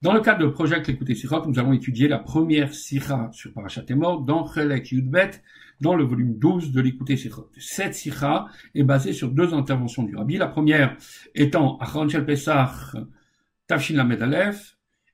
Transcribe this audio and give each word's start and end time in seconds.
Dans 0.00 0.12
le 0.12 0.20
cadre 0.20 0.46
de 0.46 0.46
Project 0.46 0.86
L'écouter 0.86 1.16
Sirot, 1.16 1.44
nous 1.48 1.58
allons 1.58 1.72
étudier 1.72 2.06
la 2.06 2.20
première 2.20 2.72
Sira 2.72 3.30
sur 3.32 3.52
Parashat 3.52 3.82
Emor 3.88 4.20
dans 4.20 4.46
Chelek 4.46 4.92
Yudbet, 4.92 5.42
dans 5.80 5.96
le 5.96 6.04
volume 6.04 6.38
12 6.38 6.70
de 6.70 6.80
l'écouter 6.80 7.16
Sirot. 7.16 7.50
Cette 7.58 7.96
Sira 7.96 8.48
est 8.76 8.84
basée 8.84 9.12
sur 9.12 9.28
deux 9.28 9.52
interventions 9.54 10.04
du 10.04 10.14
Rabbi. 10.14 10.36
La 10.36 10.46
première 10.46 10.96
étant 11.34 11.78
Achron 11.78 12.06
Pesach 12.06 12.94
Tafshin 13.66 13.96
Lamed 13.96 14.22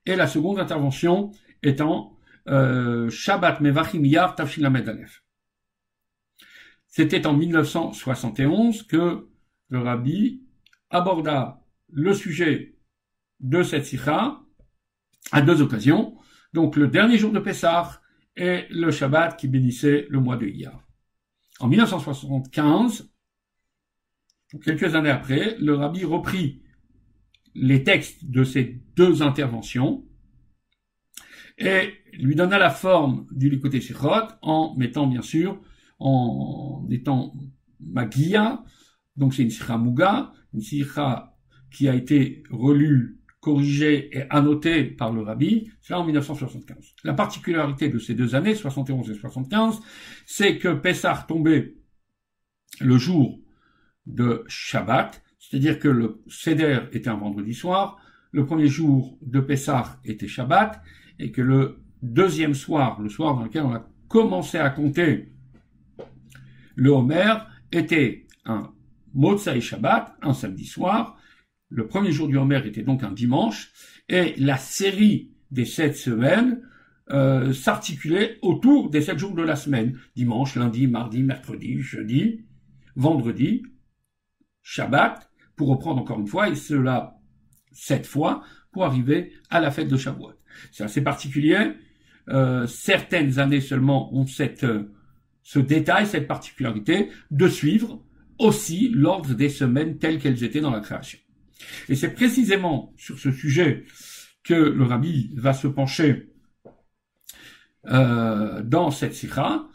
et 0.05 0.17
la 0.17 0.27
seconde 0.27 0.59
intervention 0.59 1.31
étant 1.63 2.19
euh, 2.49 3.09
Shabbat 3.09 3.63
Mevachim 3.63 4.05
Yar 4.05 4.35
Tafshin 4.35 4.61
Lamed. 4.61 5.07
C'était 6.89 7.27
en 7.27 7.33
1971 7.33 8.83
que 8.83 9.29
le 9.71 9.79
Rabbi 9.79 10.43
aborda 10.91 11.63
le 11.91 12.13
sujet 12.13 12.77
de 13.41 13.63
cette 13.63 13.87
Sira 13.87 14.44
à 15.33 15.43
deux 15.43 15.63
occasions. 15.63 16.17
Donc 16.53 16.77
le 16.77 16.89
dernier 16.89 17.19
jour 17.19 17.33
de 17.33 17.41
Pessah 17.41 18.01
et 18.37 18.65
le 18.71 18.91
Shabbat 18.91 19.37
qui 19.39 19.49
bénissait 19.49 20.07
le 20.09 20.21
mois 20.21 20.37
de 20.37 20.47
Iyar. 20.47 20.85
En 21.61 21.69
1975, 21.69 23.11
quelques 24.63 24.95
années 24.95 25.11
après, 25.11 25.57
le 25.59 25.75
rabbi 25.75 26.05
reprit 26.05 26.63
les 27.55 27.85
textes 27.85 28.25
de 28.25 28.43
ces 28.43 28.83
deux 28.97 29.23
interventions 29.23 30.05
et 31.59 31.95
lui 32.15 32.35
donna 32.35 32.59
la 32.59 32.71
forme 32.71 33.27
du 33.31 33.49
Likoté 33.49 33.81
Sichot 33.81 34.29
en 34.43 34.75
mettant 34.77 35.07
bien 35.07 35.23
sûr, 35.23 35.61
en 36.01 36.87
étant 36.91 37.33
Magia, 37.81 38.65
donc 39.17 39.35
c'est 39.35 39.43
une 39.43 39.51
Sikha 39.51 39.79
Muga, 39.79 40.33
une 40.53 40.61
Sikha 40.61 41.37
qui 41.71 41.89
a 41.89 41.95
été 41.95 42.43
relue 42.51 43.21
corrigé 43.45 44.17
et 44.17 44.25
annoté 44.31 44.85
par 44.85 45.13
le 45.13 45.21
rabbi, 45.21 45.71
c'est 45.83 45.93
en 45.93 46.03
1975. 46.03 46.95
La 47.05 47.13
particularité 47.13 47.91
de 47.91 47.99
ces 47.99 48.15
deux 48.15 48.35
années, 48.35 48.55
71 48.55 49.11
et 49.11 49.15
75, 49.15 49.83
c'est 50.25 50.57
que 50.57 50.73
Pessah 50.73 51.27
tombait 51.29 51.75
le 52.81 52.97
jour 52.97 53.39
de 54.07 54.45
Shabbat, 54.49 55.23
c'est-à-dire 55.39 55.79
que 55.79 55.89
le 55.89 56.23
Seder 56.27 56.85
était 56.93 57.11
un 57.11 57.17
vendredi 57.17 57.53
soir, 57.53 57.99
le 58.33 58.47
premier 58.47 58.67
jour 58.67 59.19
de 59.21 59.41
Pessah 59.41 60.01
était 60.07 60.27
Shabbat, 60.27 60.81
et 61.19 61.31
que 61.31 61.43
le 61.43 61.83
deuxième 62.01 62.55
soir, 62.55 62.99
le 63.03 63.11
soir 63.11 63.35
dans 63.37 63.45
lequel 63.45 63.65
on 63.65 63.75
a 63.75 63.87
commencé 64.09 64.57
à 64.57 64.71
compter 64.71 65.35
le 66.77 66.91
Homer, 66.91 67.35
était 67.73 68.27
un 68.47 68.73
Motsai 69.13 69.61
Shabbat, 69.61 70.17
un 70.23 70.33
samedi 70.33 70.65
soir, 70.65 71.19
le 71.75 71.87
premier 71.89 72.13
jour 72.13 72.29
du 72.29 72.37
Homer 72.37 72.61
était 72.65 72.83
donc 72.83 73.03
un 73.03 73.13
dimanche, 73.13 73.73
et 74.09 74.35
la 74.39 74.57
série 74.57 75.33
des 75.51 75.65
sept 75.65 75.97
semaines 75.97 76.63
euh, 77.11 77.53
s'articulait 77.53 78.39
autour 78.43 78.91
des 78.91 79.03
sept 79.03 79.19
jours 79.19 79.35
de 79.35 79.43
la 79.43 79.57
semaine. 79.57 79.99
Dimanche, 80.15 80.55
lundi, 80.55 80.87
mardi, 80.87 81.23
mercredi, 81.23 81.81
jeudi, 81.81 82.45
vendredi, 82.95 83.63
Shabbat, 84.63 85.29
pour 85.57 85.69
reprendre 85.69 86.01
encore 86.01 86.21
une 86.21 86.29
fois, 86.29 86.49
et 86.49 86.55
cela 86.55 87.19
sept 87.73 88.07
fois, 88.07 88.43
pour 88.73 88.85
arriver 88.85 89.33
à 89.51 89.61
la 89.61 89.71
fête 89.71 89.89
de 89.89 89.97
Shavuot. 89.97 90.33
C'est 90.71 90.85
assez 90.85 91.03
particulier. 91.03 91.73
Euh, 92.29 92.67
certaines 92.67 93.39
années 93.39 93.61
seulement 93.61 94.15
ont 94.15 94.27
cette, 94.27 94.65
euh, 94.65 94.93
ce 95.43 95.59
détail, 95.59 96.07
cette 96.07 96.29
particularité, 96.29 97.11
de 97.31 97.49
suivre 97.49 98.03
aussi 98.39 98.89
l'ordre 98.89 99.35
des 99.35 99.49
semaines 99.49 99.99
telles 99.99 100.19
qu'elles 100.19 100.43
étaient 100.45 100.61
dans 100.61 100.71
la 100.71 100.81
création. 100.81 101.19
Et 101.89 101.95
c'est 101.95 102.13
précisément 102.13 102.93
sur 102.97 103.19
ce 103.19 103.31
sujet 103.31 103.85
que 104.43 104.55
le 104.55 104.85
rabbi 104.85 105.33
va 105.37 105.53
se 105.53 105.67
pencher 105.67 106.35
euh, 107.87 108.63
dans 108.63 108.91
cette 108.91 109.15
sikha. 109.15 109.67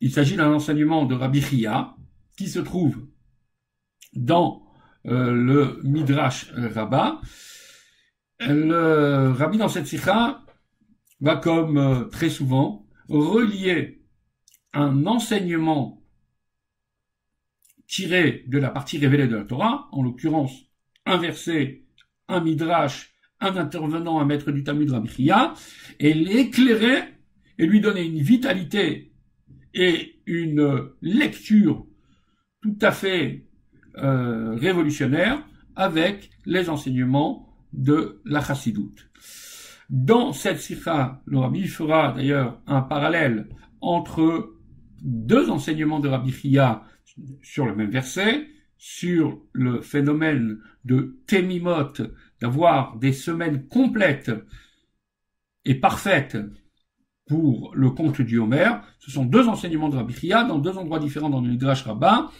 Il 0.00 0.12
s'agit 0.12 0.36
d'un 0.36 0.52
enseignement 0.52 1.04
de 1.04 1.14
Rabbi 1.14 1.42
Chia 1.42 1.94
qui 2.36 2.48
se 2.48 2.58
trouve 2.58 3.06
dans 4.14 4.62
euh, 5.06 5.32
le 5.32 5.80
Midrash 5.84 6.50
Rabbah. 6.52 7.20
Le 8.40 9.30
rabbi 9.32 9.58
dans 9.58 9.68
cette 9.68 9.86
sikha 9.86 10.42
va 11.20 11.36
comme 11.36 11.76
euh, 11.76 12.04
très 12.04 12.30
souvent 12.30 12.86
relier 13.08 14.02
un 14.72 15.06
enseignement 15.06 16.02
tiré 17.86 18.44
de 18.46 18.58
la 18.58 18.70
partie 18.70 18.98
révélée 18.98 19.26
de 19.26 19.36
la 19.36 19.44
Torah, 19.44 19.88
en 19.90 20.02
l'occurrence 20.02 20.69
un 21.06 21.16
verset, 21.18 21.82
un 22.28 22.40
midrash, 22.40 23.14
un 23.40 23.56
intervenant, 23.56 24.20
un 24.20 24.26
maître 24.26 24.50
du 24.50 24.62
Talmud 24.62 24.90
Rabbi 24.90 25.30
et 25.98 26.14
l'éclairer 26.14 27.02
et 27.58 27.66
lui 27.66 27.80
donner 27.80 28.04
une 28.04 28.20
vitalité 28.20 29.12
et 29.74 30.20
une 30.26 30.90
lecture 31.00 31.86
tout 32.62 32.78
à 32.82 32.92
fait 32.92 33.46
euh, 33.98 34.54
révolutionnaire 34.56 35.42
avec 35.76 36.30
les 36.46 36.68
enseignements 36.68 37.48
de 37.72 38.20
la 38.24 38.40
chassidoute. 38.40 39.08
Dans 39.88 40.32
cette 40.32 40.60
sikha, 40.60 41.22
le 41.24 41.38
Rabbi 41.38 41.66
fera 41.66 42.12
d'ailleurs 42.12 42.60
un 42.66 42.82
parallèle 42.82 43.48
entre 43.80 44.54
deux 45.02 45.50
enseignements 45.50 46.00
de 46.00 46.08
Rabbi 46.08 46.30
Chia 46.30 46.84
sur 47.42 47.66
le 47.66 47.74
même 47.74 47.90
verset, 47.90 48.46
sur 48.82 49.38
le 49.52 49.82
phénomène 49.82 50.58
de 50.86 51.20
Témimot, 51.26 51.92
d'avoir 52.40 52.96
des 52.96 53.12
semaines 53.12 53.68
complètes 53.68 54.32
et 55.66 55.74
parfaites 55.74 56.38
pour 57.28 57.74
le 57.74 57.90
conte 57.90 58.22
du 58.22 58.38
Homer. 58.38 58.70
Ce 58.98 59.10
sont 59.10 59.26
deux 59.26 59.46
enseignements 59.48 59.90
de 59.90 59.96
Rabbi 59.96 60.14
Chia 60.14 60.44
dans 60.44 60.58
deux 60.58 60.78
endroits 60.78 60.98
différents 60.98 61.28
dans 61.28 61.42
le 61.42 61.50
Midrash 61.50 61.82
Rabbah. 61.82 62.30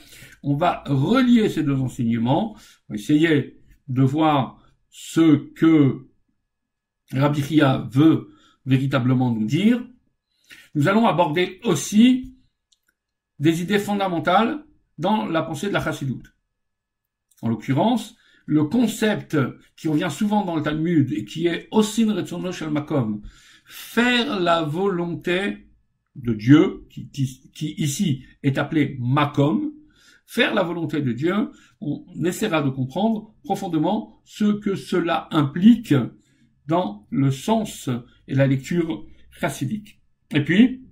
On 0.42 0.56
va 0.56 0.82
relier 0.86 1.50
ces 1.50 1.62
deux 1.62 1.76
enseignements, 1.76 2.56
on 2.88 2.94
va 2.94 2.94
essayer 2.94 3.60
de 3.88 4.02
voir 4.02 4.64
ce 4.88 5.36
que 5.52 6.06
Rabbi 7.12 7.42
Chia 7.42 7.86
veut 7.92 8.30
véritablement 8.64 9.30
nous 9.30 9.44
dire. 9.44 9.86
Nous 10.74 10.88
allons 10.88 11.06
aborder 11.06 11.60
aussi 11.64 12.34
des 13.38 13.60
idées 13.60 13.78
fondamentales 13.78 14.64
dans 15.00 15.26
la 15.26 15.42
pensée 15.42 15.68
de 15.68 15.72
la 15.72 15.82
chassidoute. 15.82 16.34
En 17.42 17.48
l'occurrence, 17.48 18.16
le 18.44 18.64
concept 18.64 19.36
qui 19.76 19.88
revient 19.88 20.10
souvent 20.10 20.44
dans 20.44 20.56
le 20.56 20.62
Talmud 20.62 21.10
et 21.12 21.24
qui 21.24 21.46
est 21.46 21.68
Osin 21.70 22.12
Retzono 22.12 22.52
Shel 22.52 22.70
Makom, 22.70 23.22
faire 23.64 24.38
la 24.38 24.62
volonté 24.62 25.66
de 26.16 26.34
Dieu, 26.34 26.86
qui, 26.90 27.08
qui, 27.08 27.74
ici 27.78 28.24
est 28.42 28.58
appelé 28.58 28.98
Makom, 29.00 29.72
faire 30.26 30.54
la 30.54 30.62
volonté 30.62 31.00
de 31.00 31.12
Dieu, 31.12 31.50
on 31.80 32.04
essaiera 32.24 32.60
de 32.62 32.68
comprendre 32.68 33.34
profondément 33.42 34.20
ce 34.24 34.52
que 34.52 34.74
cela 34.74 35.28
implique 35.30 35.94
dans 36.66 37.06
le 37.10 37.30
sens 37.30 37.88
et 38.28 38.34
la 38.34 38.46
lecture 38.46 39.06
chassidique. 39.30 40.00
Et 40.34 40.44
puis, 40.44 40.82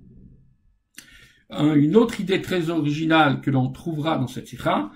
une 1.51 1.97
autre 1.97 2.21
idée 2.21 2.43
très 2.43 2.71
originale 2.71 3.41
que 3.41 3.51
l'on 3.51 3.71
trouvera 3.71 4.19
dans 4.19 4.27
cette 4.27 4.49
sikha, 4.49 4.91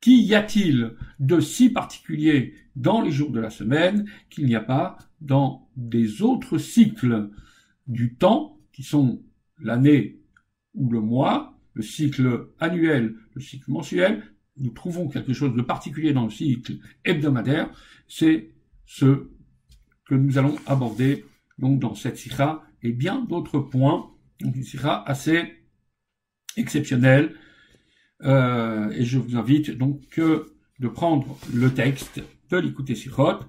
qu'y 0.00 0.34
a-t-il 0.34 0.94
de 1.18 1.40
si 1.40 1.70
particulier 1.70 2.54
dans 2.76 3.00
les 3.00 3.10
jours 3.10 3.30
de 3.30 3.40
la 3.40 3.50
semaine 3.50 4.06
qu'il 4.30 4.46
n'y 4.46 4.54
a 4.54 4.60
pas 4.60 4.98
dans 5.20 5.68
des 5.76 6.22
autres 6.22 6.58
cycles 6.58 7.30
du 7.86 8.14
temps, 8.14 8.58
qui 8.72 8.82
sont 8.82 9.22
l'année 9.58 10.20
ou 10.74 10.90
le 10.90 11.00
mois, 11.00 11.58
le 11.72 11.82
cycle 11.82 12.48
annuel, 12.60 13.14
le 13.34 13.40
cycle 13.40 13.70
mensuel, 13.70 14.22
nous 14.56 14.70
trouvons 14.70 15.08
quelque 15.08 15.32
chose 15.32 15.54
de 15.54 15.62
particulier 15.62 16.12
dans 16.12 16.24
le 16.24 16.30
cycle 16.30 16.74
hebdomadaire, 17.04 17.70
c'est 18.06 18.50
ce 18.86 19.28
que 20.06 20.14
nous 20.14 20.38
allons 20.38 20.56
aborder 20.66 21.24
donc 21.58 21.80
dans 21.80 21.94
cette 21.94 22.18
sikha 22.18 22.62
et 22.82 22.92
bien 22.92 23.24
d'autres 23.24 23.58
points, 23.58 24.10
donc 24.40 24.54
une 24.56 24.64
assez 25.06 25.63
exceptionnel. 26.56 27.34
Euh, 28.22 28.90
et 28.90 29.04
je 29.04 29.18
vous 29.18 29.36
invite 29.36 29.70
donc 29.70 30.18
de 30.18 30.88
prendre 30.88 31.38
le 31.52 31.72
texte, 31.72 32.22
de 32.50 32.56
l'écouter 32.58 32.94
Sichot. 32.94 33.40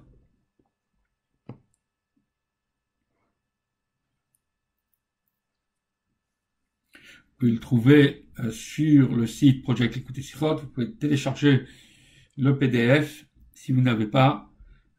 Vous 7.38 7.40
pouvez 7.40 7.52
le 7.52 7.60
trouver 7.60 8.28
euh, 8.40 8.50
sur 8.50 9.14
le 9.14 9.26
site 9.26 9.62
Project 9.62 9.94
L'écouter 9.96 10.22
Sichot. 10.22 10.56
Vous 10.56 10.68
pouvez 10.68 10.92
télécharger 10.94 11.66
le 12.38 12.58
PDF 12.58 13.26
si 13.52 13.72
vous 13.72 13.80
n'avez 13.82 14.06
pas 14.06 14.50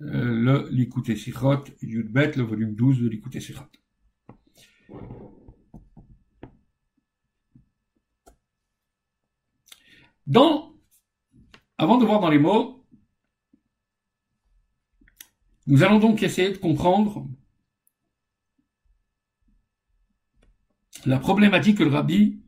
euh, 0.01 0.35
le 0.35 0.69
l'écouter 0.71 1.15
Sichot 1.15 1.63
Yudbet, 1.81 2.33
le 2.35 2.43
volume 2.43 2.75
12 2.75 3.01
de 3.01 3.09
l'écouter 3.09 3.39
Sichot. 3.39 3.63
Dans, 10.27 10.75
avant 11.77 11.97
de 11.97 12.05
voir 12.05 12.19
dans 12.19 12.29
les 12.29 12.39
mots, 12.39 12.77
Nous 15.67 15.83
allons 15.83 15.99
donc 15.99 16.23
essayer 16.23 16.53
de 16.53 16.57
comprendre 16.57 17.27
la 21.05 21.19
problématique 21.19 21.79
que 21.79 21.83
le 21.83 21.89
rabbi 21.89 22.41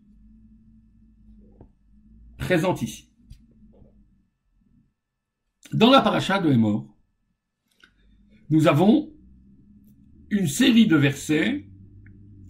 présente 2.37 2.81
ici. 2.81 3.11
Dans 5.73 5.91
la 5.91 6.01
paracha 6.01 6.39
de 6.39 6.49
Hémor, 6.49 6.87
nous 8.49 8.67
avons 8.67 9.13
une 10.29 10.47
série 10.47 10.87
de 10.87 10.95
versets 10.95 11.69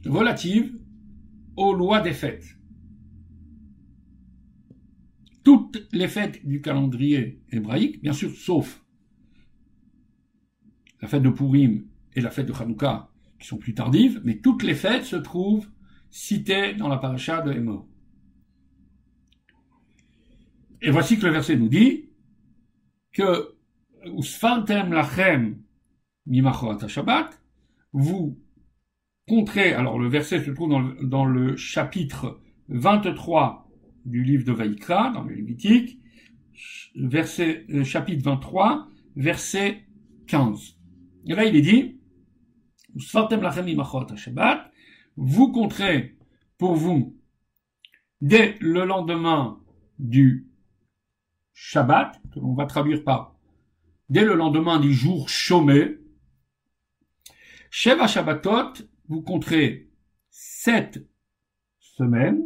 relative 0.06 0.80
aux 1.58 1.74
lois 1.74 2.00
des 2.00 2.14
fêtes. 2.14 2.59
Toutes 5.44 5.88
les 5.92 6.08
fêtes 6.08 6.46
du 6.46 6.62
calendrier 6.62 7.42
hébraïque, 7.52 8.02
bien 8.02 8.14
sûr, 8.14 8.32
sauf 8.32 8.84
la 11.02 11.08
fête 11.08 11.24
de 11.24 11.30
Purim 11.30 11.86
et 12.14 12.22
la 12.22 12.30
fête 12.30 12.48
de 12.48 12.54
Hanouka, 12.54 13.10
qui 13.40 13.48
sont 13.48 13.58
plus 13.58 13.74
tardives, 13.74 14.22
mais 14.24 14.40
toutes 14.40 14.64
les 14.64 14.76
fêtes 14.76 15.06
se 15.06 15.16
trouvent 15.16 15.70
citées 16.10 16.74
dans 16.74 16.90
la 16.90 16.98
paracha 16.98 17.42
de 17.42 17.54
Hémor. 17.54 17.88
Et 20.82 20.92
voici 20.92 21.18
que 21.18 21.26
le 21.26 21.32
verset 21.32 21.56
nous 21.56 21.70
dit 21.70 22.10
que 23.14 23.56
Usfantem 24.06 24.92
lachem 24.92 25.62
mimachot 26.26 26.88
Shabbat, 26.88 27.42
vous 27.92 28.38
Contré, 29.30 29.74
alors 29.74 30.00
le 30.00 30.10
verset 30.10 30.44
se 30.44 30.50
trouve 30.50 30.72
dans 31.04 31.26
le, 31.26 31.56
chapitre 31.56 32.42
23 32.70 33.69
du 34.06 34.24
livre 34.24 34.46
de 34.46 34.52
Vaïkra, 34.52 35.12
dans 35.12 35.24
le 35.24 35.36
Lévitique, 35.36 36.00
verset, 36.96 37.66
euh, 37.70 37.84
chapitre 37.84 38.24
23, 38.24 38.88
verset 39.16 39.86
15. 40.28 40.78
Et 41.26 41.36
là, 41.36 41.46
il 41.46 41.56
est 41.56 41.62
dit, 41.62 42.00
vous 45.16 45.52
compterez 45.52 46.18
pour 46.58 46.76
vous, 46.76 47.18
dès 48.22 48.56
le 48.60 48.86
lendemain 48.86 49.60
du 50.00 50.48
Shabbat, 51.54 52.22
que 52.34 52.40
l'on 52.40 52.54
va 52.54 52.66
traduire 52.66 53.04
par 53.04 53.36
dès 54.10 54.26
le 54.26 54.34
lendemain 54.34 54.80
du 54.80 54.94
jour 54.94 55.30
chômé, 55.30 55.98
Sheva 57.70 58.08
Shabbatot, 58.08 58.84
vous 59.08 59.22
compterez 59.22 59.90
sept 60.30 61.06
semaines, 61.80 62.42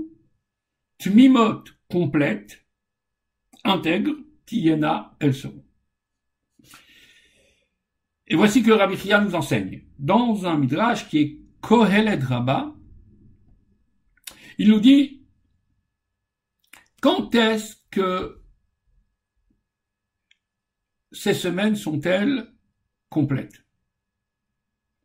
tmimot 1.03 1.65
complète, 1.89 2.65
intègre, 3.65 4.15
tiena, 4.45 5.15
elles 5.19 5.33
seront. 5.33 5.65
Et 8.27 8.35
voici 8.35 8.63
que 8.63 8.71
Rabbi 8.71 8.95
Chia 8.95 9.19
nous 9.19 9.35
enseigne. 9.35 9.83
Dans 9.99 10.45
un 10.45 10.57
midrash 10.57 11.09
qui 11.09 11.17
est 11.19 11.39
Kohelet 11.59 12.15
Rabba, 12.15 12.73
il 14.57 14.69
nous 14.69 14.79
dit 14.79 15.21
quand 17.01 17.35
est-ce 17.35 17.75
que 17.91 18.41
ces 21.11 21.33
semaines 21.33 21.75
sont-elles 21.75 22.49
complètes? 23.09 23.65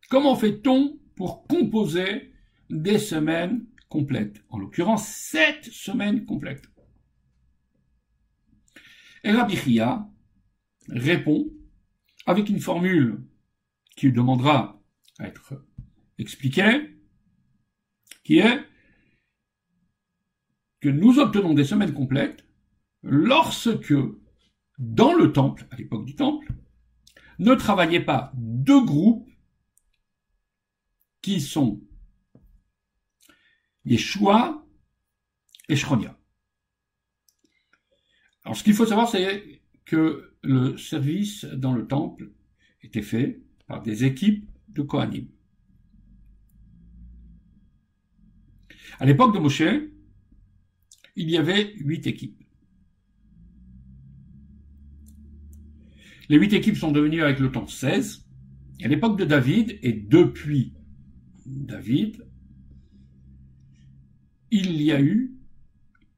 Comment 0.09 0.37
fait-on 0.37 0.97
pour 1.17 1.47
composer 1.49 2.33
des 2.71 3.01
semaines 3.01 3.67
complètes. 3.89 4.45
En 4.49 4.59
l'occurrence, 4.59 5.07
sept 5.09 5.65
semaines 5.65 6.25
complètes. 6.25 6.69
Et 9.25 9.31
Rabbi 9.31 9.57
Chia 9.57 10.09
répond 10.89 11.51
avec 12.27 12.49
une 12.49 12.61
formule 12.61 13.25
qui 13.97 14.13
demandera 14.13 14.83
à 15.19 15.27
être 15.27 15.65
expliquée, 16.19 16.97
qui 18.25 18.39
est 18.39 18.65
que 20.81 20.89
nous 20.89 21.19
obtenons 21.19 21.55
des 21.55 21.65
semaines 21.65 21.93
complètes 21.93 22.47
lorsque, 23.03 23.95
dans 24.79 25.15
le 25.15 25.33
temple, 25.33 25.67
à 25.71 25.77
l'époque 25.77 26.05
du 26.05 26.15
temple, 26.15 26.53
ne 27.39 27.55
travaillaient 27.55 28.05
pas 28.05 28.33
deux 28.35 28.85
groupes 28.85 29.29
qui 31.23 31.41
sont 31.41 31.81
Yeshua 33.85 34.67
et 35.69 35.77
Shronia. 35.77 36.19
Alors 38.45 38.57
ce 38.57 38.65
qu'il 38.65 38.75
faut 38.75 38.87
savoir, 38.87 39.09
c'est 39.09 39.61
que 39.85 40.37
le 40.43 40.77
service 40.77 41.45
dans 41.45 41.73
le 41.73 41.87
temple 41.87 42.33
était 42.83 43.03
fait 43.03 43.43
par 43.67 43.83
des 43.83 44.05
équipes 44.05 44.49
de 44.69 44.83
Kohanim. 44.83 45.29
À 49.01 49.07
l'époque 49.07 49.35
de 49.35 49.39
Moshe, 49.39 49.63
il 51.17 51.31
y 51.31 51.37
avait 51.37 51.75
huit 51.77 52.07
équipes. 52.07 52.43
Les 56.29 56.37
huit 56.37 56.53
équipes 56.53 56.77
sont 56.77 56.93
devenues 56.93 57.23
avec 57.23 57.39
le 57.39 57.51
temps 57.51 57.67
16. 57.67 58.27
À 58.83 58.89
l'époque 58.89 59.19
de 59.19 59.25
David, 59.25 59.79
et 59.83 59.93
depuis 59.93 60.75
David, 61.47 62.28
il 64.51 64.83
y 64.83 64.93
a 64.93 65.01
eu 65.01 65.35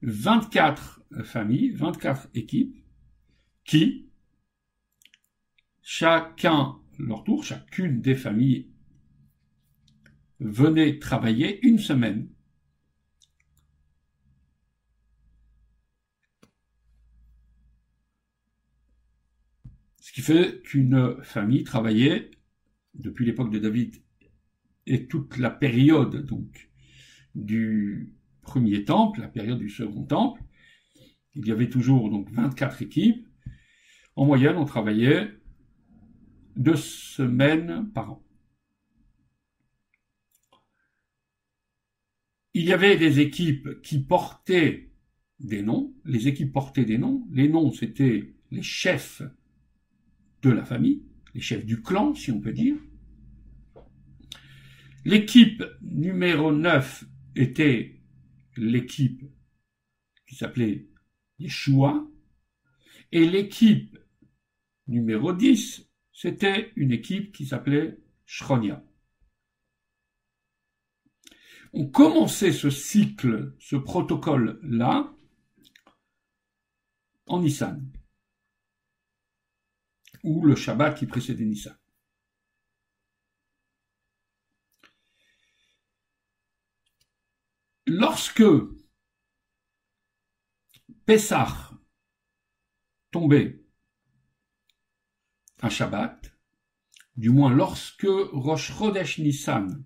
24 0.02 1.02
familles, 1.24 1.70
24 1.70 2.28
équipes 2.34 2.76
qui, 3.64 4.08
chacun 5.82 6.76
leur 6.98 7.24
tour, 7.24 7.44
chacune 7.44 8.00
des 8.00 8.14
familles 8.14 8.70
venait 10.38 10.98
travailler 10.98 11.64
une 11.66 11.78
semaine. 11.78 12.28
Ce 20.00 20.12
qui 20.12 20.22
fait 20.22 20.62
qu'une 20.62 21.22
famille 21.22 21.62
travaillait, 21.62 22.30
depuis 22.94 23.24
l'époque 23.24 23.50
de 23.50 23.58
David 23.58 24.02
et 24.86 25.06
toute 25.06 25.36
la 25.36 25.50
période 25.50 26.26
donc 26.26 26.70
du 27.34 28.14
premier 28.42 28.84
temple, 28.84 29.20
la 29.20 29.28
période 29.28 29.58
du 29.58 29.68
second 29.68 30.04
temple, 30.04 30.42
il 31.34 31.46
y 31.46 31.52
avait 31.52 31.68
toujours 31.68 32.10
donc 32.10 32.30
24 32.30 32.82
équipes. 32.82 33.26
En 34.16 34.26
moyenne, 34.26 34.56
on 34.56 34.64
travaillait 34.64 35.30
deux 36.56 36.76
semaines 36.76 37.90
par 37.94 38.12
an. 38.12 38.22
Il 42.52 42.64
y 42.64 42.72
avait 42.72 42.96
des 42.96 43.20
équipes 43.20 43.80
qui 43.82 44.00
portaient 44.00 44.90
des 45.38 45.62
noms. 45.62 45.94
Les 46.04 46.26
équipes 46.26 46.52
portaient 46.52 46.84
des 46.84 46.98
noms. 46.98 47.26
Les 47.30 47.48
noms, 47.48 47.72
c'était 47.72 48.34
les 48.50 48.62
chefs 48.62 49.22
de 50.42 50.50
la 50.50 50.64
famille, 50.64 51.04
les 51.34 51.40
chefs 51.40 51.64
du 51.64 51.80
clan, 51.80 52.14
si 52.14 52.32
on 52.32 52.40
peut 52.40 52.52
dire. 52.52 52.76
L'équipe 55.04 55.62
numéro 55.80 56.52
9 56.52 57.04
était 57.36 57.99
l'équipe 58.60 59.24
qui 60.26 60.34
s'appelait 60.36 60.86
Yeshua, 61.38 62.06
et 63.12 63.26
l'équipe 63.26 63.98
numéro 64.86 65.32
10, 65.32 65.88
c'était 66.12 66.72
une 66.76 66.92
équipe 66.92 67.32
qui 67.34 67.46
s'appelait 67.46 67.98
Shronia. 68.26 68.84
On 71.72 71.86
commençait 71.86 72.52
ce 72.52 72.68
cycle, 72.70 73.54
ce 73.58 73.76
protocole-là, 73.76 75.12
en 77.26 77.40
Nissan, 77.40 77.90
ou 80.22 80.44
le 80.44 80.56
Shabbat 80.56 80.96
qui 80.96 81.06
précédait 81.06 81.44
Nissan. 81.44 81.79
Lorsque 87.90 88.44
Pessah 91.06 91.72
tombait 93.10 93.64
un 95.60 95.68
Shabbat, 95.68 96.32
du 97.16 97.30
moins 97.30 97.52
lorsque 97.52 98.06
Rosh 98.06 98.72
Chodesh 98.72 99.18
Nissan 99.18 99.84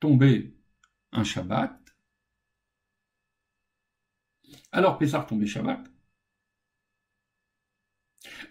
tombait 0.00 0.54
un 1.12 1.24
Shabbat, 1.24 1.96
alors 4.70 4.98
Pessah 4.98 5.24
tombait 5.24 5.46
Shabbat. 5.46 5.82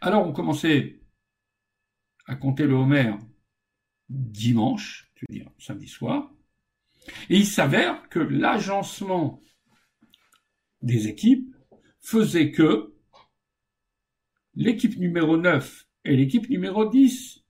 Alors 0.02 0.28
on 0.28 0.34
commençait 0.34 1.00
à 2.26 2.36
compter 2.36 2.66
le 2.66 2.74
Homer 2.74 3.14
dimanche, 4.10 5.12
tu 5.14 5.26
veux 5.30 5.36
dire 5.36 5.52
samedi 5.60 5.88
soir, 5.88 6.35
et 7.30 7.38
il 7.38 7.46
s'avère 7.46 8.08
que 8.10 8.20
l'agencement 8.20 9.42
des 10.82 11.08
équipes 11.08 11.54
faisait 12.00 12.52
que 12.52 12.94
l'équipe 14.54 14.98
numéro 14.98 15.38
9 15.38 15.88
et 16.06 16.16
l'équipe 16.16 16.50
numéro 16.50 16.90
10 16.90 17.44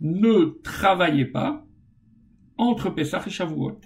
ne 0.00 0.60
travaillaient 0.62 1.26
pas 1.26 1.64
entre 2.56 2.90
Pessah 2.90 3.22
et 3.26 3.30
Shavuot. 3.30 3.80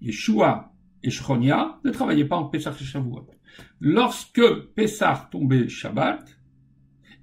Yeshua 0.00 0.72
et 1.02 1.10
Shronia 1.10 1.80
ne 1.84 1.90
travaillaient 1.90 2.26
pas 2.26 2.36
entre 2.36 2.50
Pessah 2.50 2.74
et 2.78 2.84
Shavuot. 2.84 3.30
Lorsque 3.80 4.42
Pessah 4.74 5.28
tombait 5.30 5.68
Shabbat, 5.68 6.38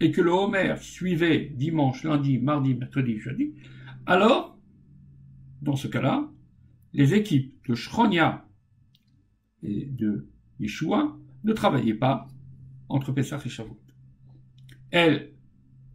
et 0.02 0.12
que 0.12 0.22
le 0.22 0.32
Homer 0.32 0.76
suivait 0.82 1.52
dimanche, 1.54 2.04
lundi, 2.04 2.40
mardi, 2.40 2.74
mercredi, 2.74 3.20
jeudi, 3.20 3.54
alors, 4.08 4.51
dans 5.62 5.76
ce 5.76 5.88
cas-là, 5.88 6.30
les 6.94 7.14
équipes 7.14 7.56
de 7.68 7.76
Shronia 7.76 8.48
et 9.64 9.86
de 9.86 10.28
Yeshua 10.60 11.18
ne 11.44 11.54
travaillaient 11.54 11.94
pas 11.94 12.28
entre 12.90 13.12
Pessah 13.12 13.40
et 13.46 13.50
Shavuot. 13.50 13.80
Elles 14.90 15.34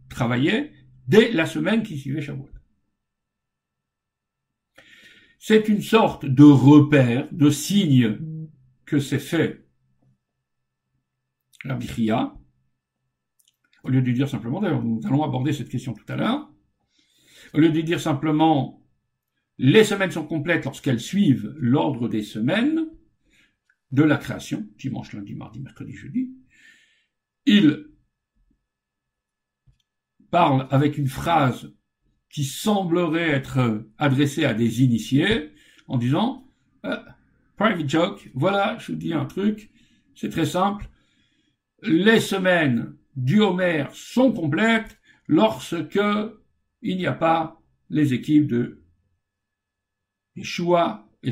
travaillaient 0.09 0.73
dès 1.07 1.31
la 1.31 1.45
semaine 1.45 1.83
qui 1.83 1.97
suivait 1.97 2.21
Shavuot. 2.21 2.49
C'est 5.39 5.67
une 5.69 5.81
sorte 5.81 6.25
de 6.25 6.43
repère, 6.43 7.27
de 7.31 7.49
signe 7.49 8.17
que 8.85 8.99
s'est 8.99 9.19
fait 9.19 9.65
la 11.63 11.75
Bichia, 11.75 12.33
au 13.83 13.89
lieu 13.89 14.01
de 14.01 14.11
dire 14.11 14.27
simplement, 14.27 14.59
d'ailleurs 14.59 14.83
nous 14.83 15.01
allons 15.05 15.23
aborder 15.23 15.53
cette 15.53 15.69
question 15.69 15.93
tout 15.93 16.05
à 16.07 16.15
l'heure, 16.15 16.49
au 17.53 17.59
lieu 17.59 17.69
de 17.69 17.81
dire 17.81 17.99
simplement 17.99 18.81
les 19.57 19.83
semaines 19.83 20.11
sont 20.11 20.25
complètes 20.25 20.65
lorsqu'elles 20.65 20.99
suivent 20.99 21.53
l'ordre 21.57 22.07
des 22.07 22.23
semaines 22.23 22.87
de 23.91 24.03
la 24.03 24.17
création, 24.17 24.67
dimanche, 24.77 25.13
lundi, 25.13 25.33
mardi, 25.33 25.59
mercredi, 25.59 25.93
jeudi, 25.93 26.31
il 27.45 27.87
parle 30.29 30.67
avec 30.71 30.97
une 30.97 31.07
phrase 31.07 31.73
qui 32.29 32.43
semblerait 32.43 33.29
être 33.29 33.85
adressée 33.97 34.45
à 34.45 34.53
des 34.53 34.83
initiés 34.83 35.51
en 35.87 35.97
disant 35.97 36.45
euh, 36.85 36.97
private 37.55 37.89
joke, 37.89 38.29
voilà, 38.35 38.77
je 38.79 38.91
vous 38.91 38.97
dis 38.97 39.13
un 39.13 39.25
truc, 39.25 39.71
c'est 40.15 40.29
très 40.29 40.45
simple, 40.45 40.89
les 41.81 42.19
semaines 42.19 42.95
du 43.15 43.39
Homer 43.39 43.85
sont 43.93 44.31
complètes 44.33 44.99
lorsque 45.27 45.99
il 46.81 46.97
n'y 46.97 47.07
a 47.07 47.13
pas 47.13 47.61
les 47.89 48.13
équipes 48.13 48.47
de 48.47 48.83
Yeshua 50.37 51.09
et. 51.23 51.31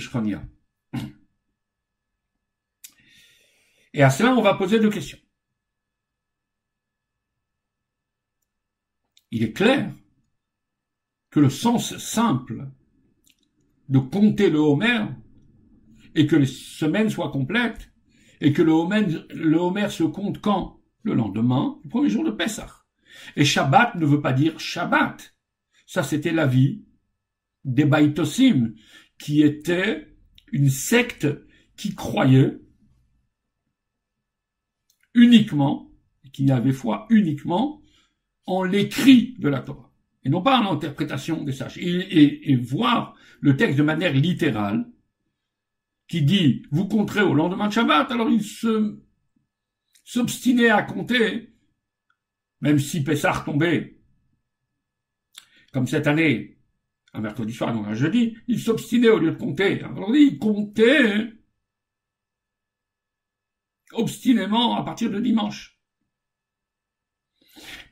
Et 3.94 4.04
à 4.04 4.10
cela, 4.10 4.34
on 4.34 4.42
va 4.42 4.56
poser 4.56 4.80
deux 4.80 4.90
questions. 4.90 5.20
Il 9.32 9.44
est 9.44 9.54
clair 9.54 9.92
que 11.30 11.40
le 11.40 11.50
sens 11.50 11.98
simple 11.98 12.68
de 13.90 14.00
compter 14.00 14.50
le 14.50 14.60
Homer 14.60 15.06
et 16.16 16.28
que 16.28 16.36
les 16.36 16.46
semaines 16.46 17.10
soient 17.10 17.32
complètes 17.32 17.92
et 18.42 18.54
que 18.54 18.62
le 18.62 18.72
Homer, 18.72 19.06
le 19.30 19.58
Homer 19.58 19.90
se 19.90 20.04
compte 20.04 20.42
quand? 20.42 20.82
Le 21.04 21.14
lendemain, 21.14 21.80
le 21.84 21.90
premier 21.90 22.10
jour 22.10 22.24
de 22.24 22.32
Pessah. 22.32 22.84
Et 23.36 23.46
Shabbat 23.46 23.96
ne 23.96 24.06
veut 24.06 24.22
pas 24.22 24.34
dire 24.34 24.60
Shabbat. 24.60 25.36
Ça, 25.86 26.02
c'était 26.02 26.32
la 26.32 26.48
vie 26.48 26.85
des 27.66 27.86
Baitosim, 27.86 28.74
qui 29.18 29.42
était 29.42 30.16
une 30.52 30.70
secte 30.70 31.28
qui 31.76 31.94
croyait 31.96 32.58
uniquement, 35.14 35.92
qui 36.32 36.50
avait 36.52 36.72
foi 36.72 37.08
uniquement 37.10 37.82
en 38.46 38.64
l'écrit 38.64 39.36
de 39.40 39.50
la 39.50 39.62
Torah, 39.62 39.92
et 40.24 40.30
non 40.30 40.42
pas 40.42 40.60
en 40.60 40.74
l'interprétation 40.74 41.44
des 41.44 41.52
sages. 41.52 41.78
Et, 41.80 42.56
voir 42.56 43.16
le 43.42 43.58
texte 43.58 43.78
de 43.78 43.84
manière 43.84 44.14
littérale, 44.14 44.86
qui 46.08 46.22
dit 46.22 46.64
vous 46.72 46.88
compterez 46.88 47.22
au 47.22 47.34
lendemain 47.34 47.68
de 47.68 47.74
Shabbat, 47.74 48.12
alors 48.12 48.30
il 48.30 48.44
se 48.44 49.02
s'obstinait 50.04 50.70
à 50.70 50.84
compter, 50.84 51.56
même 52.62 52.78
si 52.78 53.04
Pessah 53.04 53.42
tombait, 53.44 54.00
comme 55.74 55.88
cette 55.88 56.06
année, 56.06 56.55
un 57.16 57.22
mercredi 57.22 57.54
soir, 57.54 57.74
donc 57.74 57.88
un 57.88 57.94
jeudi, 57.94 58.38
il 58.48 58.60
s'obstinait 58.60 59.10
au 59.10 59.20
lieu 59.20 59.32
de 59.32 59.38
compter. 59.38 59.82
Alors 59.82 60.16
il 60.16 60.38
comptait 60.38 61.34
obstinément 63.94 64.76
à 64.76 64.84
partir 64.84 65.10
de 65.10 65.20
dimanche. 65.20 65.80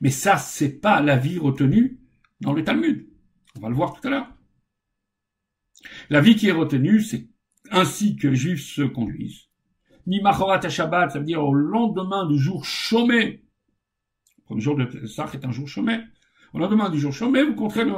Mais 0.00 0.10
ça, 0.10 0.36
c'est 0.36 0.80
pas 0.80 1.00
la 1.00 1.16
vie 1.16 1.38
retenue 1.38 2.00
dans 2.40 2.52
le 2.52 2.62
Talmud. 2.62 3.08
On 3.56 3.60
va 3.60 3.68
le 3.68 3.74
voir 3.74 3.94
tout 3.94 4.06
à 4.06 4.10
l'heure. 4.10 4.28
La 6.10 6.20
vie 6.20 6.36
qui 6.36 6.48
est 6.48 6.52
retenue, 6.52 7.00
c'est 7.00 7.28
ainsi 7.70 8.16
que 8.16 8.28
les 8.28 8.36
Juifs 8.36 8.66
se 8.66 8.82
conduisent. 8.82 9.48
Mimachorat 10.06 10.68
Shabbat, 10.68 11.12
ça 11.12 11.18
veut 11.18 11.24
dire 11.24 11.42
au 11.42 11.54
lendemain 11.54 12.26
du 12.26 12.38
jour 12.38 12.64
chômé. 12.64 13.42
Le 14.36 14.42
premier 14.44 14.60
jour 14.60 14.76
de 14.76 14.84
Pessah 14.84 15.30
est 15.32 15.44
un 15.46 15.52
jour 15.52 15.66
chômé. 15.66 16.00
Au 16.52 16.58
lendemain 16.58 16.90
du 16.90 17.00
jour 17.00 17.12
chômé, 17.12 17.42
vous 17.42 17.54
compterez 17.54 17.84
le 17.84 17.92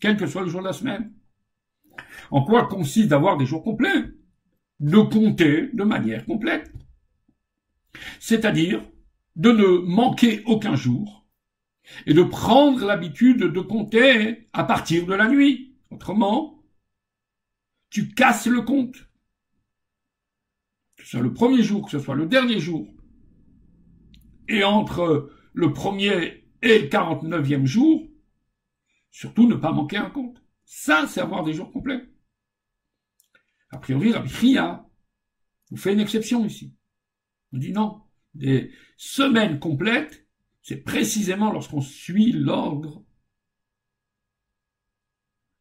quel 0.00 0.16
que 0.16 0.26
soit 0.26 0.42
le 0.42 0.48
jour 0.48 0.60
de 0.60 0.66
la 0.66 0.72
semaine. 0.72 1.12
En 2.30 2.44
quoi 2.44 2.66
consiste 2.66 3.08
d'avoir 3.08 3.36
des 3.36 3.46
jours 3.46 3.62
complets? 3.62 4.04
De 4.80 4.98
compter 4.98 5.70
de 5.72 5.84
manière 5.84 6.24
complète. 6.24 6.72
C'est-à-dire 8.20 8.82
de 9.36 9.52
ne 9.52 9.78
manquer 9.78 10.42
aucun 10.46 10.76
jour 10.76 11.26
et 12.06 12.14
de 12.14 12.22
prendre 12.22 12.84
l'habitude 12.84 13.38
de 13.38 13.60
compter 13.60 14.48
à 14.52 14.64
partir 14.64 15.06
de 15.06 15.14
la 15.14 15.28
nuit. 15.28 15.74
Autrement, 15.90 16.62
tu 17.90 18.08
casses 18.08 18.46
le 18.46 18.62
compte 18.62 18.96
ce 21.06 21.12
soit 21.12 21.20
le 21.20 21.32
premier 21.32 21.62
jour, 21.62 21.84
que 21.84 21.92
ce 21.92 22.00
soit 22.00 22.16
le 22.16 22.26
dernier 22.26 22.58
jour, 22.58 22.92
et 24.48 24.64
entre 24.64 25.30
le 25.52 25.72
premier 25.72 26.44
et 26.62 26.80
le 26.80 26.88
49e 26.88 27.64
jour, 27.64 28.05
surtout 29.16 29.48
ne 29.48 29.54
pas 29.54 29.72
manquer 29.72 29.96
un 29.96 30.10
compte. 30.10 30.42
Ça, 30.66 31.06
c'est 31.08 31.22
avoir 31.22 31.42
des 31.42 31.54
jours 31.54 31.72
complets. 31.72 32.06
A 33.70 33.78
priori, 33.78 34.10
la 34.12 34.18
Bria 34.20 34.86
vous 35.70 35.78
fait 35.78 35.94
une 35.94 36.00
exception 36.00 36.44
ici. 36.44 36.74
On 37.50 37.56
dit 37.56 37.72
non, 37.72 38.02
des 38.34 38.70
semaines 38.98 39.58
complètes, 39.58 40.26
c'est 40.60 40.76
précisément 40.76 41.50
lorsqu'on 41.50 41.80
suit 41.80 42.30
l'ordre 42.32 43.06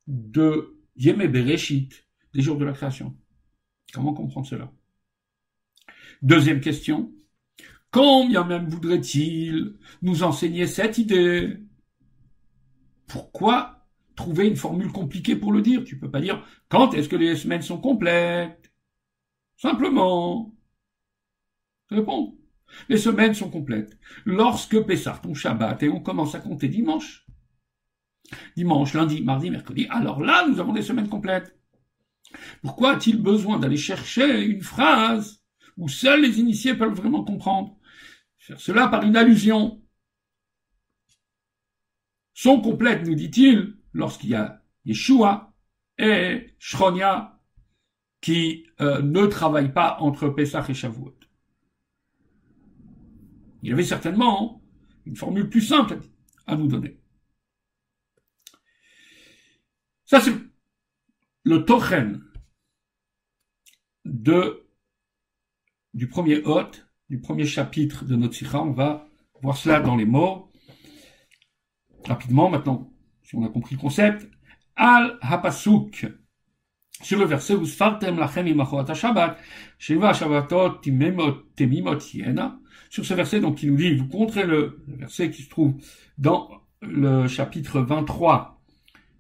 de 0.07 0.77
Yemé 0.97 1.29
Bereshit, 1.29 2.05
des 2.33 2.41
jours 2.41 2.57
de 2.57 2.65
la 2.65 2.74
création. 2.74 3.17
Comment 3.93 4.13
comprendre 4.13 4.47
cela? 4.47 4.69
Deuxième 6.21 6.59
question. 6.59 7.15
Combien 7.89 8.43
même 8.43 8.67
voudrait-il 8.67 9.77
nous 10.01 10.24
enseigner 10.24 10.67
cette 10.67 10.97
idée? 10.97 11.64
Pourquoi 13.07 13.85
trouver 14.15 14.47
une 14.47 14.55
formule 14.55 14.91
compliquée 14.91 15.35
pour 15.35 15.51
le 15.51 15.62
dire? 15.62 15.83
Tu 15.83 16.00
peux 16.00 16.09
pas 16.09 16.21
dire 16.21 16.45
quand 16.69 16.93
est-ce 16.93 17.09
que 17.09 17.15
les 17.15 17.35
semaines 17.35 17.62
sont 17.62 17.79
complètes 17.79 18.71
Simplement. 19.57 20.53
Réponds. 21.89 22.38
Les 22.89 22.97
semaines 22.97 23.33
sont 23.33 23.50
complètes. 23.50 23.97
Lorsque 24.25 24.79
Pessah 24.81 25.19
ton 25.21 25.33
Shabbat 25.33 25.83
et 25.83 25.89
on 25.89 26.00
commence 26.00 26.35
à 26.35 26.39
compter 26.39 26.67
dimanche, 26.67 27.25
dimanche, 28.55 28.93
lundi, 28.93 29.21
mardi, 29.21 29.50
mercredi, 29.50 29.88
alors 29.89 30.21
là, 30.21 30.47
nous 30.47 30.59
avons 30.59 30.74
des 30.74 30.81
semaines 30.81 31.09
complètes. 31.09 31.57
Pourquoi 32.62 32.93
a-t-il 32.93 33.21
besoin 33.21 33.59
d'aller 33.59 33.77
chercher 33.77 34.43
une 34.43 34.62
phrase 34.62 35.41
où 35.77 35.88
seuls 35.88 36.21
les 36.21 36.39
initiés 36.39 36.74
peuvent 36.74 36.93
vraiment 36.93 37.24
comprendre? 37.24 37.77
Faire 38.38 38.59
cela 38.59 38.88
par 38.88 39.03
une 39.03 39.15
allusion. 39.15 39.81
Sont 42.36 42.60
complètes, 42.60 43.08
nous 43.08 43.15
dit-il, 43.15 43.77
lorsqu'il 43.94 44.32
y 44.32 44.36
a 44.36 44.62
Yeshua 44.84 45.54
et 45.98 46.54
Shronia 46.60 47.39
qui 48.20 48.68
euh, 48.82 49.01
ne 49.01 49.25
travaillent 49.25 49.74
pas 49.74 49.98
entre 50.01 50.27
Pessah 50.27 50.65
et 50.68 50.74
Shavuot. 50.74 51.18
Il 53.63 53.72
avait 53.72 53.84
certainement 53.84 54.62
une 55.06 55.15
formule 55.15 55.50
plus 55.50 55.62
simple 55.62 56.00
à 56.46 56.58
nous 56.58 56.68
donner. 56.68 57.00
Ça, 60.04 60.20
c'est 60.20 60.36
le 61.44 61.63
tochen 61.63 62.22
de 64.04 64.68
du 65.94 66.10
premier 66.10 66.44
hôte, 66.44 66.86
du 67.10 67.22
premier 67.22 67.46
chapitre 67.46 68.04
de 68.04 68.18
notre 68.18 68.36
sikha. 68.36 68.62
On 68.62 68.74
va 68.74 69.08
voir 69.42 69.56
cela 69.56 69.80
dans 69.80 69.96
les 69.96 70.06
mots. 70.06 70.45
Rapidement, 72.05 72.50
maintenant, 72.50 72.91
si 73.24 73.35
on 73.35 73.43
a 73.43 73.50
compris 73.50 73.75
le 73.75 73.81
concept. 73.81 74.29
Al 74.75 75.17
hapasuk 75.21 76.07
sur 77.01 77.19
le 77.19 77.25
verset 77.25 77.55
Shabbatot 77.65 78.05
yena. 82.13 82.59
Sur 82.89 83.05
ce 83.05 83.13
verset, 83.13 83.41
donc, 83.41 83.57
qui 83.57 83.67
nous 83.67 83.77
dit, 83.77 83.95
vous 83.95 84.07
compterez 84.07 84.45
le, 84.45 84.83
le 84.88 84.97
verset 84.97 85.29
qui 85.29 85.43
se 85.43 85.50
trouve 85.50 85.75
dans 86.17 86.50
le 86.81 87.27
chapitre 87.27 87.81
23 87.81 88.62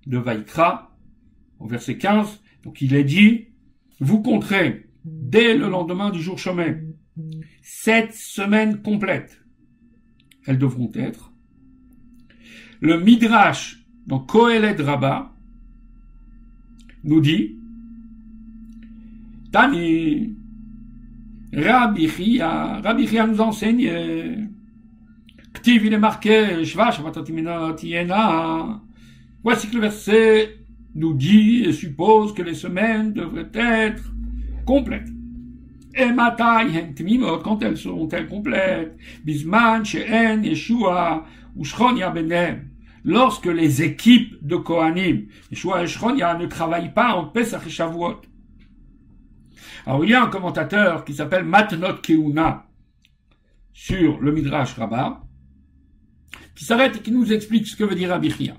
de 0.07 0.17
Vaikra, 0.17 0.95
au 1.59 1.67
verset 1.67 1.97
15. 1.97 2.41
Donc, 2.63 2.81
il 2.81 2.93
est 2.93 3.03
dit, 3.03 3.49
vous 3.99 4.21
compterez 4.21 4.89
dès 5.03 5.55
le 5.55 5.69
lendemain 5.69 6.09
du 6.09 6.21
jour 6.21 6.39
chemin 6.39 6.75
sept 7.61 8.13
semaines 8.13 8.81
complètes. 8.81 9.41
Elles 10.45 10.59
devront 10.59 10.91
être. 10.95 11.34
Le 12.81 12.99
Midrash, 12.99 13.83
dans 14.05 14.19
Kohelet 14.19 14.75
Rabbah, 14.79 15.31
nous 17.03 17.21
dit, 17.21 17.55
Tani, 19.51 20.35
Rabbi 21.53 22.09
Chia, 22.09 22.81
Rabbi 22.81 23.07
Chia 23.07 23.27
nous 23.27 23.39
enseigne, 23.41 24.49
Ktiv, 25.53 25.85
il 25.85 25.93
est 25.93 25.99
marqué, 25.99 26.63
Voici 29.43 29.69
que 29.69 29.75
le 29.75 29.81
verset 29.81 30.57
nous 30.95 31.13
dit 31.13 31.63
et 31.65 31.71
suppose 31.71 32.33
que 32.33 32.41
les 32.41 32.55
semaines 32.55 33.13
devraient 33.13 33.51
être 33.53 34.03
complètes. 34.65 35.07
Et 35.93 36.11
matai 36.11 36.93
quand 37.43 37.63
elles 37.63 37.77
seront-elles 37.77 38.27
complètes? 38.27 38.97
Bisman, 39.23 39.85
Sheen, 39.85 40.43
Yeshua, 40.43 41.25
lorsque 43.05 43.45
les 43.45 43.83
équipes 43.83 44.35
de 44.41 44.55
Kohanim, 44.55 45.27
Yeshua 45.51 45.83
et 45.83 45.87
Shronia, 45.87 46.37
ne 46.37 46.47
travaillent 46.47 46.93
pas 46.93 47.13
en 47.13 47.25
Pesach 47.25 47.65
et 47.65 47.69
Shavuot. 47.69 48.21
Alors 49.85 50.03
il 50.03 50.09
y 50.09 50.13
a 50.13 50.23
un 50.23 50.27
commentateur 50.27 51.05
qui 51.05 51.13
s'appelle 51.13 51.45
Matnot 51.45 52.01
Keuna 52.01 52.65
sur 53.71 54.19
le 54.19 54.31
Midrash 54.31 54.73
Rabbah, 54.73 55.21
qui 56.55 56.65
s'arrête 56.65 56.97
et 56.97 56.99
qui 56.99 57.11
nous 57.11 57.31
explique 57.31 57.67
ce 57.67 57.75
que 57.75 57.83
veut 57.83 57.95
dire 57.95 58.09
Rabbi 58.09 58.51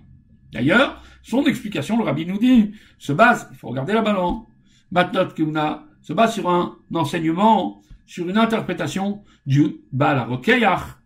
D'ailleurs, 0.52 1.02
son 1.22 1.44
explication, 1.44 1.98
le 1.98 2.04
Rabbi 2.04 2.24
nous 2.24 2.38
dit, 2.38 2.72
se 2.98 3.12
base, 3.12 3.48
il 3.50 3.56
faut 3.56 3.68
regarder 3.68 3.94
la 3.94 4.02
balance, 4.02 4.46
Matnot 4.92 5.30
Keuna 5.34 5.84
se 6.00 6.12
base 6.12 6.34
sur 6.34 6.48
un 6.48 6.76
enseignement, 6.94 7.82
sur 8.06 8.28
une 8.28 8.38
interprétation 8.38 9.24
du 9.44 9.78
Baal 9.90 10.18
HaRokeyach, 10.18 10.98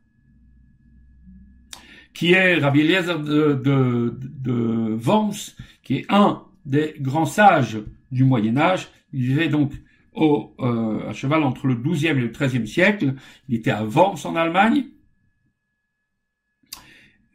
qui 2.14 2.32
est 2.32 2.56
Rabbi 2.56 2.82
de, 2.86 3.54
de, 3.54 4.18
de 4.20 4.98
Worms, 5.04 5.54
qui 5.82 5.96
est 5.96 6.06
un 6.08 6.42
des 6.66 6.94
grands 7.00 7.26
sages 7.26 7.78
du 8.10 8.24
Moyen 8.24 8.56
Âge. 8.56 8.88
Il 9.12 9.22
vivait 9.22 9.48
donc 9.48 9.72
au, 10.12 10.54
euh, 10.60 11.08
à 11.08 11.12
cheval 11.12 11.42
entre 11.42 11.66
le 11.66 11.74
XIIe 11.74 12.10
et 12.10 12.14
le 12.14 12.28
XIIIe 12.28 12.66
siècle. 12.66 13.14
Il 13.48 13.56
était 13.56 13.70
à 13.70 13.84
Worms 13.84 14.18
en 14.24 14.36
Allemagne. 14.36 14.86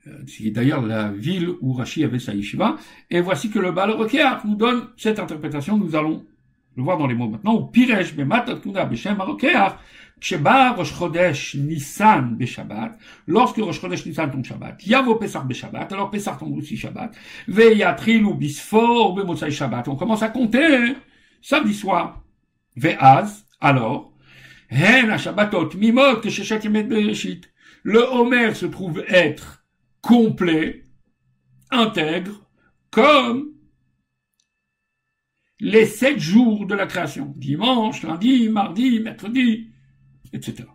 Euh, 0.08 0.24
c'est 0.28 0.52
d'ailleurs 0.52 0.86
la 0.86 1.12
ville 1.12 1.50
où 1.62 1.74
Rashi 1.74 2.04
avait 2.04 2.20
sa 2.20 2.34
yeshiva. 2.34 2.76
Et 3.10 3.22
voici 3.22 3.50
que 3.50 3.60
le 3.60 3.72
Baal 3.72 3.96
nous 4.46 4.56
donne 4.56 4.90
cette 4.98 5.20
interprétation. 5.20 5.78
Nous 5.78 5.96
allons 5.96 6.26
le 6.76 6.84
voir 6.84 6.98
dans 6.98 7.08
les 7.08 7.16
mots 7.16 7.30
maintenant. 7.30 7.64
Piresh 7.64 8.16
bematat 8.16 8.58
kuna 8.58 8.86
beshem 8.86 9.20
Rokeach 9.20 9.74
Sheba 10.20 10.74
Rosh 10.74 10.94
Chodesh 10.94 11.56
Nissan 11.56 12.36
Beshabbat, 12.38 12.98
lorsque 13.28 13.58
Rosh 13.58 13.80
Chodesh 13.80 14.06
Nissan 14.06 14.32
tombe 14.32 14.46
Shabbat, 14.46 14.86
Yavo 14.88 15.16
Pesach 15.16 15.46
Beshabbat, 15.46 15.92
alors 15.92 16.10
Pesach 16.10 16.40
tombe 16.40 16.58
aussi 16.58 16.78
Shabbat, 16.78 17.14
Veyatrilu 17.48 18.34
Bisfor 18.34 19.14
Bemotzai 19.14 19.52
Shabbat, 19.52 19.88
on 19.88 19.96
commence 19.96 20.24
à 20.24 20.30
compter, 20.30 20.96
samedi 21.42 21.74
soir, 21.74 22.24
Veaz, 22.76 23.46
alors, 23.60 24.14
Hen 24.70 25.18
Shabbatot 25.18 25.76
Mimot 25.78 26.22
Kesheshet 26.22 26.62
Yemet 26.64 26.84
Bereshit, 26.84 27.44
le 27.84 28.00
Homer 28.00 28.54
se 28.54 28.66
trouve 28.66 29.04
être 29.10 29.66
complet, 30.02 30.86
intègre, 31.72 32.50
comme 32.90 33.55
les 35.60 35.86
sept 35.86 36.20
jours 36.20 36.66
de 36.66 36.76
la 36.76 36.86
création. 36.86 37.34
Dimanche, 37.38 38.04
lundi, 38.04 38.50
mardi, 38.50 39.00
mercredi, 39.00 39.72
etc. 40.34 40.66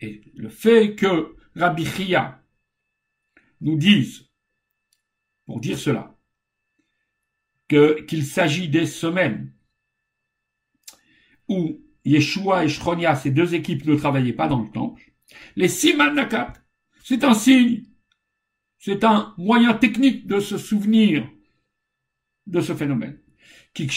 Et 0.00 0.20
le 0.34 0.48
fait 0.48 0.94
que 0.94 1.36
Rabbi 1.56 1.84
Chia 1.84 2.42
nous 3.60 3.76
dise, 3.76 4.30
pour 5.46 5.60
dire 5.60 5.78
cela, 5.78 6.16
qu'il 7.68 8.24
s'agit 8.24 8.68
des 8.68 8.86
semaines 8.86 9.52
où 11.48 11.80
Yeshua 12.04 12.64
et 12.64 12.68
Shronia, 12.68 13.16
ces 13.16 13.32
deux 13.32 13.54
équipes, 13.54 13.84
ne 13.84 13.96
travaillaient 13.96 14.32
pas 14.32 14.46
dans 14.46 14.62
le 14.62 14.70
temple, 14.70 15.15
les 15.56 15.68
Siman 15.68 16.14
Nakat, 16.14 16.52
c'est 17.02 17.24
un 17.24 17.34
signe 17.34 17.82
c'est 18.86 19.02
un 19.02 19.34
moyen 19.36 19.74
technique 19.74 20.28
de 20.28 20.38
se 20.38 20.58
souvenir 20.58 21.26
de 22.46 22.60
ce 22.60 22.72
phénomène. 22.72 23.18
Ben 23.74 23.90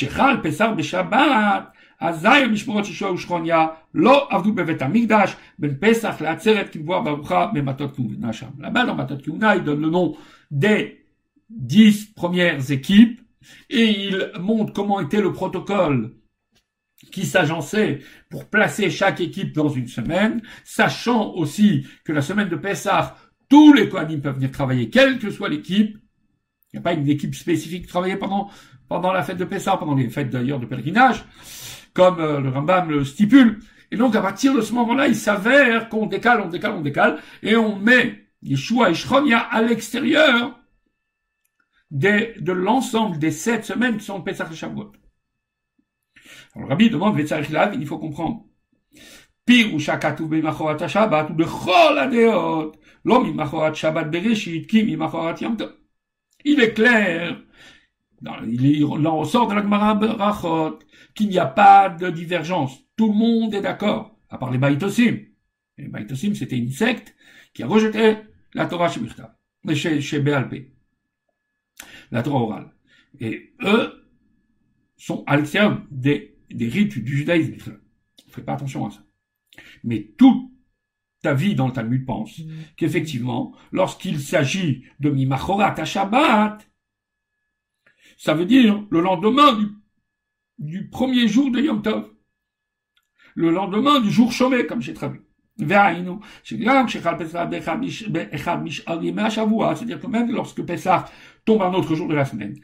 Là-bas, 8.60 8.86
dans 8.86 8.96
Matot 8.96 9.18
Kuna, 9.18 9.56
il 9.58 9.64
donne 9.64 9.82
le 9.82 9.90
nom 9.92 10.18
des 10.50 11.06
dix 11.52 12.06
premières 12.08 12.72
équipes 12.72 13.22
et 13.70 14.08
il 14.08 14.32
montre 14.40 14.74
comment 14.74 15.00
était 15.02 15.22
le 15.22 15.34
protocole 15.34 16.16
qui 17.10 17.26
s'agençait 17.26 18.00
pour 18.30 18.46
placer 18.46 18.90
chaque 18.90 19.22
équipe 19.22 19.54
dans 19.54 19.70
une 19.70 19.88
semaine, 19.88 20.42
sachant 20.64 21.34
aussi 21.34 21.86
que 22.04 22.12
la 22.12 22.22
semaine 22.22 22.50
de 22.50 22.56
Pessah 22.56 23.16
tous 23.50 23.74
les 23.74 23.90
Kohanim 23.90 24.22
peuvent 24.22 24.36
venir 24.36 24.52
travailler, 24.52 24.90
quelle 24.90 25.20
que 25.20 25.32
soit 25.32 25.50
l'équipe. 25.50 25.98
Il 26.72 26.76
n'y 26.76 26.80
a 26.80 26.82
pas 26.84 26.94
une 26.94 27.10
équipe 27.10 27.34
spécifique 27.34 27.84
qui 27.84 27.88
travaillait 27.90 28.16
pendant, 28.16 28.50
pendant 28.88 29.12
la 29.12 29.24
fête 29.24 29.38
de 29.38 29.46
Pessah, 29.46 29.78
pendant 29.78 29.96
les 29.96 30.08
fêtes 30.10 30.30
d'ailleurs 30.30 30.60
de 30.60 30.68
pèlerinage, 30.68 31.26
comme 31.94 32.20
euh, 32.20 32.40
le 32.40 32.50
Rambam 32.50 32.90
le 32.92 33.04
stipule. 33.04 33.60
Et 33.92 33.98
donc, 33.98 34.16
à 34.16 34.22
partir 34.22 34.54
de 34.54 34.62
ce 34.62 34.72
moment-là, 34.74 35.08
il 35.08 35.16
s'avère 35.16 35.90
qu'on 35.90 36.06
décale, 36.06 36.42
on 36.42 36.50
décale, 36.50 36.74
on 36.74 36.82
décale, 36.82 37.18
et 37.42 37.56
on 37.56 37.76
met 37.76 38.28
Yeshua 38.44 38.92
et 38.92 38.94
Shronia 38.94 39.40
à 39.40 39.64
l'extérieur 39.64 40.60
des, 41.90 42.36
de 42.40 42.52
l'ensemble 42.52 43.18
des 43.18 43.32
sept 43.32 43.66
semaines 43.66 43.98
qui 43.98 44.06
sont 44.06 44.22
Pessah 44.22 44.48
et 44.52 44.56
Shavuot. 44.56 44.92
Alors, 46.56 46.68
le 46.68 46.70
Rabbi 46.70 46.90
demande, 46.90 47.20
il 47.20 47.86
faut 47.86 48.00
comprendre. 48.00 48.46
Il 49.48 49.76
est 56.62 56.74
clair, 56.74 57.42
il 58.22 59.08
en 59.08 59.18
ressort 59.18 59.48
de 59.48 59.56
la 59.56 59.62
Gemara 59.62 59.96
Brachot, 59.96 60.80
qu'il 61.16 61.30
n'y 61.30 61.40
a 61.40 61.46
pas 61.46 61.90
de 61.90 62.10
divergence. 62.10 62.78
Tout 62.96 63.08
le 63.08 63.18
monde 63.18 63.54
est 63.54 63.62
d'accord, 63.62 64.18
à 64.30 64.38
part 64.38 64.52
les 64.52 64.58
Baïtosim. 64.58 65.20
Les 65.78 65.88
Baïtosim, 65.88 66.36
c'était 66.36 66.58
une 66.58 66.72
secte 66.72 67.16
qui 67.54 67.64
a 67.64 67.68
rejeté 67.68 68.18
la 68.54 68.66
Torah 68.66 68.90
chez 68.90 69.02
chez, 69.76 70.02
chez 70.02 70.20
BLP. 70.20 70.72
La 72.12 72.24
Torah 72.24 72.42
orale. 72.42 72.74
Et 73.20 73.54
eux 73.62 74.06
sont 74.98 75.24
à 75.26 75.38
l'extérieur 75.38 75.82
des, 75.90 76.38
des 76.50 76.68
rites 76.68 76.98
du 76.98 77.18
judaïsme. 77.18 77.80
Faites 78.30 78.46
pas 78.46 78.54
attention 78.54 78.86
à 78.86 78.92
ça. 78.92 79.04
Mais 79.84 80.14
toute 80.18 80.52
ta 81.22 81.34
vie 81.34 81.56
dans 81.56 81.68
le 81.68 81.74
Talmud 81.74 82.06
pense 82.06 82.40
mm. 82.40 82.52
qu'effectivement, 82.78 83.56
lorsqu'il 83.72 84.20
s'agit 84.20 84.84
de 85.00 85.10
Mimachorat 85.10 85.80
à 85.80 85.86
Shabbat, 85.86 86.70
ça 88.18 88.34
veut 88.34 88.46
dire 88.46 88.86
le 88.90 89.02
lendemain 89.02 89.54
du, 89.54 89.68
du 90.60 90.90
premier 90.90 91.28
jour 91.28 91.52
de 91.52 91.62
Yom 91.62 91.82
Tov. 91.82 92.12
Le 93.36 93.52
lendemain 93.52 94.02
du 94.02 94.12
jour 94.12 94.32
chômé, 94.32 94.66
comme 94.66 94.82
j'ai 94.82 94.94
traduit. 94.94 95.22
C'est-à-dire 95.58 96.10
que 100.00 100.08
même 100.08 100.32
lorsque 100.32 100.64
Pesach 100.64 101.10
tombe 101.46 101.62
un 101.62 101.74
autre 101.74 101.96
jour 101.96 102.08
de 102.08 102.16
la 102.16 102.26
semaine, 102.26 102.60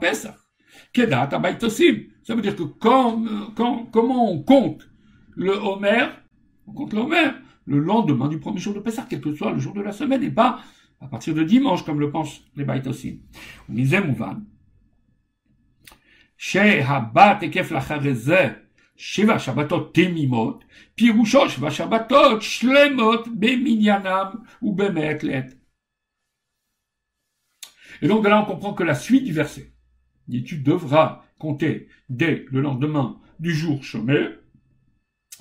Pesach. 0.00 0.34
Ça 2.22 2.34
veut 2.34 2.42
dire 2.42 2.56
que 2.56 2.62
quand, 2.62 3.24
quand, 3.54 3.86
comment 3.92 4.32
on 4.32 4.42
compte 4.42 4.88
le 5.34 5.52
Homer, 5.52 6.06
on 6.66 6.72
compte 6.72 6.92
le 6.92 7.00
Homer 7.00 7.30
le 7.66 7.78
lendemain 7.78 8.28
du 8.28 8.38
premier 8.38 8.58
jour 8.58 8.74
de 8.74 8.80
Pessah, 8.80 9.06
quel 9.08 9.20
que 9.20 9.34
soit 9.34 9.52
le 9.52 9.58
jour 9.58 9.74
de 9.74 9.80
la 9.80 9.92
semaine, 9.92 10.22
et 10.22 10.30
pas 10.30 10.60
à 11.00 11.06
partir 11.06 11.34
de 11.34 11.44
dimanche, 11.44 11.84
comme 11.84 12.00
le 12.00 12.10
pensent 12.10 12.40
les 12.56 12.64
Baitosim. 12.64 13.20
Mizem 13.68 14.10
Uvan. 14.10 14.42
שהבת 16.40 17.42
היקף 17.42 17.70
לאחרי 17.70 18.14
זה 18.14 18.48
שבע 18.96 19.38
שבתות 19.38 19.94
תמימות, 19.94 20.64
פירושו 20.94 21.48
שבע 21.48 21.70
שבתות 21.70 22.42
שלמות 22.42 23.28
במניינם 23.38 24.26
ובמעת 24.62 25.24
לעת. 25.24 25.54
Et 28.01 28.07
donc 28.07 28.27
là 28.27 28.41
on 28.41 28.45
comprend 28.45 28.73
que 28.73 28.83
la 28.83 28.95
suite 28.95 29.23
du 29.23 29.33
verset 29.33 29.71
dit 30.27 30.43
tu 30.43 30.57
devras 30.57 31.23
compter 31.37 31.87
dès 32.09 32.45
le 32.51 32.61
lendemain 32.61 33.19
du 33.39 33.53
jour 33.53 33.83
chômé, 33.83 34.29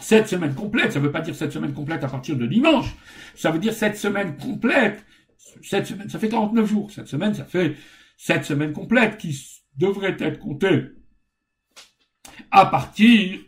cette 0.00 0.28
semaine 0.28 0.54
complète, 0.54 0.92
ça 0.92 0.98
ne 0.98 1.04
veut 1.04 1.12
pas 1.12 1.20
dire 1.20 1.34
cette 1.34 1.52
semaine 1.52 1.72
complète 1.72 2.02
à 2.02 2.08
partir 2.08 2.36
de 2.36 2.46
dimanche, 2.46 2.94
ça 3.34 3.50
veut 3.50 3.60
dire 3.60 3.72
cette 3.72 3.96
semaine 3.96 4.36
complète, 4.36 5.04
cette 5.62 5.86
semaine, 5.86 6.08
ça 6.08 6.18
fait 6.18 6.28
49 6.28 6.68
jours, 6.68 6.90
cette 6.90 7.06
semaine, 7.06 7.32
ça 7.32 7.44
fait 7.44 7.76
cette 8.16 8.44
semaine 8.44 8.72
complète 8.72 9.18
qui 9.18 9.38
devrait 9.76 10.16
être 10.18 10.38
comptée 10.40 10.86
à 12.50 12.66
partir, 12.66 13.38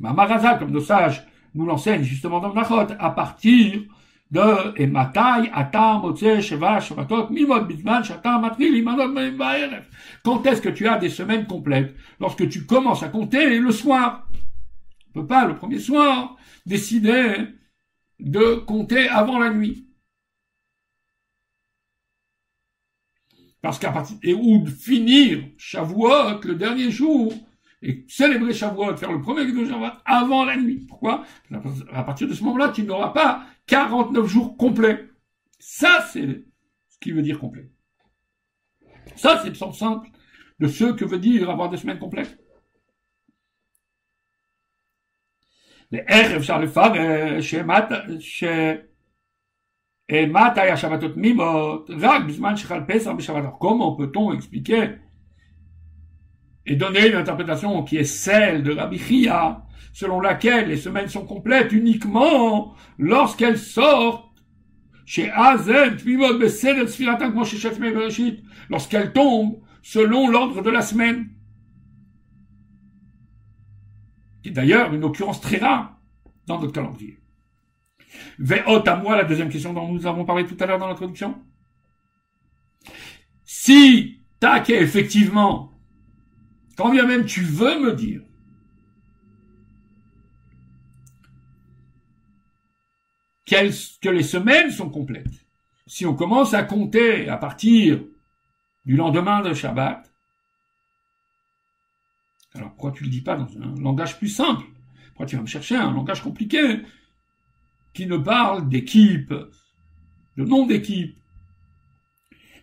Mamaraza, 0.00 0.54
comme 0.56 0.70
nos 0.70 0.80
sages 0.80 1.26
nous 1.54 1.66
l'enseignent 1.66 2.02
justement 2.02 2.40
dans 2.40 2.52
Nachot, 2.52 2.92
à 2.98 3.10
partir 3.10 3.82
de 4.30 4.80
Ematai, 4.80 5.50
Atam, 5.52 6.02
Motse, 6.02 6.40
Sheva, 6.40 6.80
Shavatot, 6.80 7.30
Mimot, 7.30 7.64
Bizman, 7.66 8.02
Shatam, 8.02 8.42
Matril, 8.42 8.76
Imanot, 8.76 9.14
Quand 10.24 10.44
est-ce 10.46 10.60
que 10.60 10.70
tu 10.70 10.88
as 10.88 10.98
des 10.98 11.10
semaines 11.10 11.46
complètes? 11.46 11.94
Lorsque 12.20 12.48
tu 12.48 12.66
commences 12.66 13.02
à 13.02 13.08
compter 13.08 13.58
le 13.58 13.70
soir. 13.70 14.28
On 15.10 15.20
peut 15.20 15.26
pas, 15.26 15.46
le 15.46 15.54
premier 15.54 15.78
soir, 15.78 16.36
décider 16.66 17.46
de 18.18 18.56
compter 18.56 19.08
avant 19.08 19.38
la 19.38 19.50
nuit. 19.50 19.88
Parce 23.60 23.78
qu'à 23.78 23.92
partir, 23.92 24.18
et 24.22 24.34
ou 24.34 24.58
de 24.58 24.70
finir 24.70 25.42
Shavuot, 25.56 26.40
le 26.42 26.54
dernier 26.54 26.90
jour, 26.90 27.32
et 27.83 28.05
célébrer 28.07 28.53
Shavuot, 28.53 28.97
faire 28.97 29.11
le 29.11 29.21
premier 29.21 29.45
de 29.45 29.65
Shavuot 29.65 29.91
avant 30.05 30.45
la 30.45 30.57
nuit. 30.57 30.85
Pourquoi? 30.87 31.23
À 31.91 32.03
partir 32.03 32.27
de 32.27 32.33
ce 32.33 32.43
moment-là, 32.43 32.69
tu 32.69 32.83
n'auras 32.83 33.09
pas 33.09 33.45
49 33.67 34.25
jours 34.25 34.57
complets. 34.57 35.09
Ça, 35.59 36.05
c'est 36.11 36.43
ce 36.89 36.99
qui 36.99 37.11
veut 37.11 37.21
dire 37.21 37.39
complet. 37.39 37.69
Ça, 39.15 39.39
c'est 39.41 39.49
le 39.49 39.55
sens 39.55 39.79
simple 39.79 40.09
de 40.59 40.67
ce 40.67 40.85
que 40.85 41.05
veut 41.05 41.19
dire 41.19 41.49
avoir 41.49 41.69
des 41.69 41.77
semaines 41.77 41.99
complètes. 41.99 42.37
לערב 45.91 46.41
le 46.41 46.63
לפרש 46.63 47.55
ש... 48.19 48.43
מתי 50.11 50.69
השבתות 50.69 51.13
תמימות 51.13 51.89
רק 51.99 52.23
בזמן 52.27 52.57
שחל 52.57 52.81
פסח 52.87 53.11
בשבת. 53.11 53.43
Comment 53.59 53.95
peut-on 53.95 54.33
expliquer 54.33 54.99
et 56.66 56.76
donner 56.76 57.08
une 57.08 57.16
interprétation 57.16 57.82
qui 57.82 57.96
est 57.96 58.04
celle 58.04 58.62
de 58.62 58.72
Rabbi 58.72 58.98
Chia, 58.98 59.64
selon 59.92 60.20
laquelle 60.20 60.68
les 60.68 60.76
semaines 60.76 61.08
sont 61.08 61.26
complètes 61.26 61.72
uniquement 61.72 62.74
lorsqu'elles 62.98 63.58
sortent 63.58 64.24
chez 65.04 65.30
Azen, 65.30 65.98
lorsqu'elles 68.70 69.12
tombent 69.12 69.60
selon 69.82 70.28
l'ordre 70.28 70.62
de 70.62 70.70
la 70.70 70.80
semaine. 70.80 71.28
Qui 74.42 74.48
est 74.48 74.52
d'ailleurs 74.52 74.92
une 74.94 75.04
occurrence 75.04 75.40
très 75.40 75.58
rare 75.58 75.98
dans 76.46 76.60
notre 76.60 76.72
calendrier. 76.72 77.18
Ve'ot 78.38 78.82
à 78.86 78.96
moi, 78.96 79.16
la 79.16 79.24
deuxième 79.24 79.48
question 79.48 79.72
dont 79.72 79.92
nous 79.92 80.06
avons 80.06 80.24
parlé 80.24 80.46
tout 80.46 80.56
à 80.60 80.66
l'heure 80.66 80.78
dans 80.78 80.88
l'introduction. 80.88 81.36
Si 83.44 84.20
tac 84.40 84.70
effectivement 84.70 85.73
quand 86.76 86.90
bien 86.90 87.06
même 87.06 87.24
tu 87.24 87.42
veux 87.42 87.78
me 87.80 87.92
dire. 87.92 88.22
Que 93.46 94.08
les 94.08 94.22
semaines 94.22 94.70
sont 94.70 94.90
complètes, 94.90 95.46
si 95.86 96.06
on 96.06 96.14
commence 96.16 96.54
à 96.54 96.64
compter 96.64 97.28
à 97.28 97.36
partir 97.36 98.02
du 98.84 98.96
lendemain 98.96 99.42
de 99.42 99.54
Shabbat, 99.54 100.12
alors 102.54 102.70
pourquoi 102.70 102.90
tu 102.92 103.04
le 103.04 103.10
dis 103.10 103.20
pas 103.20 103.36
dans 103.36 103.46
un 103.62 103.74
langage 103.80 104.18
plus 104.18 104.28
simple? 104.28 104.64
Pourquoi 105.08 105.26
tu 105.26 105.36
vas 105.36 105.42
me 105.42 105.46
chercher 105.46 105.76
un 105.76 105.92
langage 105.92 106.22
compliqué 106.22 106.80
qui 107.92 108.06
ne 108.06 108.16
parle 108.16 108.68
d'équipe, 108.68 109.32
de 110.36 110.44
nom 110.44 110.66
d'équipe? 110.66 111.16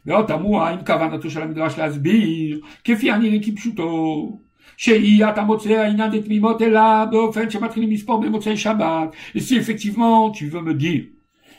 ועוד 0.07 0.27
תמוה 0.27 0.69
האם 0.69 0.79
כוונתו 0.87 1.31
של 1.31 1.43
המדרש 1.43 1.79
להסביר, 1.79 2.61
כפי 2.85 3.11
הנראה 3.11 3.39
כפשוטו, 3.43 4.39
שהיית 4.77 5.39
המוצא 5.39 5.73
העניין 5.73 6.11
דתמימות 6.11 6.63
אלא 6.63 7.05
באופן 7.05 7.51
שמתחילים 7.51 7.91
לספור 7.91 8.21
במוצאי 8.21 8.57
שבת. 8.57 9.15
Et 9.35 9.41
si 9.41 9.57
effectivement 9.57 10.31
tu 10.31 10.49
veux 10.49 10.61
me 10.61 10.75
dire 10.75 11.05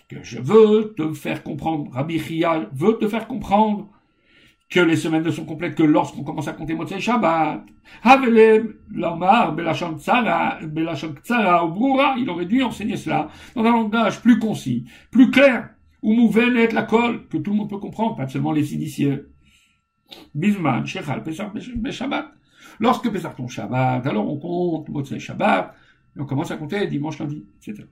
que 0.10 0.18
je 0.24 0.40
veux 0.40 0.94
te 0.98 1.14
faire 1.14 1.44
comprendre, 1.44 1.92
Rabbi 1.92 2.20
Chia 2.20 2.70
veut 2.74 2.98
te 3.00 3.08
faire 3.08 3.28
comprendre 3.28 3.90
que 4.70 4.80
les 4.80 4.98
semaines 4.98 5.24
ne 5.24 5.32
sont 5.32 5.46
complètes 5.46 5.76
que 5.76 5.84
lorsqu'on 5.84 6.24
commence 6.24 6.48
à 6.48 6.54
compter 6.54 6.76
Motzei 6.76 7.00
Shabbat. 7.00 7.64
Havelem, 8.04 8.74
Lomar, 8.92 9.54
Belachon 9.54 9.98
Tzara, 9.98 10.60
Belachon 10.62 11.16
Tzara, 11.24 11.66
ou 11.66 11.70
Broura, 11.70 12.16
il 12.18 12.30
aurait 12.30 12.46
dû 12.46 12.62
enseigner 12.62 12.98
cela 12.98 13.30
dans 13.56 13.64
un 13.64 13.72
langage 13.72 14.22
plus 14.22 14.40
concis, 14.40 14.86
plus 15.10 15.32
clair, 15.32 15.70
ou 16.03 16.13
mouvenet 16.15 16.69
la 16.69 16.83
colle, 16.83 17.27
que 17.29 17.39
tout 17.39 17.53
le 17.53 17.57
monde 17.57 17.71
peut 17.71 17.79
comprendre, 17.79 18.17
pas 18.17 18.29
seulement 18.29 18.53
les 18.53 18.75
initiés. 18.75 19.23
Bisman, 20.35 20.85
Shechal, 20.85 21.23
Pesach, 21.23 21.53
Shabbat. 21.91 22.27
Lorsque 22.81 23.11
Pesach 23.11 23.37
ton 23.37 23.49
Shabbat, 23.49 24.07
alors 24.07 24.29
on 24.29 24.39
compte 24.39 24.89
Motsei 24.89 25.21
Shabbat, 25.21 25.75
et 26.17 26.21
on 26.21 26.27
commence 26.27 26.51
à 26.51 26.57
compter 26.57 26.87
dimanche, 26.87 27.19
lundi, 27.19 27.45
etc. 27.57 27.87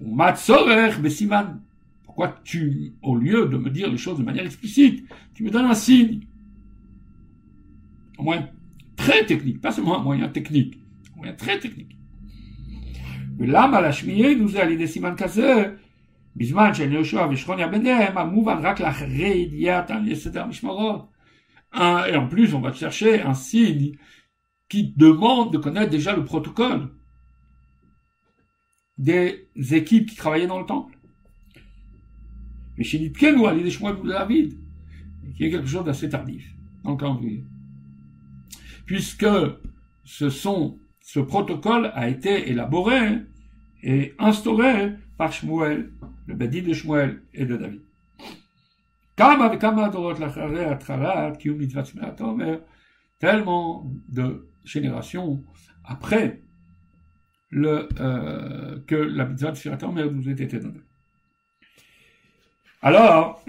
Matzorer, 0.00 0.90
Besiman. 1.00 1.60
Pourquoi 2.04 2.40
tu, 2.44 2.94
au 3.02 3.16
lieu 3.16 3.46
de 3.46 3.56
me 3.56 3.70
dire 3.70 3.90
les 3.90 3.96
choses 3.96 4.18
de 4.18 4.24
manière 4.24 4.44
explicite, 4.44 5.06
tu 5.34 5.42
me 5.42 5.50
donnes 5.50 5.66
un 5.66 5.74
signe? 5.74 6.20
Un 8.18 8.22
moyen 8.22 8.48
très 8.94 9.26
technique, 9.26 9.60
pas 9.60 9.72
seulement 9.72 9.98
un 9.98 10.02
moyen 10.02 10.28
technique, 10.28 10.78
un 11.14 11.16
moyen 11.16 11.34
très 11.34 11.58
technique. 11.58 11.98
Mais 13.38 13.46
là, 13.46 13.68
Malachmié 13.68 14.34
nous 14.36 14.56
allé 14.56 14.76
des 14.76 14.86
siman 14.86 15.14
בזמן 16.35 16.73
של 16.73 16.93
יהושע 16.93 17.27
ושכוניה 17.31 17.67
ביניהם, 17.67 18.17
המובן 18.17 18.57
רק 18.61 18.79
לאחרי 18.79 19.27
ידיעת 19.27 19.91
על 19.91 20.07
יסדר 20.07 20.43
המשמרות. 20.43 21.11
Et 21.73 22.15
en 22.15 22.27
plus, 22.27 22.53
on 22.53 22.59
va 22.59 22.73
chercher 22.73 23.21
un 23.21 23.33
signe 23.33 23.97
qui 24.67 24.93
demande 24.97 25.53
de 25.53 25.57
connaître 25.57 25.89
déjà 25.89 26.15
le 26.15 26.25
protocole 26.25 26.89
des 28.97 29.47
équipes 29.71 30.09
qui 30.09 30.15
travaillaient 30.15 30.47
dans 30.47 30.59
le 30.59 30.65
temple. 30.65 30.97
Mais 32.77 32.83
chez 32.83 32.99
Nitkenou, 32.99 33.47
allez 33.47 33.63
des 33.63 33.71
chemins 33.71 33.93
de 33.93 34.07
David, 34.07 34.57
qui 35.35 35.45
est 35.45 35.51
quelque 35.51 35.67
chose 35.67 35.85
d'assez 35.85 36.09
tardif 36.09 36.53
dans 36.83 36.91
le 36.91 36.97
calendrier. 36.97 37.43
Puisque 38.85 39.25
ce 40.03 40.29
sont, 40.29 40.79
ce 40.99 41.19
protocole 41.19 41.91
a 41.93 42.09
été 42.09 42.49
élaboré 42.49 43.19
et 43.83 44.13
instauré 44.19 44.93
par 45.16 45.32
Shmuel 45.32 45.90
le 46.26 46.34
Badin 46.34 46.62
de 46.62 46.72
Shmuel 46.72 47.22
et 47.32 47.44
de 47.44 47.56
David. 47.56 47.82
Tellement 53.18 53.90
de 54.08 54.48
générations 54.64 55.42
après 55.84 56.42
euh, 57.54 58.80
que 58.86 58.94
la 58.94 59.24
mitzvah 59.24 59.52
de 59.52 59.56
Shirat 59.56 59.82
Omer 59.82 60.10
nous 60.10 60.28
ait 60.28 60.32
été 60.32 60.58
donnée. 60.58 60.82
Alors, 62.82 63.42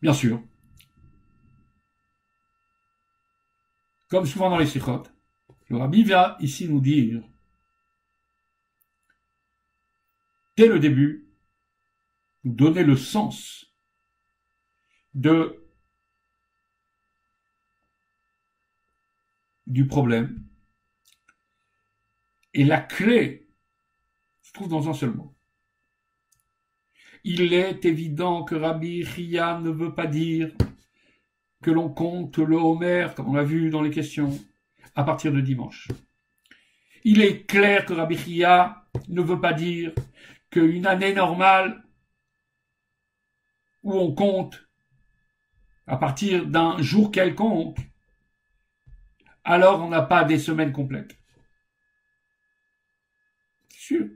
bien 0.00 0.12
sûr, 0.12 0.40
comme 4.08 4.26
souvent 4.26 4.50
dans 4.50 4.58
les 4.58 4.66
sikhot, 4.66 5.04
le 5.68 5.78
rabbi 5.78 6.04
va 6.04 6.36
ici 6.40 6.68
nous 6.68 6.80
dire 6.80 7.22
dès 10.56 10.68
le 10.68 10.78
début, 10.78 11.28
donner 12.44 12.84
le 12.84 12.96
sens 12.96 13.72
du 19.66 19.86
problème. 19.86 20.44
Et 22.54 22.64
la 22.64 22.80
clé 22.80 23.48
se 24.42 24.52
trouve 24.52 24.68
dans 24.68 24.88
un 24.88 24.94
seul 24.94 25.14
mot. 25.14 25.34
Il 27.24 27.52
est 27.52 27.84
évident 27.84 28.44
que 28.44 28.54
Rabbi 28.56 29.04
Ria 29.04 29.60
ne 29.60 29.70
veut 29.70 29.94
pas 29.94 30.06
dire 30.06 30.52
que 31.62 31.70
l'on 31.70 31.88
compte 31.88 32.38
le 32.38 32.56
Homer, 32.56 33.08
comme 33.14 33.28
on 33.28 33.34
l'a 33.34 33.44
vu 33.44 33.70
dans 33.70 33.82
les 33.82 33.90
questions, 33.90 34.36
à 34.96 35.04
partir 35.04 35.32
de 35.32 35.40
dimanche. 35.40 35.88
Il 37.04 37.22
est 37.22 37.46
clair 37.46 37.86
que 37.86 37.92
Rabbi 37.92 38.16
Ria 38.16 38.88
ne 39.08 39.22
veut 39.22 39.40
pas 39.40 39.52
dire 39.52 39.92
qu'une 40.52 40.86
année 40.86 41.14
normale 41.14 41.82
où 43.82 43.94
on 43.94 44.14
compte 44.14 44.68
à 45.88 45.96
partir 45.96 46.46
d'un 46.46 46.80
jour 46.80 47.10
quelconque, 47.10 47.78
alors 49.42 49.82
on 49.82 49.88
n'a 49.88 50.02
pas 50.02 50.22
des 50.22 50.38
semaines 50.38 50.70
complètes. 50.70 51.16
C'est 53.70 53.80
sûr. 53.80 54.06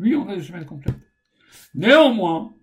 Oui, 0.00 0.16
on 0.16 0.28
a 0.28 0.34
des 0.34 0.42
semaines 0.42 0.66
complètes. 0.66 0.96
Néanmoins, 1.74 2.56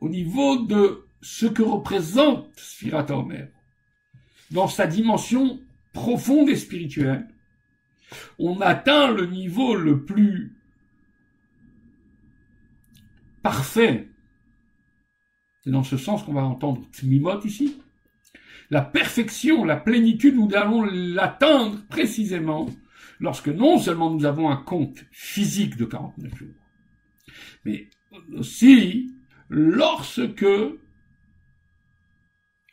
au 0.00 0.08
niveau 0.08 0.64
de 0.66 1.08
ce 1.22 1.46
que 1.46 1.62
représente 1.62 2.54
Sphirata 2.58 3.16
Omer, 3.16 3.48
dans 4.50 4.68
sa 4.68 4.86
dimension 4.86 5.60
profonde 5.92 6.50
et 6.50 6.56
spirituelle, 6.56 7.28
on 8.38 8.60
atteint 8.60 9.12
le 9.12 9.26
niveau 9.26 9.74
le 9.74 10.04
plus 10.04 10.56
parfait. 13.42 14.08
C'est 15.62 15.70
dans 15.70 15.84
ce 15.84 15.96
sens 15.96 16.22
qu'on 16.22 16.32
va 16.32 16.42
entendre 16.42 16.86
Tmimot 16.92 17.40
ici. 17.44 17.80
La 18.70 18.82
perfection, 18.82 19.64
la 19.64 19.76
plénitude, 19.76 20.36
nous 20.36 20.50
allons 20.54 20.82
l'atteindre 20.82 21.82
précisément 21.88 22.68
lorsque 23.18 23.48
non 23.48 23.78
seulement 23.78 24.10
nous 24.10 24.24
avons 24.24 24.48
un 24.48 24.56
compte 24.56 25.04
physique 25.10 25.76
de 25.76 25.84
49 25.84 26.36
jours, 26.36 26.48
mais 27.64 27.88
aussi 28.32 29.12
lorsque 29.48 30.46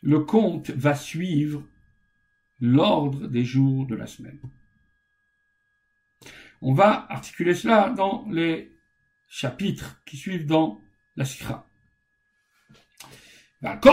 le 0.02 0.20
compte 0.20 0.70
va 0.70 0.94
suivre 0.94 1.62
l'ordre 2.60 3.26
des 3.26 3.44
jours 3.44 3.86
de 3.86 3.94
la 3.94 4.06
semaine. 4.06 4.38
On 6.61 6.73
va 6.73 7.05
articuler 7.09 7.53
cela 7.53 7.89
dans 7.89 8.25
les 8.29 8.71
chapitres 9.27 10.01
qui 10.05 10.17
suivent 10.17 10.45
dans 10.45 10.79
la 11.15 11.25
Sikha. 11.25 11.65
Donc 13.61 13.85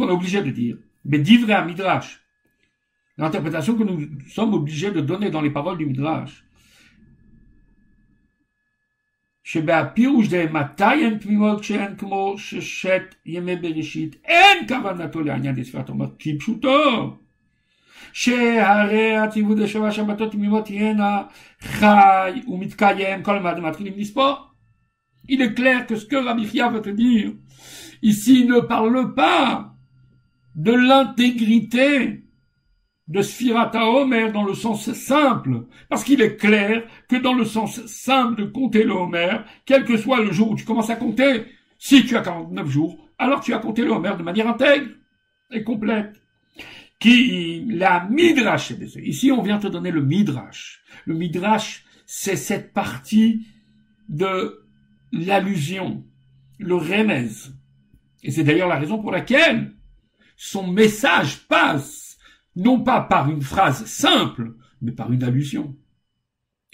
on 0.00 0.08
est 0.08 0.12
obligé 0.12 0.42
de 0.42 0.50
dire, 0.50 0.76
mais 1.04 1.52
à 1.52 1.64
Midrash, 1.64 2.20
l'interprétation 3.16 3.76
que 3.76 3.84
nous 3.84 4.08
sommes 4.28 4.54
obligés 4.54 4.90
de 4.90 5.00
donner 5.00 5.30
dans 5.30 5.40
les 5.40 5.50
paroles 5.50 5.78
du 5.78 5.86
Midrash, 5.86 6.44
שבהפירוש 9.48 10.26
זה 10.26 10.46
מתי 10.52 10.84
הן 10.84 11.18
תמימות 11.18 11.60
כשהן 11.60 11.96
כמו 11.96 12.34
ששת 12.38 13.14
ימי 13.26 13.56
בראשית 13.56 14.16
אין 14.24 14.68
כוונתו 14.68 15.20
לעניין 15.20 15.54
דספרת 15.54 15.88
אומר 15.88 16.06
כפשוטו 16.18 17.18
שהרי 18.12 19.16
הציוות 19.16 19.58
לשבע 19.58 19.92
שבתות 19.92 20.32
תמימות 20.32 20.64
תהיינה 20.64 21.22
חי 21.60 22.40
ומתקיים 22.46 23.22
כל 23.22 23.36
הזמן 23.36 23.60
מתחילים 23.60 23.92
לספור. 23.96 24.34
Il 25.28 25.42
est 25.42 25.54
clair 25.54 25.86
que 25.86 25.96
ce 25.96 26.06
que 26.06 26.16
Rabbi 26.16 26.48
Chia 26.48 26.68
veut 26.70 26.80
te 26.80 26.88
dire 26.88 27.32
ici 28.02 28.46
ne 28.46 28.60
parle 28.60 29.14
pas 29.14 29.74
de 30.54 30.72
l'intégrité 30.72 32.24
de 33.08 33.22
Sphirata 33.22 33.84
Homer 33.86 34.30
dans 34.32 34.44
le 34.44 34.54
sens 34.54 34.92
simple, 34.92 35.66
parce 35.88 36.04
qu'il 36.04 36.20
est 36.20 36.36
clair 36.36 36.84
que 37.08 37.16
dans 37.16 37.32
le 37.32 37.44
sens 37.44 37.84
simple 37.86 38.42
de 38.42 38.46
compter 38.46 38.84
le 38.84 38.92
Homer, 38.92 39.38
quel 39.64 39.84
que 39.84 39.96
soit 39.96 40.20
le 40.20 40.30
jour 40.30 40.50
où 40.50 40.56
tu 40.56 40.64
commences 40.64 40.90
à 40.90 40.96
compter, 40.96 41.46
si 41.78 42.04
tu 42.04 42.16
as 42.16 42.22
49 42.22 42.68
jours, 42.68 43.08
alors 43.18 43.40
tu 43.40 43.54
as 43.54 43.58
compté 43.58 43.82
le 43.82 43.92
Homer 43.92 44.14
de 44.18 44.22
manière 44.22 44.48
intègre 44.48 44.90
et 45.50 45.64
complète. 45.64 46.20
Qui, 47.03 47.65
la 47.67 48.07
Midrash, 48.09 48.71
ici 48.95 49.29
on 49.29 49.41
vient 49.41 49.59
te 49.59 49.67
donner 49.67 49.91
le 49.91 50.01
Midrash. 50.01 50.81
Le 51.03 51.13
Midrash, 51.13 51.83
c'est 52.05 52.37
cette 52.37 52.71
partie 52.71 53.45
de 54.07 54.65
l'allusion, 55.11 56.05
le 56.59 56.75
remez. 56.75 57.27
Et 58.23 58.31
c'est 58.31 58.45
d'ailleurs 58.45 58.69
la 58.69 58.79
raison 58.79 59.01
pour 59.01 59.11
laquelle 59.11 59.75
son 60.37 60.71
message 60.71 61.45
passe 61.49 62.17
non 62.55 62.79
pas 62.79 63.01
par 63.01 63.29
une 63.29 63.41
phrase 63.41 63.83
simple, 63.83 64.55
mais 64.81 64.93
par 64.93 65.11
une 65.11 65.25
allusion. 65.25 65.75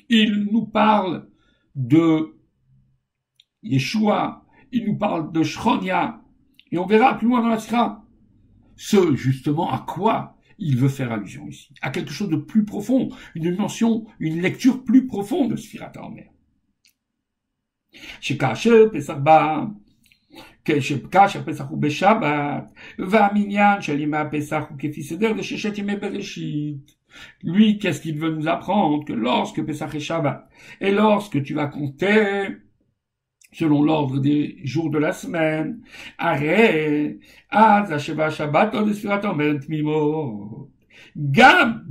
Il 0.09 0.47
nous 0.51 0.67
parle 0.67 1.27
de 1.73 2.35
Yeshua, 3.63 4.45
il 4.71 4.85
nous 4.85 4.95
parle 4.95 5.31
de 5.31 5.41
Shronia, 5.41 6.21
et 6.71 6.77
on 6.77 6.85
verra 6.85 7.17
plus 7.17 7.27
loin 7.29 7.41
dans 7.41 7.49
la 7.49 7.57
sira 7.57 8.05
ce 8.78 9.14
justement 9.14 9.70
à 9.70 9.84
quoi 9.86 10.36
il 10.58 10.76
veut 10.76 10.88
faire 10.88 11.12
allusion 11.12 11.48
ici, 11.48 11.74
à 11.82 11.90
quelque 11.90 12.12
chose 12.12 12.28
de 12.28 12.36
plus 12.36 12.64
profond, 12.64 13.08
une 13.34 13.50
dimension, 13.50 14.06
une 14.20 14.40
lecture 14.40 14.84
plus 14.84 15.06
profonde 15.06 15.50
de 15.50 15.56
Sfirat 15.56 15.92
Omer. 15.96 16.30
כשבקש 20.64 21.36
הפסח 21.36 21.64
הוא 21.68 21.82
בשבת, 21.82 22.64
והמניין 22.98 23.82
של 23.82 24.00
ימי 24.00 24.16
הפסח 24.16 24.64
הוא 24.70 24.78
כפי 24.78 25.02
סדר 25.02 25.32
de 25.38 25.42
ששת 25.42 25.78
ימי 25.78 25.96
בראשית. 25.96 27.04
Lui, 27.44 27.78
qu'est-ce 27.78 28.00
qu'il 28.00 28.18
veut 28.18 28.34
nous 28.34 28.48
apprendre 28.48 29.04
Que 29.04 29.12
lorsque 29.12 29.62
Pesach 29.64 29.94
est 29.94 30.00
Shabbat, 30.00 30.48
et 30.80 30.90
lorsque 30.90 31.42
tu 31.44 31.54
vas 31.54 31.68
compter, 31.68 32.48
selon 33.51 33.83
l'ordre 33.83 34.19
des 34.19 34.57
jours 34.63 34.89
de 34.89 34.97
la 34.97 35.13
semaine. 35.13 35.81
Arrête, 36.17 37.19
az 37.49 37.97
shabbat 37.99 38.75
gam 41.15 41.85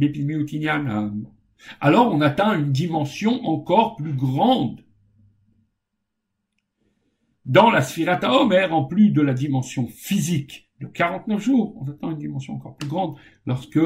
Alors 1.81 2.14
on 2.14 2.21
atteint 2.21 2.59
une 2.59 2.73
dimension 2.73 3.44
encore 3.44 3.97
plus 3.97 4.14
grande. 4.14 4.85
Dans 7.44 7.71
la 7.71 7.81
Sphirata 7.81 8.31
Omer, 8.33 8.75
en 8.75 8.85
plus 8.85 9.11
de 9.11 9.23
la 9.23 9.33
dimension 9.33 9.88
physique 9.88 10.68
de 10.81 10.87
49 10.87 11.42
jours, 11.42 11.75
on 11.81 11.90
atteint 11.90 12.11
une 12.11 12.18
dimension 12.18 12.55
encore 12.55 12.77
plus 12.77 12.88
grande 12.88 13.16
lorsque 13.47 13.81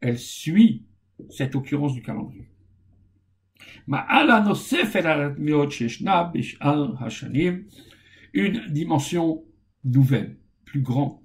elle 0.00 0.18
suit 0.18 0.86
cette 1.28 1.56
occurrence 1.56 1.92
du 1.92 2.02
calendrier. 2.02 2.49
Une 8.32 8.66
dimension 8.68 9.44
nouvelle, 9.84 10.38
plus 10.64 10.82
grande, 10.82 11.18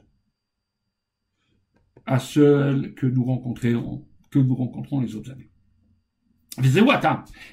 à 2.06 2.19
celle 2.19 2.93
que 2.95 3.06
nous 3.06 3.24
rencontrons, 3.24 4.06
que 4.32 4.39
nous 4.39 4.56
rencontrons 4.56 5.02
les 5.02 5.15
autres 5.15 5.32
années. 5.32 5.50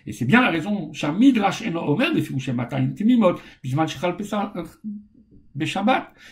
Et 0.07 0.13
c'est 0.13 0.25
bien 0.25 0.41
la 0.41 0.51
raison 0.51 0.93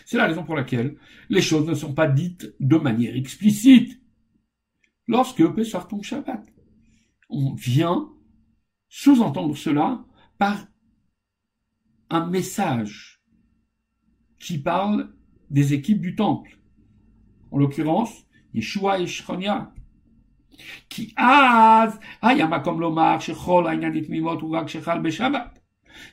c'est 0.05 0.17
la 0.17 0.25
raison 0.25 0.43
pour 0.43 0.55
laquelle 0.55 0.95
les 1.29 1.41
choses 1.41 1.67
ne 1.67 1.73
sont 1.73 1.93
pas 1.93 2.07
dites 2.07 2.53
de 2.59 2.77
manière 2.77 3.15
explicite. 3.15 4.01
Lorsque 5.07 5.45
Pesach 5.53 5.87
Shabbat, 6.01 6.45
on 7.29 7.53
vient 7.53 8.09
sous-entendre 8.91 9.55
cela 9.55 10.03
par 10.37 10.67
un 12.09 12.27
message 12.27 13.21
qui 14.37 14.57
parle 14.57 15.15
des 15.49 15.73
équipes 15.73 16.01
du 16.01 16.13
temple. 16.13 16.59
En 17.51 17.57
l'occurrence, 17.57 18.25
Yeshua 18.53 18.99
et 18.99 19.07
Shronia. 19.07 19.73
Qui 20.89 21.13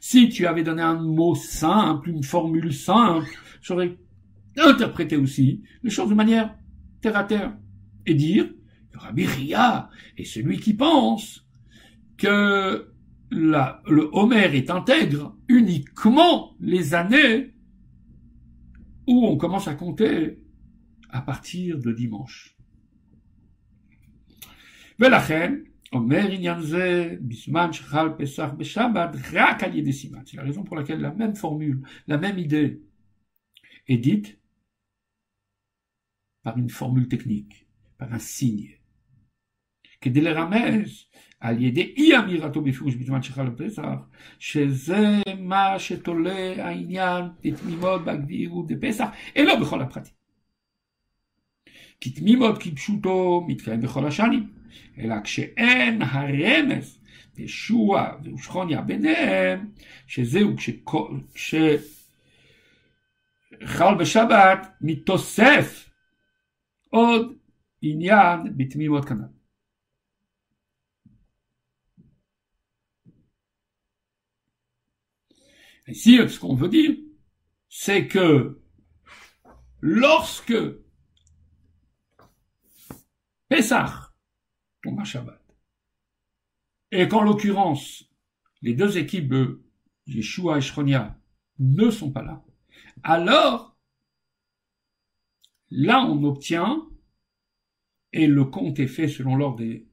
Si 0.00 0.28
tu 0.28 0.46
avais 0.46 0.62
donné 0.62 0.82
un 0.82 1.02
mot 1.02 1.34
simple, 1.34 2.10
une 2.10 2.22
formule 2.22 2.72
simple, 2.72 3.28
j'aurais 3.60 3.98
interprété 4.56 5.16
aussi 5.16 5.64
les 5.82 5.90
choses 5.90 6.10
de 6.10 6.14
manière 6.14 6.56
terre 7.00 7.16
à 7.16 7.24
terre 7.24 7.56
et 8.06 8.14
dire, 8.14 8.48
Rabbi 8.94 9.26
Ria 9.26 9.90
est 10.16 10.24
celui 10.24 10.58
qui 10.58 10.74
pense 10.74 11.47
que 12.17 12.93
la, 13.31 13.81
le 13.87 14.09
Homer 14.13 14.55
est 14.55 14.69
intègre 14.69 15.35
uniquement 15.47 16.55
les 16.59 16.93
années 16.93 17.53
où 19.07 19.27
on 19.27 19.37
commence 19.37 19.67
à 19.67 19.75
compter 19.75 20.39
à 21.09 21.21
partir 21.21 21.79
de 21.79 21.91
dimanche. 21.91 22.55
ולכן, 24.99 25.63
אומר 25.93 26.31
עניין 26.31 26.61
זה, 26.61 27.15
בזמן 27.21 27.73
שחל 27.73 28.07
פסח 28.17 28.49
בשבת, 28.57 29.09
רק 29.33 29.63
על 29.63 29.75
ידי 29.75 29.93
סימן. 29.93 30.21
C'est 30.25 30.37
la 30.37 30.43
raison 30.43 30.63
pour 30.63 30.75
laquelle 30.75 31.01
la 31.01 31.11
même 31.11 31.35
formule, 31.35 31.81
la 32.07 32.17
même 32.17 32.37
idée 32.37 32.81
est 33.87 33.97
dite 33.97 34.39
par 36.43 36.57
une 36.57 36.69
formule 36.69 37.07
technique, 37.07 37.67
par 37.97 38.13
un 38.13 38.19
signe. 38.19 38.77
כדי 40.01 40.21
לרמז 40.21 41.05
על 41.40 41.62
ידי 41.62 41.94
אי 41.96 42.18
אמירתו 42.18 42.60
בפירוש 42.60 42.94
בזמן 42.94 43.22
שחל 43.22 43.46
הפסח, 43.46 43.82
שזה 44.38 45.22
מה 45.38 45.78
שתולה 45.78 46.64
העניין 46.64 47.24
לתמימות 47.44 48.04
בגבירות 48.04 48.66
דפסח, 48.66 49.08
אלא 49.36 49.60
בכל 49.60 49.82
הפרטים. 49.82 50.12
כי 52.00 52.10
תמימות 52.10 52.62
כפשוטו 52.62 53.44
מתקיים 53.48 53.80
בכל 53.80 54.06
השנים. 54.06 54.58
אלא 54.98 55.14
כשאין 55.24 56.02
הרמז 56.02 56.98
ישוע 57.38 58.12
ושכוניה 58.34 58.80
ביניהם, 58.80 59.70
שזהו 60.06 60.56
כשכל, 60.56 61.18
חל 63.64 63.94
בשבת 63.98 64.66
מתוסף 64.80 65.90
עוד 66.90 67.36
עניין 67.82 68.40
בתמימות 68.56 69.04
כנ"ל. 69.04 69.37
Ici, 75.88 76.18
ce 76.28 76.38
qu'on 76.38 76.54
veut 76.54 76.68
dire, 76.68 76.96
c'est 77.68 78.08
que 78.08 78.60
lorsque 79.80 80.54
Pessah 83.48 84.12
tombe 84.82 85.00
à 85.00 85.04
Shabbat, 85.04 85.42
et 86.90 87.08
qu'en 87.08 87.22
l'occurrence, 87.22 88.04
les 88.60 88.74
deux 88.74 88.98
équipes 88.98 89.28
de 89.28 89.62
Yeshua 90.06 90.58
et 90.58 90.60
Shronia 90.60 91.18
ne 91.58 91.90
sont 91.90 92.12
pas 92.12 92.22
là, 92.22 92.44
alors 93.02 93.78
là 95.70 96.04
on 96.04 96.22
obtient, 96.24 96.86
et 98.12 98.26
le 98.26 98.44
compte 98.44 98.78
est 98.78 98.86
fait 98.86 99.08
selon 99.08 99.36
l'ordre 99.36 99.58
des, 99.58 99.88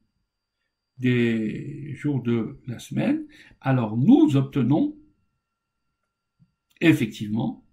des 0.98 1.94
jours 1.94 2.22
de 2.22 2.60
la 2.66 2.78
semaine, 2.78 3.26
alors 3.60 3.96
nous 3.96 4.36
obtenons 4.36 4.96
effectivement 6.80 7.64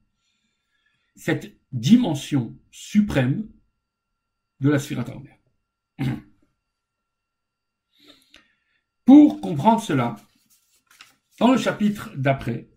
cette 1.16 1.56
dimension 1.72 2.58
suprême 2.72 3.48
de 4.60 4.70
la 4.70 4.80
Sphirata 4.80 5.16
Omer. 5.18 5.40
Pour 9.06 9.42
comprendre 9.42 9.82
cela, 9.82 10.16
dans 11.40 11.52
le 11.52 11.58
chapitre 11.58 12.12
d'après, 12.16 12.70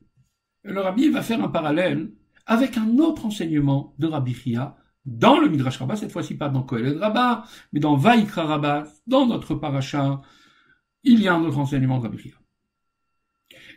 le 0.65 0.81
rabbi 0.81 1.09
va 1.09 1.23
faire 1.23 1.43
un 1.43 1.49
parallèle 1.49 2.12
avec 2.47 2.77
un 2.77 2.99
autre 2.99 3.27
enseignement 3.27 3.95
de 3.99 4.07
Rabbi 4.07 4.35
Chia 4.35 4.77
dans 5.05 5.39
le 5.39 5.49
Midrash 5.49 5.79
Rabbah, 5.79 5.97
cette 5.97 6.11
fois-ci 6.11 6.37
pas 6.37 6.49
dans 6.49 6.62
Kohelet 6.62 6.99
Rabbah, 6.99 7.45
mais 7.73 7.81
dans 7.81 7.97
Vaikra 7.97 8.45
Rabbah, 8.45 8.85
dans 9.07 9.27
notre 9.27 9.55
paracha, 9.55 10.21
il 11.05 11.21
y 11.21 11.29
a 11.29 11.35
un 11.35 11.45
autre 11.45 11.59
enseignement 11.59 11.99
de 11.99 12.03
Rabbi 12.03 12.19
Chia. 12.19 12.35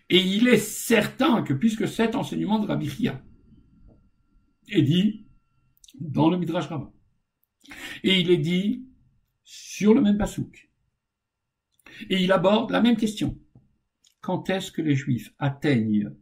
Et 0.09 0.19
il 0.19 0.47
est 0.47 0.57
certain 0.57 1.43
que 1.43 1.53
puisque 1.53 1.87
cet 1.87 2.15
enseignement 2.15 2.59
de 2.59 2.67
Rabbi 2.67 2.89
Chia 2.89 3.23
est 4.69 4.81
dit 4.81 5.27
dans 5.99 6.29
le 6.29 6.37
Midrash 6.37 6.67
Rabbah, 6.67 6.91
et 8.03 8.19
il 8.19 8.31
est 8.31 8.37
dit 8.37 8.85
sur 9.43 9.93
le 9.93 10.01
même 10.01 10.17
pasouk, 10.17 10.71
et 12.09 12.23
il 12.23 12.31
aborde 12.31 12.71
la 12.71 12.81
même 12.81 12.97
question. 12.97 13.37
Quand 14.21 14.49
est-ce 14.49 14.71
que 14.71 14.81
les 14.81 14.95
Juifs 14.95 15.33
atteignent 15.37 16.15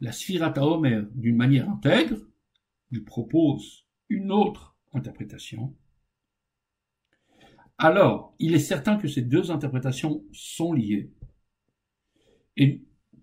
la 0.00 0.12
Sphirata 0.12 0.64
Omer 0.64 1.06
d'une 1.14 1.36
manière 1.36 1.68
intègre? 1.70 2.18
Il 2.90 3.04
propose 3.04 3.86
une 4.08 4.30
autre 4.30 4.76
interprétation. 4.92 5.74
Alors, 7.78 8.34
il 8.38 8.54
est 8.54 8.60
certain 8.60 8.96
que 8.96 9.08
ces 9.08 9.22
deux 9.22 9.50
interprétations 9.50 10.24
sont 10.32 10.72
liées. 10.72 11.10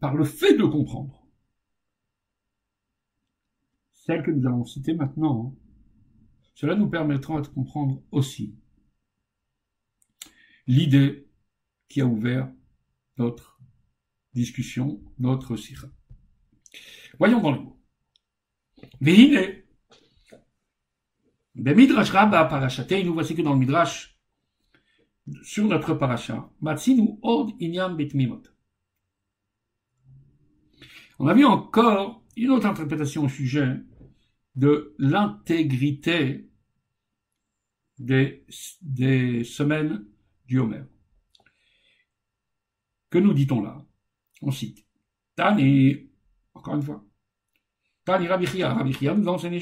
Par 0.04 0.16
le 0.16 0.26
fait 0.26 0.58
de 0.58 0.66
comprendre, 0.66 1.26
celle 3.94 4.22
que 4.22 4.32
nous 4.32 4.46
allons 4.46 4.66
citer 4.66 4.94
maintenant, 4.94 5.56
cela 6.56 6.76
nous 6.76 6.90
permettra 6.90 7.40
de 7.40 7.48
comprendre 7.48 8.04
aussi 8.12 8.54
l'idée 10.68 11.30
qui 11.88 12.02
a 12.02 12.06
ouvert 12.06 12.52
notre 13.18 13.62
discussion, 14.34 15.02
notre 15.20 15.56
sira. 15.56 15.88
Voyons 17.18 17.40
dans 17.40 17.54
les 17.54 17.62
mots. 17.62 17.80
Vehine, 19.00 19.64
Midrash 21.56 22.10
Rabba 22.10 22.44
parachate, 22.44 23.06
nous 23.06 23.14
voici 23.14 23.36
que 23.36 23.42
dans 23.42 23.54
le 23.54 23.60
Midrash, 23.60 24.20
sur 25.44 25.64
notre 25.64 25.94
paracha, 25.94 26.52
Matsinu 26.60 27.20
od 27.22 27.54
inyam 27.62 27.96
betmimot. 27.96 28.53
On 31.24 31.28
a 31.28 31.34
vu 31.34 31.46
encore 31.46 32.22
une 32.36 32.52
autre 32.52 32.66
interprétation 32.66 33.24
au 33.24 33.30
sujet 33.30 33.78
de 34.58 34.94
l'intégrité 35.00 36.50
des, 37.98 38.44
semaines 39.46 40.06
du 40.46 40.60
Homer. 40.60 40.84
Que 43.10 43.20
nous 43.20 43.34
dit-on 43.34 43.62
là? 43.62 43.86
On 44.42 44.52
cite. 44.52 44.86
Tani, 45.38 46.10
encore 46.56 46.76
une 46.76 46.82
fois. 46.82 47.06
Tani 48.04 48.28
Rabichia, 48.28 48.74
Rabichia 48.74 49.14
nous 49.14 49.30
enseigne 49.30 49.62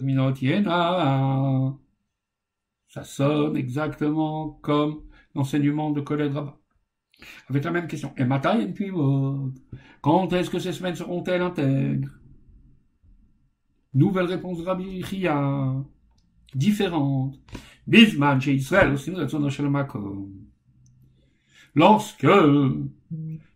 Minot 0.00 0.34
Yena. 0.36 1.76
Ça 2.88 3.04
sonne 3.04 3.58
exactement 3.58 4.52
comme 4.62 5.04
l'enseignement 5.34 5.90
de 5.90 6.00
Khaled 6.00 6.32
Rabbah. 6.32 6.61
Avec 7.48 7.64
la 7.64 7.70
même 7.70 7.86
question. 7.86 8.12
Et 8.16 8.24
Matayen 8.24 8.72
Pimot. 8.72 9.52
Quand 10.00 10.32
est-ce 10.32 10.50
que 10.50 10.58
ces 10.58 10.72
semaines 10.72 10.94
seront-elles 10.94 11.42
intègres? 11.42 12.10
Nouvelle 13.94 14.26
réponse 14.26 14.58
de 14.58 14.64
Rabbi 14.64 15.02
Chia. 15.02 15.74
Différente. 16.54 17.38
Bisman 17.86 18.40
chez 18.40 18.54
Israël 18.54 18.92
aussi 18.92 19.12
Lorsque 21.74 22.26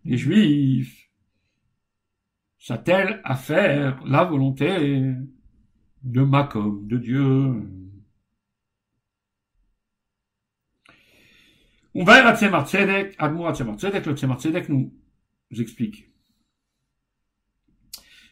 les 0.05 0.17
Juifs 0.17 1.11
s'attellent 2.59 3.21
à 3.25 3.37
faire 3.37 4.03
la 4.05 4.25
volonté 4.25 5.15
de 6.03 6.23
Makom, 6.23 6.87
de 6.87 6.97
Dieu. 6.97 7.63
Va 12.05 12.27
à 12.27 12.37
Tzemar 12.37 12.67
Tzedek, 12.69 13.15
Admour 13.19 13.53
Tzemar 13.53 13.77
Tzedek, 13.77 14.05
le 14.05 14.15
Tzemar 14.15 14.39
Tzedek 14.39 14.69
nous 14.69 14.93
explique. 15.59 16.11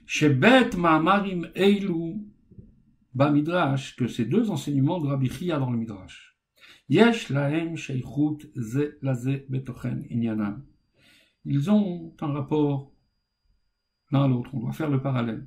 Shebet 0.06 0.76
Ma'amarim 0.76 1.50
Eilu 1.54 2.26
Midrash, 3.14 3.96
que 3.96 4.06
ces 4.06 4.26
deux 4.26 4.50
enseignements 4.50 5.00
de 5.00 5.06
Rabbi 5.06 5.30
Chia 5.30 5.58
dans 5.58 5.70
le 5.70 5.78
Midrash. 5.78 6.36
Yesh 6.90 7.30
lahem 7.30 7.76
sheichut 7.76 8.50
ze 8.54 8.98
laze 9.00 9.46
betochen 9.48 10.04
inyanam. 10.10 10.66
Ils 11.46 11.70
ont 11.70 12.14
un 12.20 12.32
rapport 12.32 12.92
l'un 14.10 14.24
à 14.24 14.28
l'autre. 14.28 14.50
On 14.52 14.60
doit 14.60 14.72
faire 14.72 14.90
le 14.90 15.00
parallèle. 15.00 15.46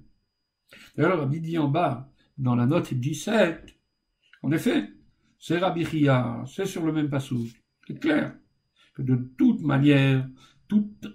D'ailleurs, 0.96 1.20
Rabbi 1.20 1.40
dit 1.40 1.58
en 1.60 1.68
bas, 1.68 2.12
dans 2.40 2.56
la 2.56 2.66
note 2.66 2.94
17, 2.94 3.76
en 4.42 4.52
effet, 4.52 4.90
c'est 5.38 5.60
Rabbi 5.60 5.86
Chia, 5.86 6.44
c'est 6.48 6.66
sur 6.66 6.84
le 6.84 6.92
même 6.92 7.10
passage. 7.10 7.67
C'est 7.88 8.00
clair 8.00 8.36
que 8.96 9.02
de 9.02 9.16
toute 9.38 9.62
manière, 9.62 10.28
toute 10.68 11.08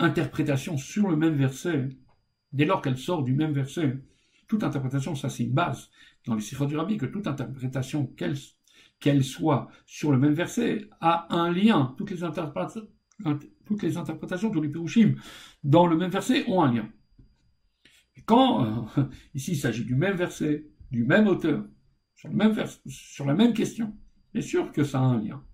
interprétation 0.00 0.76
sur 0.76 1.08
le 1.08 1.16
même 1.16 1.34
verset, 1.34 1.90
dès 2.52 2.64
lors 2.64 2.82
qu'elle 2.82 2.98
sort 2.98 3.22
du 3.22 3.34
même 3.34 3.52
verset, 3.52 4.02
toute 4.48 4.64
interprétation, 4.64 5.14
ça 5.14 5.30
c'est 5.30 5.44
une 5.44 5.52
base 5.52 5.90
dans 6.26 6.34
les 6.34 6.40
sikhot 6.40 6.66
du 6.66 6.76
rabbi, 6.76 6.96
que 6.98 7.06
toute 7.06 7.28
interprétation, 7.28 8.06
qu'elle 8.06 8.36
qu'elle 8.98 9.22
soit 9.24 9.68
sur 9.86 10.12
le 10.12 10.18
même 10.18 10.32
verset, 10.32 10.88
a 11.00 11.32
un 11.34 11.52
lien. 11.52 11.94
Toutes 11.98 12.10
les, 12.10 12.22
interprétations, 12.22 12.88
toutes 13.64 13.82
les 13.82 13.96
interprétations, 13.96 14.52
les 14.54 14.68
pirushim 14.68 15.16
dans 15.62 15.86
le 15.86 15.96
même 15.96 16.10
verset 16.10 16.44
ont 16.48 16.62
un 16.62 16.72
lien. 16.72 16.88
Et 18.16 18.22
quand, 18.22 18.64
euh, 18.98 19.04
ici, 19.34 19.52
il 19.52 19.56
s'agit 19.56 19.84
du 19.84 19.96
même 19.96 20.16
verset, 20.16 20.66
du 20.90 21.04
même 21.04 21.26
auteur, 21.26 21.64
sur, 22.14 22.28
le 22.28 22.34
même 22.34 22.54
sur 22.86 23.24
la 23.24 23.34
même 23.34 23.54
question, 23.54 23.96
c'est 24.32 24.42
sûr 24.42 24.70
que 24.72 24.84
ça 24.84 25.00
a 25.00 25.02
un 25.02 25.20
lien. 25.20 25.44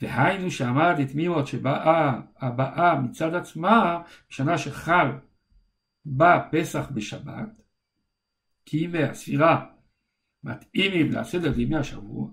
והיינו 0.00 0.50
שעמד 0.50 0.94
את 1.02 1.14
מימות 1.14 1.46
שבאה 1.46 2.20
הבאה 2.38 3.00
מצד 3.00 3.34
עצמה 3.34 4.02
בשנה 4.30 4.58
שחל 4.58 5.08
בה 6.04 6.48
פסח 6.52 6.90
בשבת, 6.94 7.62
כי 8.66 8.76
ימי 8.76 9.02
הספירה 9.02 9.66
מתאימים 10.44 11.12
לסדר 11.12 11.60
ימי 11.60 11.76
השבוע, 11.76 12.30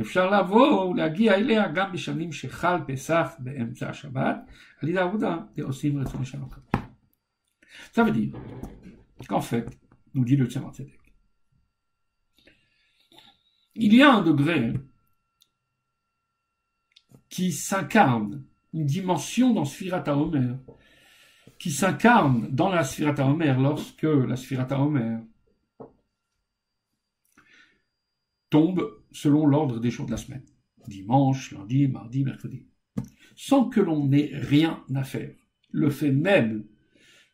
אפשר 0.00 0.30
לבוא 0.30 0.84
ולהגיע 0.84 1.34
אליה 1.34 1.68
גם 1.68 1.92
בשנים 1.92 2.32
שחל 2.32 2.76
פסח 2.86 3.30
באמצע 3.38 3.90
השבת, 3.90 4.36
על 4.82 4.88
ידי 4.88 4.98
העבודה 4.98 5.36
ועושים 5.56 5.98
רצון 5.98 6.24
שלום. 6.24 6.48
Ça 7.92 8.04
veut 8.04 8.10
dire 8.10 8.32
qu'en 9.28 9.40
fait, 9.40 9.66
nous 10.14 10.24
dit 10.24 10.38
il 13.74 13.94
y 13.94 14.02
a 14.02 14.12
un 14.12 14.22
degré 14.22 14.74
qui 17.30 17.52
s'incarne, 17.52 18.44
une 18.74 18.84
dimension 18.84 19.54
dans 19.54 19.64
Sphirata 19.64 20.16
Omer, 20.16 20.58
qui 21.58 21.70
s'incarne 21.70 22.50
dans 22.50 22.68
la 22.68 22.84
Sphirata 22.84 23.24
Omer 23.26 23.58
lorsque 23.58 24.02
la 24.02 24.36
Sphirata 24.36 24.80
Omer 24.80 25.20
tombe 28.50 29.02
selon 29.12 29.46
l'ordre 29.46 29.78
des 29.78 29.90
jours 29.90 30.06
de 30.06 30.10
la 30.10 30.16
semaine. 30.16 30.44
Dimanche, 30.88 31.52
lundi, 31.52 31.86
mardi, 31.86 32.24
mercredi. 32.24 32.66
Sans 33.36 33.68
que 33.68 33.80
l'on 33.80 34.10
ait 34.12 34.32
rien 34.34 34.84
à 34.94 35.04
faire. 35.04 35.34
Le 35.70 35.90
fait 35.90 36.10
même 36.10 36.66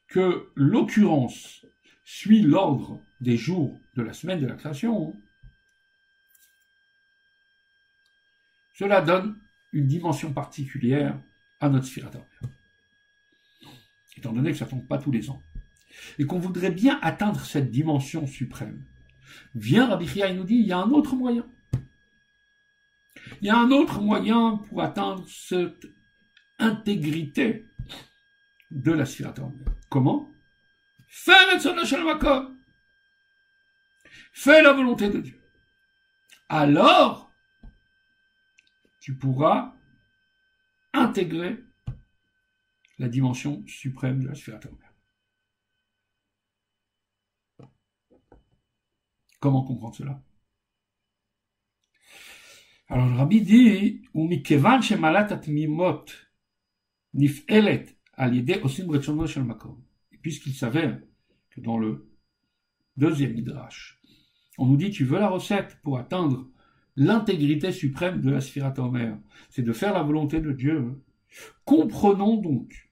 que 0.08 0.50
l'occurrence 0.54 1.64
suit 2.04 2.42
l'ordre 2.42 3.00
des 3.20 3.36
jours 3.36 3.78
de 3.96 4.02
la 4.02 4.12
semaine 4.12 4.40
de 4.40 4.46
la 4.46 4.54
création, 4.54 5.14
cela 8.74 9.00
donne 9.00 9.40
une 9.72 9.86
dimension 9.86 10.32
particulière 10.32 11.18
à 11.60 11.68
notre 11.68 11.86
spirateur. 11.86 12.24
Étant 14.16 14.32
donné 14.32 14.52
que 14.52 14.56
ça 14.56 14.64
ne 14.64 14.70
tombe 14.70 14.86
pas 14.86 14.98
tous 14.98 15.10
les 15.10 15.30
ans. 15.30 15.42
Et 16.18 16.24
qu'on 16.24 16.38
voudrait 16.38 16.70
bien 16.70 16.98
atteindre 17.02 17.44
cette 17.44 17.70
dimension 17.70 18.26
suprême. 18.26 18.84
Vient 19.54 19.86
Rabbi 19.86 20.06
Chia 20.06 20.32
nous 20.32 20.44
dit, 20.44 20.56
il 20.56 20.66
y 20.66 20.72
a 20.72 20.78
un 20.78 20.90
autre 20.90 21.14
moyen. 21.14 21.46
Il 23.40 23.46
y 23.46 23.50
a 23.50 23.58
un 23.58 23.70
autre 23.70 24.00
moyen 24.00 24.58
pour 24.68 24.82
atteindre 24.82 25.26
cette 25.28 25.86
intégrité 26.58 27.66
de 28.70 28.92
la 28.92 29.04
spirateur. 29.04 29.50
Comment? 29.88 30.30
Fais 31.08 31.32
Fais 34.32 34.62
la 34.62 34.72
volonté 34.72 35.08
de 35.08 35.20
Dieu. 35.20 35.40
Alors, 36.48 37.25
tu 39.06 39.14
pourras 39.14 39.72
intégrer 40.92 41.62
la 42.98 43.08
dimension 43.08 43.64
suprême 43.68 44.20
de 44.20 44.26
la 44.26 44.34
sphère 44.34 44.56
atomique. 44.56 44.80
Comment 49.38 49.62
comprendre 49.62 49.94
cela? 49.94 50.20
Alors 52.88 53.06
le 53.06 53.14
rabbi 53.14 53.42
dit 53.42 54.02
Umikevan 54.12 54.82
shemalat 54.82 55.32
atmimot 55.32 56.06
osim 58.64 59.44
makom. 59.44 59.84
Puisqu'il 60.20 60.54
s'avère 60.54 61.00
que 61.50 61.60
dans 61.60 61.78
le 61.78 62.10
deuxième 62.96 63.34
midrash, 63.34 64.00
on 64.58 64.66
nous 64.66 64.76
dit 64.76 64.90
tu 64.90 65.04
veux 65.04 65.20
la 65.20 65.28
recette 65.28 65.80
pour 65.82 65.96
atteindre 65.96 66.50
l'intégrité 66.96 67.72
suprême 67.72 68.20
de 68.20 68.30
la 68.30 68.40
Sphirat 68.40 68.74
c'est 69.50 69.62
de 69.62 69.72
faire 69.72 69.92
la 69.92 70.02
volonté 70.02 70.40
de 70.40 70.52
Dieu. 70.52 71.02
Comprenons 71.64 72.36
donc 72.36 72.90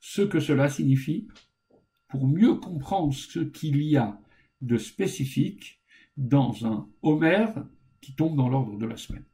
ce 0.00 0.22
que 0.22 0.40
cela 0.40 0.68
signifie 0.68 1.26
pour 2.08 2.28
mieux 2.28 2.54
comprendre 2.54 3.14
ce 3.14 3.40
qu'il 3.40 3.82
y 3.82 3.96
a 3.96 4.20
de 4.60 4.76
spécifique 4.76 5.80
dans 6.16 6.66
un 6.66 6.88
Homer 7.02 7.46
qui 8.00 8.14
tombe 8.14 8.36
dans 8.36 8.48
l'ordre 8.48 8.76
de 8.76 8.86
la 8.86 8.96
semaine. 8.96 9.24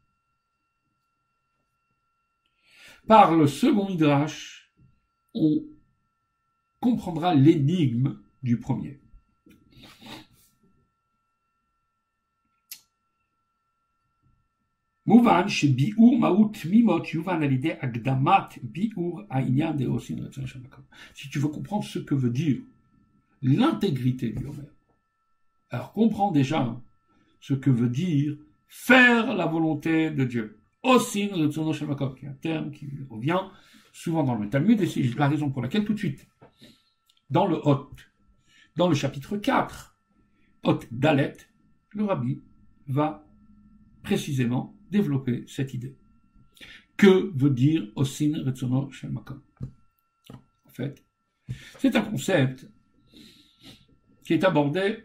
Par 3.06 3.34
le 3.34 3.46
second 3.46 3.88
Midrash, 3.88 4.72
on 5.34 5.64
comprendra 6.78 7.34
l'énigme 7.34 8.20
du 8.42 8.58
premier. 8.58 9.00
Si 21.14 21.28
tu 21.28 21.38
veux 21.38 21.48
comprendre 21.48 21.84
ce 21.84 21.98
que 21.98 22.14
veut 22.14 22.30
dire 22.30 22.60
l'intégrité 23.42 24.30
du 24.30 24.46
Homer, 24.46 24.68
alors 25.70 25.92
comprends 25.92 26.30
déjà 26.30 26.80
ce 27.40 27.54
que 27.54 27.70
veut 27.70 27.88
dire 27.88 28.36
faire 28.68 29.34
la 29.34 29.46
volonté 29.46 30.10
de 30.10 30.24
Dieu. 30.24 30.60
Osin 30.82 31.28
qui 31.28 32.24
est 32.24 32.28
un 32.28 32.32
terme 32.34 32.70
qui 32.70 32.88
revient 33.08 33.40
souvent 33.92 34.22
dans 34.22 34.36
le 34.36 34.48
Talmud, 34.48 34.80
et 34.80 34.86
c'est 34.86 35.02
la 35.18 35.28
raison 35.28 35.50
pour 35.50 35.60
laquelle 35.60 35.84
tout 35.84 35.94
de 35.94 35.98
suite, 35.98 36.28
dans 37.30 37.46
le 37.46 37.56
Hot, 37.66 37.90
dans 38.76 38.88
le 38.88 38.94
chapitre 38.94 39.36
4, 39.36 39.96
Hot 40.64 40.80
Dalet, 40.92 41.36
le 41.90 42.04
rabbi 42.04 42.40
va 42.86 43.26
précisément 44.02 44.76
développer 44.90 45.44
cette 45.46 45.74
idée. 45.74 45.96
Que 46.96 47.32
veut 47.34 47.50
dire 47.50 47.88
Osin 47.96 48.42
Retsono 48.44 48.90
Shemakom 48.90 49.40
En 50.30 50.70
fait, 50.70 51.02
c'est 51.78 51.96
un 51.96 52.02
concept 52.02 52.68
qui 54.24 54.34
est 54.34 54.44
abordé 54.44 55.02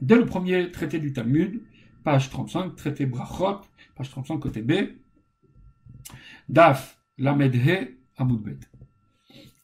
dès 0.00 0.16
le 0.16 0.26
premier 0.26 0.70
traité 0.70 0.98
du 0.98 1.12
Talmud, 1.12 1.62
page 2.04 2.28
35, 2.30 2.76
traité 2.76 3.06
Brachot, 3.06 3.60
page 3.94 4.10
35 4.10 4.38
côté 4.38 4.62
B, 4.62 4.72
Daf 6.48 6.98
Lamedhe 7.18 7.96
Amoudbet. 8.16 8.58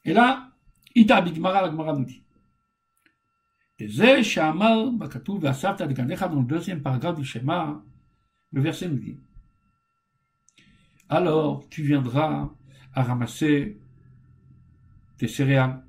Et 0.05 0.13
là, 0.13 0.51
Ita 0.95 1.21
Bigmara, 1.21 1.61
la 1.61 1.71
nous 1.71 2.05
dit. 2.05 2.23
Dans 3.79 3.85
le 6.35 6.45
deuxième 6.45 6.81
paragraphe 6.81 7.15
du 7.17 7.23
schéma, 7.23 7.83
le 8.51 8.61
verset 8.61 8.89
nous 8.89 8.97
dit. 8.97 9.17
Alors 11.09 11.67
tu 11.69 11.83
viendras 11.83 12.49
à 12.93 13.03
ramasser 13.03 13.79
tes 15.17 15.27
céréales. 15.27 15.83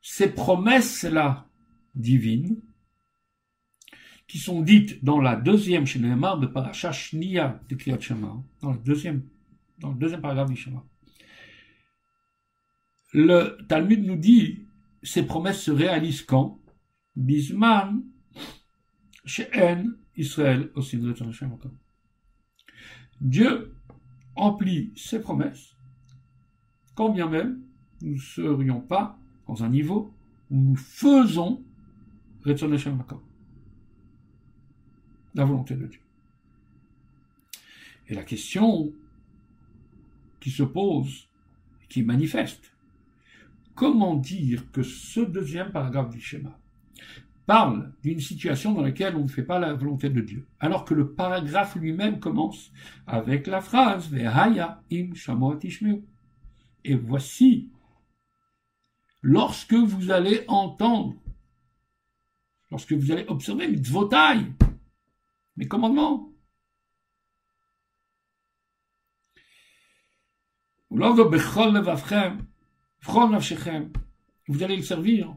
Ces 0.00 0.32
promesses-là 0.32 1.46
divines, 1.94 2.60
qui 4.26 4.38
sont 4.38 4.62
dites 4.62 5.04
dans 5.04 5.20
la 5.20 5.36
deuxième 5.36 5.86
Shinema 5.86 6.36
de 6.36 6.46
Parasha 6.46 6.90
Shnia 6.90 7.60
de 7.68 7.74
Kriyat 7.76 8.00
Shema, 8.00 8.42
dans 8.60 8.72
le 8.72 8.78
deuxième 8.78 9.22
dans 9.78 9.90
le 9.90 9.98
deuxième 9.98 10.20
paragraphe 10.22 10.48
du 10.48 10.56
schéma. 10.56 10.82
Le 13.12 13.58
Talmud 13.68 14.04
nous 14.04 14.16
dit 14.16 14.66
ces 15.02 15.24
promesses 15.24 15.62
se 15.62 15.70
réalisent 15.70 16.22
quand? 16.22 16.58
Bisman, 17.14 18.02
She'en, 19.24 19.84
Israël, 20.16 20.70
aussi 20.74 20.98
Dieu 23.20 23.74
emplit 24.34 24.92
ses 24.96 25.20
promesses, 25.20 25.76
quand 26.94 27.10
bien 27.10 27.28
même 27.28 27.62
nous 28.02 28.14
ne 28.14 28.18
serions 28.18 28.80
pas 28.80 29.18
dans 29.46 29.64
un 29.64 29.68
niveau 29.68 30.14
où 30.50 30.60
nous 30.60 30.76
faisons 30.76 31.64
la 35.34 35.44
volonté 35.44 35.74
de 35.74 35.86
Dieu. 35.86 36.00
Et 38.08 38.14
la 38.14 38.22
question 38.22 38.92
qui 40.40 40.50
se 40.50 40.62
pose, 40.62 41.28
qui 41.88 42.02
manifeste. 42.02 42.72
Comment 43.74 44.14
dire 44.14 44.70
que 44.70 44.82
ce 44.82 45.20
deuxième 45.20 45.72
paragraphe 45.72 46.10
du 46.10 46.20
schéma 46.20 46.58
parle 47.46 47.92
d'une 48.02 48.20
situation 48.20 48.72
dans 48.72 48.82
laquelle 48.82 49.16
on 49.16 49.22
ne 49.22 49.28
fait 49.28 49.44
pas 49.44 49.58
la 49.58 49.72
volonté 49.72 50.10
de 50.10 50.20
Dieu, 50.20 50.46
alors 50.60 50.84
que 50.84 50.94
le 50.94 51.12
paragraphe 51.12 51.76
lui-même 51.76 52.18
commence 52.18 52.72
avec 53.06 53.46
la 53.46 53.60
phrase 53.60 54.08
Vehaya 54.10 54.82
im 54.92 55.12
Et 56.84 56.94
voici, 56.94 57.70
lorsque 59.22 59.74
vous 59.74 60.10
allez 60.10 60.44
entendre, 60.48 61.14
lorsque 62.70 62.92
vous 62.92 63.12
allez 63.12 63.24
observer 63.28 63.68
mitzvotai, 63.68 64.40
mes 65.56 65.68
commandements, 65.68 66.32
Vous 74.48 74.62
allez 74.62 74.76
le 74.76 74.82
servir 74.82 75.36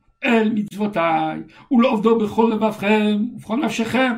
אל 0.24 0.52
מצוותיי, 0.54 1.42
ולעובדו 1.70 2.18
בכל 2.18 2.50
לבבכם 2.54 3.16
ובכל 3.34 3.56
נפשכם. 3.56 4.12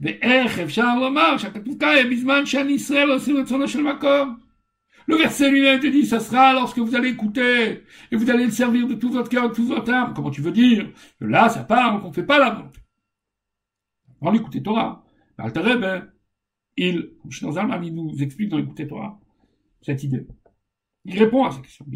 ואיך 0.00 0.58
אפשר 0.58 0.98
לומר 0.98 1.38
שהכתוב 1.38 1.78
כאן 1.80 2.10
בזמן 2.10 2.46
שאני 2.46 2.72
ישראל 2.72 3.10
עושים 3.10 3.36
רצונו 3.36 3.68
של 3.68 3.82
מקום? 3.82 4.38
Le 5.08 5.14
verset 5.16 5.50
lui-même 5.50 5.78
te 5.78 5.86
dit, 5.86 6.04
ça 6.04 6.18
sera 6.18 6.52
lorsque 6.52 6.78
vous 6.78 6.96
allez 6.96 7.10
écouter 7.10 7.84
et 8.10 8.16
vous 8.16 8.28
allez 8.28 8.44
le 8.44 8.50
servir 8.50 8.88
de 8.88 8.94
tout 8.94 9.10
votre 9.10 9.28
cœur 9.28 9.44
et 9.44 9.48
de 9.48 9.54
toute 9.54 9.68
votre 9.68 9.92
âme. 9.92 10.12
Comment 10.14 10.30
tu 10.30 10.40
veux 10.40 10.50
dire 10.50 10.90
que 11.20 11.24
là, 11.24 11.48
ça 11.48 11.62
parle 11.62 12.00
qu'on 12.02 12.08
ne 12.08 12.12
fait 12.12 12.24
pas 12.24 12.40
la 12.40 12.50
volonté. 12.50 12.80
On 14.20 14.32
l'écouter 14.32 14.62
Torah. 14.62 15.04
Alter 15.38 15.60
Rebbe, 15.60 16.10
il, 16.76 17.10
comme 17.22 17.52
Zalman, 17.52 17.82
il 17.84 17.94
nous 17.94 18.20
explique 18.20 18.48
dans 18.48 18.56
l'écouter 18.56 18.88
Torah, 18.88 19.20
cette 19.80 20.02
idée. 20.02 20.26
Il 21.04 21.16
répond 21.18 21.44
à 21.44 21.52
cette 21.52 21.62
question. 21.62 21.86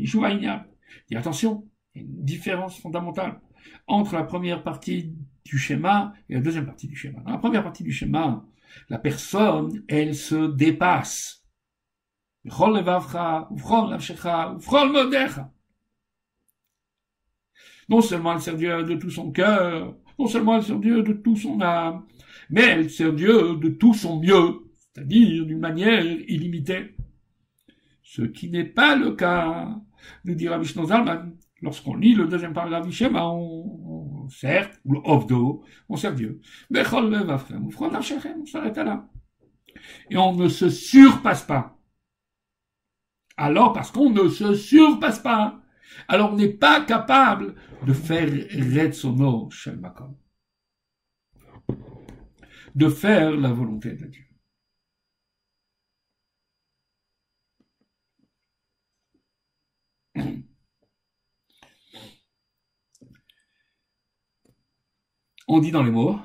Attention, 1.14 1.68
il 1.96 2.02
une 2.02 2.26
différence 2.26 2.80
fondamentale 2.80 3.40
entre 3.88 4.16
la 4.16 4.24
première 4.24 4.64
partie 4.64 5.14
du 5.44 5.58
schéma 5.58 6.14
et 6.30 6.36
la 6.36 6.42
deuxième 6.42 6.66
partie 6.66 6.88
du 6.88 6.96
schéma. 6.96 7.22
Dans 7.22 7.32
la 7.32 7.38
première 7.38 7.64
partie 7.64 7.84
du 7.84 7.92
schéma, 7.92 8.46
la 8.90 8.98
personne, 8.98 9.84
elle 9.88 10.16
se 10.16 10.48
dépasse. 10.48 11.44
Non 17.88 18.02
seulement 18.02 18.34
elle 18.34 18.42
sert 18.42 18.58
Dieu 18.58 18.84
de 18.84 18.96
tout 18.96 19.10
son 19.10 19.32
cœur, 19.32 19.96
non 20.20 20.28
seulement 20.28 20.56
elle 20.58 20.64
sert 20.64 20.80
Dieu 20.80 21.04
de 21.04 21.14
tout 21.14 21.36
son 21.36 21.62
âme, 21.62 22.06
mais 22.50 22.64
elle 22.64 22.90
sert 22.90 23.14
Dieu 23.14 23.56
de 23.56 23.70
tout 23.70 23.94
son 23.94 24.20
mieux, 24.20 24.72
c'est-à-dire 24.78 25.46
d'une 25.46 25.60
manière 25.60 26.04
illimitée. 26.06 26.96
Ce 28.04 28.22
qui 28.22 28.50
n'est 28.50 28.66
pas 28.66 28.96
le 28.96 29.12
cas, 29.12 29.80
nous 30.24 30.36
dira 30.36 30.58
Vishnu. 30.58 30.84
Lorsqu'on 31.62 31.96
lit 31.96 32.14
le 32.14 32.28
deuxième 32.28 32.54
paragraphe 32.54 32.86
du 32.86 32.92
schéma, 32.92 33.26
on, 33.26 34.26
on 34.26 34.30
sert, 34.30 34.70
ou 34.84 34.94
le 34.94 35.00
Ovdo, 35.04 35.64
on 35.90 35.96
sert 35.96 36.14
Dieu. 36.14 36.42
Mais 36.70 36.84
on 36.94 38.46
s'arrête 38.46 38.78
là. 38.78 39.08
Et 40.10 40.18
on 40.18 40.34
ne 40.36 40.48
se 40.48 40.70
surpasse 40.70 41.44
pas. 41.44 41.78
Alors, 43.38 43.74
parce 43.74 43.92
qu'on 43.92 44.12
ne 44.12 44.30
se 44.30 44.54
surpasse 44.56 45.20
pas, 45.20 45.62
alors 46.08 46.34
on 46.34 46.36
n'est 46.36 46.54
pas 46.54 46.82
capable 46.82 47.56
de 47.86 47.94
faire 47.94 48.28
Red 48.28 48.94
Sono 48.94 49.50
Shel 49.50 49.78
Makom. 49.78 50.16
De 52.74 52.90
faire 52.90 53.32
la 53.32 53.52
volonté 53.52 53.94
de 53.94 54.06
Dieu. 54.06 54.25
On 65.48 65.60
dit 65.60 65.72
dans 65.72 65.84
les 65.84 65.92
mots, 65.92 66.20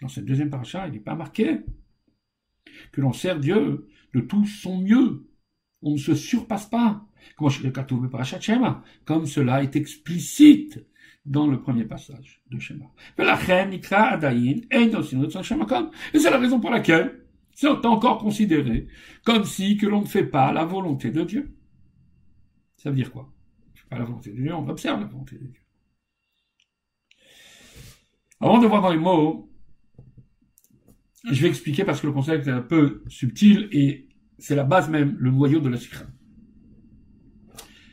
Dans 0.00 0.08
cette 0.08 0.24
deuxième 0.24 0.50
paracha, 0.50 0.88
il 0.88 0.94
n'est 0.94 0.98
pas 0.98 1.14
marqué 1.14 1.60
que 2.90 3.00
l'on 3.00 3.12
sert 3.12 3.38
Dieu 3.38 3.88
de 4.12 4.20
tout 4.20 4.44
son 4.44 4.78
mieux. 4.78 5.28
On 5.80 5.92
ne 5.92 5.98
se 5.98 6.16
surpasse 6.16 6.66
pas. 6.66 7.06
Comme 7.36 9.26
cela 9.26 9.62
est 9.62 9.76
explicite 9.76 10.84
dans 11.24 11.46
le 11.46 11.60
premier 11.60 11.84
passage 11.84 12.42
de 12.50 12.58
Shema. 12.58 12.86
Et 13.18 13.22
c'est 16.18 16.30
la 16.30 16.38
raison 16.38 16.60
pour 16.60 16.70
laquelle 16.70 17.24
c'est 17.54 17.68
encore 17.68 18.18
considéré 18.18 18.88
comme 19.24 19.44
si 19.44 19.76
que 19.76 19.86
l'on 19.86 20.00
ne 20.00 20.06
fait 20.06 20.26
pas 20.26 20.52
la 20.52 20.64
volonté 20.64 21.10
de 21.10 21.22
Dieu. 21.22 21.56
Ça 22.76 22.90
veut 22.90 22.96
dire 22.96 23.12
quoi? 23.12 23.32
On 23.32 23.70
ne 23.72 23.78
fait 23.78 23.88
pas 23.88 23.98
la 23.98 24.04
volonté 24.04 24.30
de 24.32 24.36
Dieu, 24.36 24.54
on 24.54 24.68
observe 24.68 25.00
la 25.00 25.06
volonté 25.06 25.36
de 25.36 25.46
Dieu. 25.46 25.60
Avant 28.40 28.58
de 28.58 28.66
voir 28.66 28.82
dans 28.82 28.90
les 28.90 28.98
mots, 28.98 29.48
je 31.30 31.40
vais 31.40 31.48
expliquer 31.48 31.84
parce 31.84 32.00
que 32.00 32.08
le 32.08 32.12
concept 32.12 32.48
est 32.48 32.50
un 32.50 32.62
peu 32.62 33.04
subtil 33.06 33.68
et 33.70 34.08
c'est 34.38 34.56
la 34.56 34.64
base 34.64 34.90
même, 34.90 35.16
le 35.20 35.30
noyau 35.30 35.60
de 35.60 35.68
la 35.68 35.76
sikha. 35.76 36.04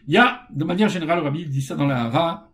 Il 0.07 0.13
y 0.15 0.17
a, 0.17 0.47
de 0.49 0.63
manière 0.63 0.89
générale, 0.89 1.19
le 1.19 1.25
rabbi 1.25 1.45
dit 1.45 1.61
ça 1.61 1.75
dans 1.75 1.85
la 1.85 2.05
hara, 2.05 2.48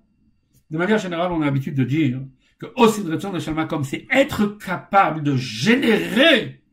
de 0.72 0.78
manière 0.78 0.98
générale, 0.98 1.32
on 1.32 1.42
a 1.42 1.46
l'habitude 1.46 1.76
de 1.76 1.84
dire 1.84 2.22
que 2.60 2.68
aussi 2.76 3.04
de 3.04 3.66
comme 3.66 3.84
c'est 3.84 4.08
être 4.10 4.58
capable 4.58 5.24
de 5.24 5.36
générer 5.36 6.64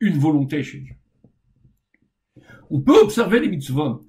une 0.00 0.18
volonté 0.18 0.62
chez 0.62 0.80
Dieu. 0.80 0.94
On 2.70 2.80
peut 2.80 2.98
observer 2.98 3.40
les 3.40 3.48
mitzvot. 3.48 4.06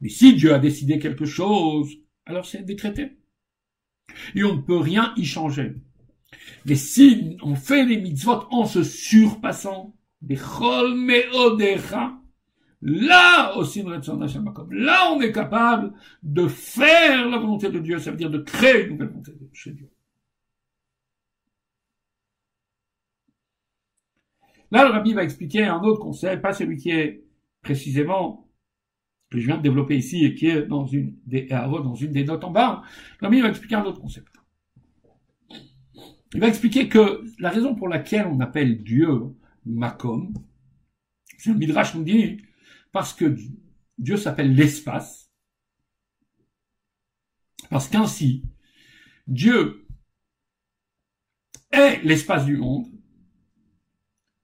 Mais 0.00 0.08
si 0.08 0.34
Dieu 0.34 0.52
a 0.52 0.58
décidé 0.58 0.98
quelque 0.98 1.24
chose, 1.24 1.96
alors 2.24 2.46
c'est 2.46 2.62
décrété 2.62 3.16
et 4.34 4.44
on 4.44 4.56
ne 4.56 4.62
peut 4.62 4.78
rien 4.78 5.12
y 5.16 5.24
changer. 5.24 5.74
Mais 6.64 6.74
si 6.74 7.36
on 7.42 7.54
fait 7.54 7.84
les 7.84 7.98
mitzvot 7.98 8.46
en 8.50 8.66
se 8.66 8.82
surpassant, 8.82 9.96
là 12.82 13.56
aussi 13.56 13.82
là 13.82 15.12
on 15.12 15.20
est 15.20 15.32
capable 15.32 15.92
de 16.22 16.46
faire 16.46 17.28
la 17.28 17.38
volonté 17.38 17.70
de 17.70 17.78
Dieu, 17.78 17.98
ça 17.98 18.10
veut 18.10 18.16
dire 18.16 18.30
de 18.30 18.38
créer 18.38 18.84
une 18.84 18.92
nouvelle 18.92 19.08
volonté 19.08 19.32
chez 19.52 19.72
Dieu. 19.72 19.90
Là, 24.70 24.84
le 24.84 24.90
rabbi 24.90 25.12
va 25.12 25.22
expliquer 25.22 25.64
un 25.64 25.80
autre 25.80 26.00
concept, 26.00 26.42
pas 26.42 26.52
celui 26.52 26.76
qui 26.76 26.90
est 26.90 27.24
précisément 27.62 28.48
que 29.30 29.38
je 29.38 29.46
viens 29.46 29.56
de 29.56 29.62
développer 29.62 29.96
ici 29.96 30.24
et 30.24 30.34
qui 30.34 30.46
est 30.46 30.62
dans 30.62 30.86
une 30.86 31.16
des, 31.26 31.48
notes 32.24 32.44
en 32.44 32.50
bas, 32.50 32.82
il 33.22 33.42
va 33.42 33.48
expliquer 33.48 33.76
un 33.76 33.84
autre 33.84 34.00
concept. 34.00 34.32
Il 36.34 36.40
va 36.40 36.48
expliquer 36.48 36.88
que 36.88 37.24
la 37.38 37.50
raison 37.50 37.74
pour 37.74 37.88
laquelle 37.88 38.26
on 38.26 38.40
appelle 38.40 38.82
Dieu 38.82 39.22
Makom, 39.64 40.32
c'est 41.38 41.50
le 41.50 41.56
Midrash 41.56 41.94
nous 41.94 42.04
dit, 42.04 42.38
parce 42.96 43.12
que 43.12 43.36
Dieu 43.98 44.16
s'appelle 44.16 44.54
l'espace, 44.54 45.30
parce 47.68 47.88
qu'ainsi, 47.88 48.42
Dieu 49.26 49.86
est 51.70 52.02
l'espace 52.04 52.46
du 52.46 52.56
monde, 52.56 52.86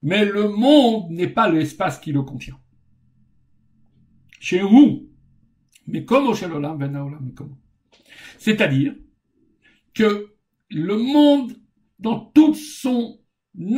mais 0.02 0.26
le 0.26 0.50
monde 0.50 1.10
n'est 1.12 1.30
pas 1.30 1.48
l'espace 1.48 1.98
qui 1.98 2.12
le 2.12 2.20
contient. 2.20 2.60
Chez 4.38 4.60
vous, 4.60 5.10
mais 5.86 6.04
comme 6.04 6.34
C'est-à-dire 8.38 8.94
que 9.94 10.36
le 10.68 10.98
monde, 10.98 11.56
dans 11.98 12.20
toute 12.20 12.56
son 12.56 13.18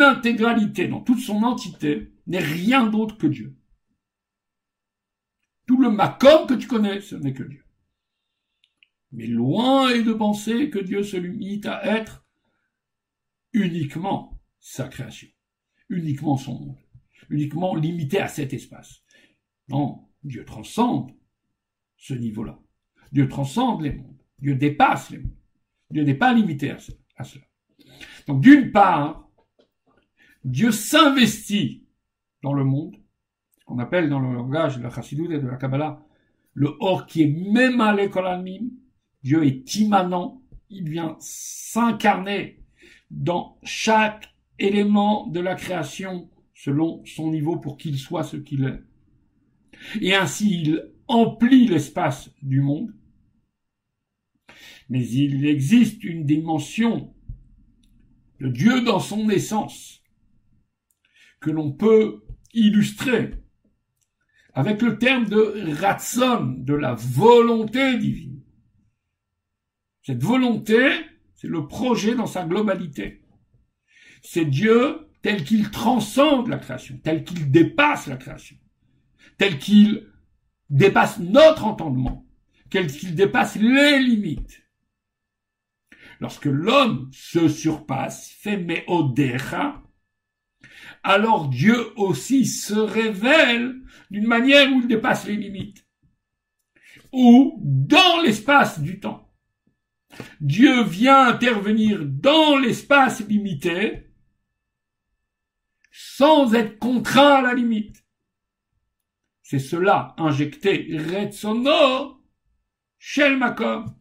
intégralité, 0.00 0.88
dans 0.88 1.00
toute 1.00 1.20
son 1.20 1.44
entité, 1.44 2.12
n'est 2.26 2.40
rien 2.40 2.88
d'autre 2.88 3.16
que 3.16 3.28
Dieu. 3.28 3.56
Tout 5.66 5.80
le 5.80 5.90
makom 5.90 6.46
que 6.46 6.54
tu 6.54 6.66
connais, 6.66 7.00
ce 7.00 7.16
n'est 7.16 7.32
que 7.32 7.42
Dieu. 7.42 7.64
Mais 9.12 9.26
loin 9.26 9.90
est 9.90 10.02
de 10.02 10.12
penser 10.12 10.70
que 10.70 10.78
Dieu 10.78 11.02
se 11.02 11.16
limite 11.16 11.66
à 11.66 11.84
être 11.84 12.24
uniquement 13.52 14.40
sa 14.58 14.88
création, 14.88 15.28
uniquement 15.88 16.36
son 16.36 16.58
monde, 16.58 16.78
uniquement 17.30 17.74
limité 17.76 18.18
à 18.18 18.28
cet 18.28 18.52
espace. 18.52 19.02
Non, 19.68 20.08
Dieu 20.22 20.44
transcende 20.44 21.12
ce 21.96 22.14
niveau-là. 22.14 22.60
Dieu 23.12 23.28
transcende 23.28 23.82
les 23.82 23.92
mondes. 23.92 24.22
Dieu 24.40 24.56
dépasse 24.56 25.10
les 25.10 25.18
mondes. 25.18 25.38
Dieu 25.90 26.02
n'est 26.02 26.14
pas 26.14 26.34
limité 26.34 26.70
à 26.70 27.24
cela. 27.24 27.44
Donc 28.26 28.42
d'une 28.42 28.72
part, 28.72 29.30
Dieu 30.44 30.72
s'investit 30.72 31.86
dans 32.42 32.52
le 32.52 32.64
monde, 32.64 32.96
qu'on 33.64 33.78
appelle 33.78 34.08
dans 34.08 34.20
le 34.20 34.32
langage 34.34 34.78
de 34.78 34.82
la 34.82 34.90
Chassidut 34.90 35.32
et 35.32 35.40
de 35.40 35.46
la 35.46 35.56
Kabbalah, 35.56 36.02
le 36.52 36.70
or 36.80 37.06
qui 37.06 37.22
est 37.22 37.52
même 37.52 37.80
à 37.80 37.94
l'école 37.94 38.44
Dieu 39.22 39.44
est 39.44 39.74
immanent, 39.76 40.42
il 40.70 40.88
vient 40.88 41.16
s'incarner 41.18 42.62
dans 43.10 43.58
chaque 43.62 44.34
élément 44.58 45.26
de 45.26 45.40
la 45.40 45.54
création 45.54 46.30
selon 46.54 47.04
son 47.04 47.30
niveau 47.30 47.56
pour 47.56 47.76
qu'il 47.76 47.98
soit 47.98 48.22
ce 48.22 48.36
qu'il 48.36 48.64
est 48.64 48.80
et 50.00 50.14
ainsi 50.14 50.60
il 50.60 50.90
emplit 51.06 51.66
l'espace 51.66 52.30
du 52.42 52.60
monde. 52.60 52.94
Mais 54.88 55.06
il 55.06 55.46
existe 55.46 56.04
une 56.04 56.24
dimension 56.24 57.14
de 58.40 58.48
Dieu 58.48 58.82
dans 58.82 59.00
son 59.00 59.28
essence 59.30 60.02
que 61.40 61.50
l'on 61.50 61.72
peut 61.72 62.22
illustrer 62.52 63.32
avec 64.54 64.82
le 64.82 64.98
terme 64.98 65.26
de 65.26 65.74
ratson, 65.80 66.54
de 66.58 66.74
la 66.74 66.94
volonté 66.94 67.98
divine. 67.98 68.40
Cette 70.02 70.22
volonté, 70.22 70.90
c'est 71.34 71.48
le 71.48 71.66
projet 71.66 72.14
dans 72.14 72.26
sa 72.26 72.44
globalité. 72.44 73.22
C'est 74.22 74.44
Dieu 74.44 75.08
tel 75.22 75.44
qu'il 75.44 75.70
transcende 75.70 76.48
la 76.48 76.58
création, 76.58 76.98
tel 77.02 77.24
qu'il 77.24 77.50
dépasse 77.50 78.06
la 78.06 78.16
création 78.16 78.56
tel 79.36 79.58
qu'il 79.58 80.10
dépasse 80.70 81.18
notre 81.18 81.64
entendement, 81.64 82.26
tel 82.70 82.86
qu'il 82.86 83.14
dépasse 83.14 83.56
les 83.56 83.98
limites. 83.98 84.62
Lorsque 86.20 86.46
l'homme 86.46 87.10
se 87.12 87.48
surpasse, 87.48 88.30
fait 88.30 88.56
meodecha, 88.56 89.82
alors 91.04 91.48
Dieu 91.48 91.92
aussi 91.96 92.46
se 92.46 92.74
révèle 92.74 93.76
d'une 94.10 94.26
manière 94.26 94.72
où 94.72 94.80
il 94.80 94.88
dépasse 94.88 95.26
les 95.26 95.36
limites, 95.36 95.86
ou 97.12 97.60
dans 97.62 98.22
l'espace 98.22 98.80
du 98.80 98.98
temps. 98.98 99.30
Dieu 100.40 100.82
vient 100.82 101.26
intervenir 101.26 102.00
dans 102.04 102.56
l'espace 102.56 103.26
limité 103.28 104.10
sans 105.92 106.54
être 106.54 106.78
contraint 106.78 107.34
à 107.34 107.42
la 107.42 107.54
limite. 107.54 108.04
C'est 109.42 109.58
cela 109.58 110.14
injecté 110.16 110.96
Retsono 110.96 112.22
chez 112.98 113.28
le 113.28 113.36
Makom. 113.36 113.94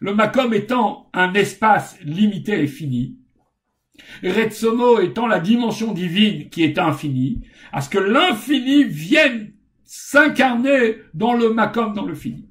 Le 0.00 0.14
Makom 0.14 0.52
étant 0.54 1.08
un 1.12 1.32
espace 1.34 2.00
limité 2.00 2.62
et 2.62 2.66
fini, 2.66 3.19
Retsono 4.22 5.00
étant 5.00 5.26
la 5.26 5.40
dimension 5.40 5.92
divine 5.92 6.48
qui 6.50 6.62
est 6.62 6.78
infinie, 6.78 7.40
à 7.72 7.80
ce 7.80 7.88
que 7.88 7.98
l'infini 7.98 8.84
vienne 8.84 9.52
s'incarner 9.84 10.96
dans 11.14 11.34
le 11.34 11.52
Makom, 11.52 11.94
dans 11.94 12.04
le 12.04 12.14
fini. 12.14 12.48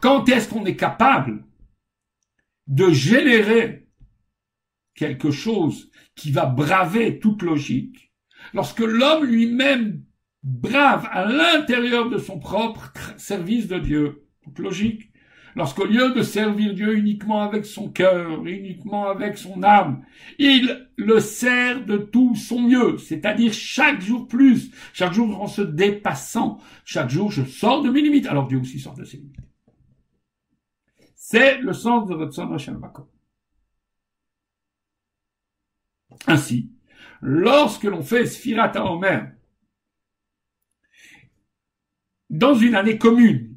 Quand 0.00 0.28
est-ce 0.28 0.48
qu'on 0.48 0.64
est 0.66 0.76
capable 0.76 1.44
de 2.66 2.90
générer 2.90 3.88
quelque 4.94 5.30
chose 5.30 5.90
qui 6.14 6.30
va 6.30 6.46
braver 6.46 7.18
toute 7.18 7.42
logique 7.42 8.12
lorsque 8.54 8.80
l'homme 8.80 9.24
lui-même 9.24 10.02
brave 10.42 11.08
à 11.10 11.24
l'intérieur 11.24 12.08
de 12.08 12.18
son 12.18 12.38
propre 12.38 12.92
service 13.16 13.66
de 13.66 13.78
Dieu 13.78 14.26
toute 14.42 14.58
logique 14.58 15.10
lorsqu'au 15.56 15.86
lieu 15.86 16.12
de 16.12 16.22
servir 16.22 16.74
Dieu 16.74 16.96
uniquement 16.96 17.40
avec 17.42 17.64
son 17.64 17.90
cœur, 17.90 18.44
uniquement 18.44 19.08
avec 19.08 19.38
son 19.38 19.62
âme, 19.62 20.04
il 20.38 20.88
le 20.96 21.18
sert 21.18 21.84
de 21.84 21.96
tout 21.96 22.36
son 22.36 22.60
mieux, 22.60 22.98
c'est-à-dire 22.98 23.52
chaque 23.52 24.02
jour 24.02 24.28
plus, 24.28 24.70
chaque 24.92 25.14
jour 25.14 25.40
en 25.40 25.48
se 25.48 25.62
dépassant, 25.62 26.60
chaque 26.84 27.08
jour 27.08 27.32
je 27.32 27.42
sors 27.42 27.82
de 27.82 27.90
mes 27.90 28.02
limites, 28.02 28.26
alors 28.26 28.46
Dieu 28.46 28.60
aussi 28.60 28.78
sort 28.78 28.94
de 28.94 29.04
ses 29.04 29.16
limites. 29.16 29.36
C'est 31.14 31.58
le 31.58 31.72
sens 31.72 32.06
de 32.06 32.14
votre 32.14 32.34
son 32.34 32.48
Ainsi, 36.26 36.70
lorsque 37.22 37.84
l'on 37.84 38.02
fait 38.02 38.26
Sphirata 38.26 38.84
Omer 38.84 39.32
dans 42.28 42.54
une 42.54 42.74
année 42.74 42.98
commune, 42.98 43.55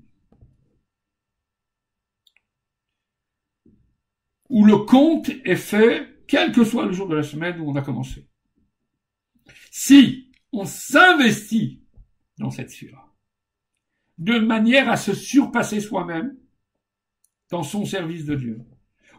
où 4.50 4.66
le 4.66 4.78
compte 4.78 5.30
est 5.46 5.56
fait, 5.56 6.08
quel 6.28 6.52
que 6.52 6.64
soit 6.64 6.86
le 6.86 6.92
jour 6.92 7.08
de 7.08 7.16
la 7.16 7.24
semaine 7.24 7.60
où 7.60 7.70
on 7.70 7.76
a 7.76 7.82
commencé. 7.82 8.28
Si 9.72 10.32
on 10.52 10.66
s'investit 10.66 11.84
dans 12.38 12.50
cette 12.50 12.72
sphère, 12.72 13.08
de 14.18 14.40
manière 14.40 14.90
à 14.90 14.98
se 14.98 15.14
surpasser 15.14 15.80
soi-même, 15.80 16.36
dans 17.50 17.64
son 17.64 17.86
service 17.86 18.26
de 18.26 18.36
Dieu. 18.36 18.62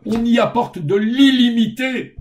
On 0.04 0.24
y 0.24 0.38
apporte 0.38 0.78
de 0.78 0.94
l'illimité 0.94 2.16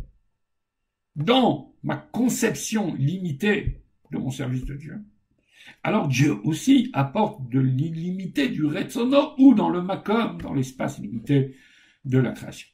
dans 1.16 1.76
ma 1.84 1.95
conception 1.95 2.93
limitée 2.95 3.84
de 4.12 4.18
mon 4.18 4.32
service 4.32 4.66
de 4.66 4.76
Dieu. 4.76 4.97
Alors 5.84 6.07
Dieu 6.07 6.36
aussi 6.43 6.89
apporte 6.93 7.47
de 7.49 7.60
l'illimité 7.60 8.49
du 8.49 8.66
retsono 8.66 9.34
ou 9.38 9.53
dans 9.53 9.70
le 9.70 9.82
makom, 9.82 10.41
dans 10.41 10.53
l'espace 10.53 10.99
limité 10.99 11.55
de 12.05 12.18
la 12.18 12.32
création. 12.32 12.68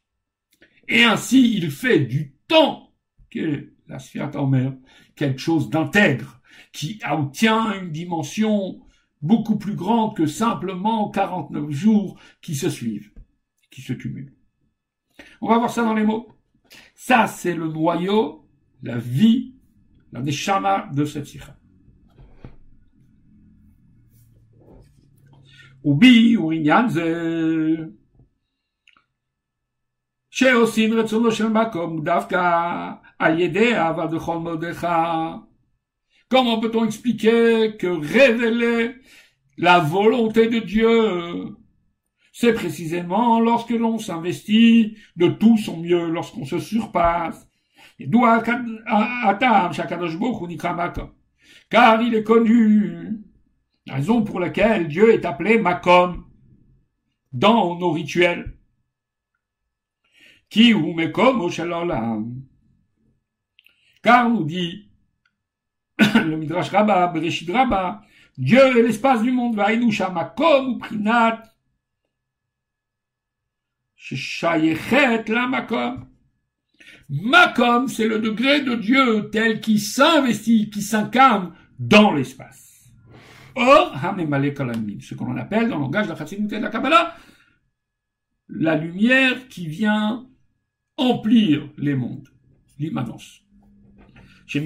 Et 0.87 1.03
ainsi, 1.03 1.55
il 1.55 1.71
fait 1.71 1.99
du 1.99 2.33
temps 2.47 2.93
que 3.29 3.73
la 3.87 3.99
sphère 3.99 4.47
mer 4.47 4.73
quelque 5.15 5.39
chose 5.39 5.69
d'intègre, 5.69 6.41
qui 6.71 6.99
obtient 7.09 7.73
une 7.81 7.91
dimension 7.91 8.81
beaucoup 9.21 9.57
plus 9.57 9.75
grande 9.75 10.15
que 10.15 10.25
simplement 10.25 11.09
49 11.09 11.69
jours 11.71 12.19
qui 12.41 12.55
se 12.55 12.69
suivent, 12.69 13.11
qui 13.71 13.81
se 13.81 13.93
cumulent. 13.93 14.33
On 15.41 15.47
va 15.47 15.57
voir 15.57 15.69
ça 15.69 15.83
dans 15.83 15.93
les 15.93 16.03
mots. 16.03 16.27
Ça, 16.93 17.27
c'est 17.27 17.55
le 17.55 17.67
noyau, 17.67 18.47
la 18.83 18.97
vie, 18.97 19.55
la 20.11 20.21
neshama 20.21 20.89
de 20.93 21.05
cette 21.05 21.25
sikha. 21.25 21.57
Ubi, 25.83 26.33
urinyanze. 26.33 26.99
שעושים 30.34 30.92
רצונו 30.92 31.32
של 31.32 31.48
מקום 31.48 32.04
דווקא 32.04 32.90
על 33.18 33.40
ידי 33.40 33.74
אהבה 33.74 34.06
בכל 34.06 34.38
מרדך. 34.38 34.88
Comment 36.32 36.60
peut-on 36.60 36.84
expliquer 36.84 37.76
que 37.76 37.88
révéler 37.88 38.94
la 39.58 39.80
volonté 39.80 40.46
de 40.46 40.60
Dieu 40.60 41.56
c'est 42.40 42.54
précisément 42.54 43.38
lorsque 43.40 43.68
l'on 43.70 43.98
s'investit 43.98 44.96
de 45.16 45.28
tout 45.28 45.58
son 45.58 45.76
mieux, 45.76 46.08
lorsqu'on 46.08 46.46
se 46.46 46.58
surpasse. 46.58 47.46
Car 51.70 52.00
il 52.00 52.14
est 52.14 52.22
connu, 52.22 53.18
la 53.86 53.94
raison 53.96 54.22
pour 54.22 54.40
laquelle 54.40 54.88
Dieu 54.88 55.12
est 55.12 55.26
appelé 55.26 55.58
Makom 55.58 56.24
dans 57.32 57.78
nos 57.78 57.92
rituels. 57.92 58.53
Car 64.01 64.29
nous 64.29 64.43
dit 64.43 64.89
le 65.99 66.37
Midrash 66.37 66.69
Rabbah, 66.69 67.07
Bereshit 67.07 67.49
Rabbah, 67.49 68.01
Dieu 68.37 68.59
est 68.77 68.81
l'espace 68.81 69.21
du 69.21 69.31
monde, 69.31 69.55
Vainusha 69.55 70.09
Makom 70.09 70.75
ou 70.75 70.77
Prinat, 70.77 71.43
la 75.27 75.47
makom. 75.47 76.07
Makom, 77.09 77.87
c'est 77.87 78.07
le 78.07 78.19
degré 78.19 78.61
de 78.61 78.75
Dieu 78.75 79.29
tel 79.31 79.59
qu'il 79.61 79.79
s'investit, 79.79 80.69
qui 80.69 80.81
s'incarne 80.81 81.53
dans 81.79 82.13
l'espace. 82.13 82.93
Or, 83.55 83.93
ce 83.93 85.15
qu'on 85.15 85.37
appelle 85.37 85.69
dans 85.69 85.77
le 85.77 85.81
langage 85.81 86.07
de 86.07 86.13
la 86.13 86.47
de 86.47 86.57
la 86.57 86.69
Kabbalah, 86.69 87.15
la 88.49 88.75
lumière 88.75 89.47
qui 89.47 89.67
vient 89.67 90.27
emplir 90.97 91.69
les 91.77 91.95
mondes, 91.95 92.29
l'immanence. 92.79 93.41
Il 94.53 94.61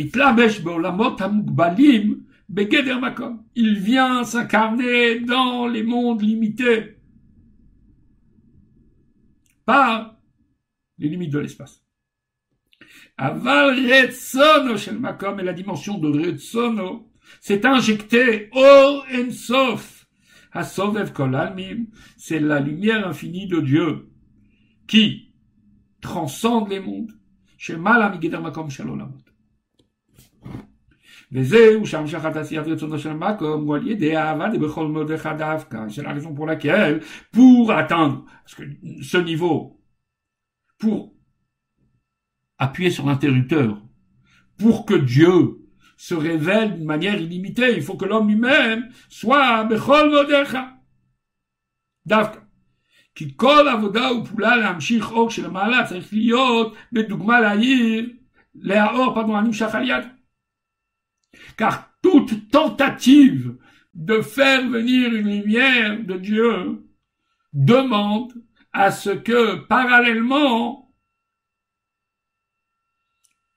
vient 3.80 4.24
s'incarner 4.24 5.20
dans 5.20 5.68
les 5.68 5.84
mondes 5.84 6.22
limités 6.22 6.96
par 9.66 10.18
les 10.98 11.10
limites 11.10 11.32
de 11.32 11.40
l'espace. 11.40 11.84
Aval 13.18 13.86
Retsono 13.86 14.78
shel 14.78 14.98
Makom 14.98 15.40
et 15.40 15.44
la 15.44 15.54
dimension 15.54 15.98
de 15.98 16.08
Retsono 16.08 17.12
s'est 17.40 17.66
injecté 17.66 18.50
au 18.52 19.02
Ensof. 19.14 20.08
Hasovev 20.52 21.14
Kol 21.14 21.38
c'est 22.18 22.40
la 22.40 22.60
lumière 22.60 23.08
infinie 23.08 23.48
de 23.48 23.60
Dieu 23.60 24.10
qui 24.88 25.29
transcende 26.01 26.69
les 26.69 26.81
mondes. 26.81 27.13
C'est 27.59 27.77
la 27.77 28.11
raison 36.13 36.35
pour 36.35 36.47
laquelle, 36.47 37.03
pour 37.33 37.73
atteindre 37.73 38.25
ce 38.47 39.17
niveau, 39.17 39.81
pour 40.79 41.15
appuyer 42.59 42.91
sur 42.91 43.07
l'interrupteur, 43.07 43.81
pour 44.59 44.85
que 44.85 44.95
Dieu 44.95 45.61
se 45.97 46.15
révèle 46.15 46.75
d'une 46.75 46.85
manière 46.85 47.21
illimitée, 47.21 47.77
il 47.77 47.83
faut 47.83 47.97
que 47.97 48.05
l'homme 48.05 48.29
lui-même 48.29 48.89
soit 49.09 49.65
bechol 49.65 50.11
modecha. 50.11 50.75
דווקא. 52.07 52.45
כי 53.19 53.37
כל 53.37 53.69
עבודה 53.69 54.13
ופעולה 54.13 54.57
להמשיך 54.57 55.11
אור 55.11 55.31
של 55.31 55.47
המעלה 55.47 55.87
צריך 55.87 56.13
להיות 56.13 56.77
בדוגמה 56.93 57.41
להעיר, 57.41 58.11
להאור, 58.55 59.15
פרדון, 59.15 59.37
הנמשך 59.37 59.75
על 59.75 59.89
יד 59.89 60.05
car 61.57 61.91
toute 62.03 62.51
tentative 62.51 63.57
de 63.95 64.21
faire 64.21 64.69
venir 64.69 65.13
une 65.15 65.29
lumière 65.29 66.05
de 66.05 66.17
Dieu 66.17 66.85
demande 67.53 68.33
à 68.73 68.91
ce 68.91 69.11
que 69.11 69.57
parallèlement 69.67 70.93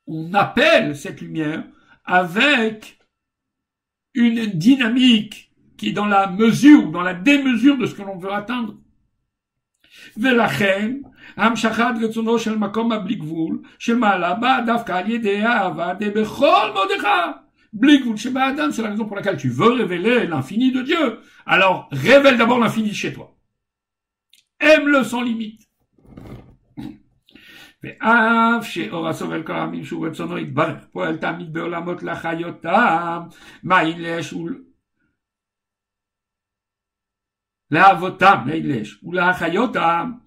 on 0.06 0.34
appelle 0.34 0.96
cette 0.96 1.22
lumière 1.22 1.64
avec 2.06 3.00
une 4.14 4.46
dynamique 4.46 5.52
qui 5.76 5.90
est 5.90 5.94
dans 5.94 6.06
la 6.06 6.28
mesure, 6.28 6.92
dans 6.92 7.02
la 7.02 7.14
démesure 7.14 7.78
de 7.78 7.86
ce 7.86 7.94
que 7.94 8.02
l'on 8.02 8.18
veut 8.18 8.32
atteindre. 8.32 8.76
ולכן, 10.18 10.98
המשכת 11.38 11.94
רצונו 12.02 12.40
של 12.40 12.58
מקום 12.58 12.92
הבלי 12.92 13.16
גבול, 13.16 13.62
שמעלה 13.80 14.34
בה 14.34 14.58
דווקא 14.66 14.92
על 14.92 15.12
ידי 15.12 15.38
האהבה 15.38 15.94
דבכל 15.94 16.72
מודך 16.74 17.08
c'est 18.72 18.82
la 18.82 18.90
raison 18.90 19.06
pour 19.06 19.16
laquelle 19.16 19.38
tu 19.38 19.50
veux 19.50 19.72
révéler 19.72 20.26
l'infini 20.28 20.72
de 20.72 20.82
Dieu. 20.82 21.20
Alors, 21.46 21.90
révèle 21.92 22.38
d'abord 22.38 22.60
l'infini 22.60 22.94
chez 22.94 23.14
toi. 23.14 23.36
Aime-le 24.60 25.04
sans 25.04 25.22
limite. 25.22 25.68
ואף 27.84 28.66
שאור 28.66 29.08
הסובל 29.08 29.44
כל 29.44 29.54
העמים 29.54 29.86
שהוא 29.86 30.08
רצונו 30.08 30.38
יתברך, 30.38 30.86
פועל 30.92 31.18
תמיד 31.18 31.54
בעולמות 31.54 32.04
לחיותם, 32.04 33.22
מה 33.64 33.84
la 37.73 37.95
votam, 37.95 38.51
ou 39.03 39.13
la 39.13 39.33
chayotam, 39.33 40.21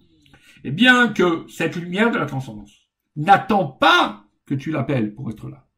eh 0.64 0.72
bien 0.72 1.12
que 1.12 1.46
cette 1.48 1.76
lumière 1.76 2.10
de 2.10 2.18
la 2.18 2.26
transcendance 2.26 2.88
n'attend 3.14 3.68
pas 3.68 4.24
que 4.46 4.54
tu 4.54 4.72
l'appelles 4.72 5.14
pour 5.14 5.30
être 5.30 5.48
là. 5.48 5.68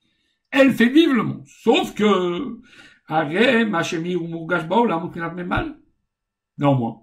Elle 0.51 0.73
fait 0.73 0.89
vivre 0.89 1.13
le 1.13 1.25
monde. 1.25 1.45
Sauf 1.47 1.95
que, 1.95 2.59
arrêt, 3.07 3.67
machemi 3.67 4.17
ou 4.17 4.27
mourgashbao, 4.27 4.87
la 4.87 4.99
moukinat 4.99 5.35
memal. 5.35 5.79
Néanmoins. 6.57 7.03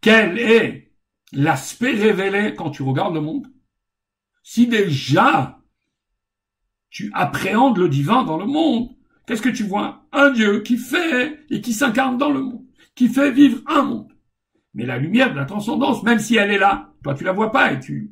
Quel 0.00 0.40
est 0.40 0.92
l'aspect 1.32 1.94
révélé 1.94 2.56
quand 2.56 2.70
tu 2.70 2.82
regardes 2.82 3.14
le 3.14 3.20
monde? 3.20 3.46
Si 4.42 4.66
déjà 4.66 5.60
tu 6.90 7.12
appréhendes 7.14 7.78
le 7.78 7.88
divin 7.88 8.24
dans 8.24 8.36
le 8.36 8.46
monde, 8.46 8.97
qu'est-ce 9.28 9.42
que 9.42 9.50
tu 9.50 9.64
vois? 9.64 10.06
Un 10.10 10.30
Dieu 10.30 10.62
qui 10.62 10.78
fait 10.78 11.38
et 11.50 11.60
qui 11.60 11.74
s'incarne 11.74 12.16
dans 12.16 12.30
le 12.30 12.40
monde, 12.40 12.64
qui 12.94 13.08
fait 13.08 13.30
vivre 13.30 13.60
un 13.66 13.82
monde. 13.82 14.12
Mais 14.72 14.86
la 14.86 14.96
lumière 14.96 15.30
de 15.30 15.36
la 15.36 15.44
transcendance, 15.44 16.02
même 16.02 16.18
si 16.18 16.36
elle 16.36 16.50
est 16.50 16.58
là, 16.58 16.94
toi 17.04 17.14
tu 17.14 17.24
la 17.24 17.32
vois 17.32 17.52
pas 17.52 17.72
et 17.72 17.78
tu 17.78 18.10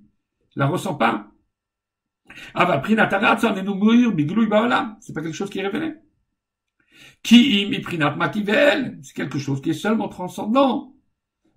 la 0.55 0.67
ressens 0.67 0.95
pas. 0.95 1.33
Ah 2.55 2.83
c'est 5.01 5.13
pas 5.15 5.23
quelque 5.23 5.33
chose 5.33 5.51
qui 5.51 5.59
est 5.59 5.67
révélé. 5.67 5.95
Qui 7.23 7.73
c'est 9.03 9.15
quelque 9.15 9.39
chose 9.39 9.63
qui 9.63 9.71
est 9.71 9.75
seulement 9.75 10.09
transcendant 10.09 10.95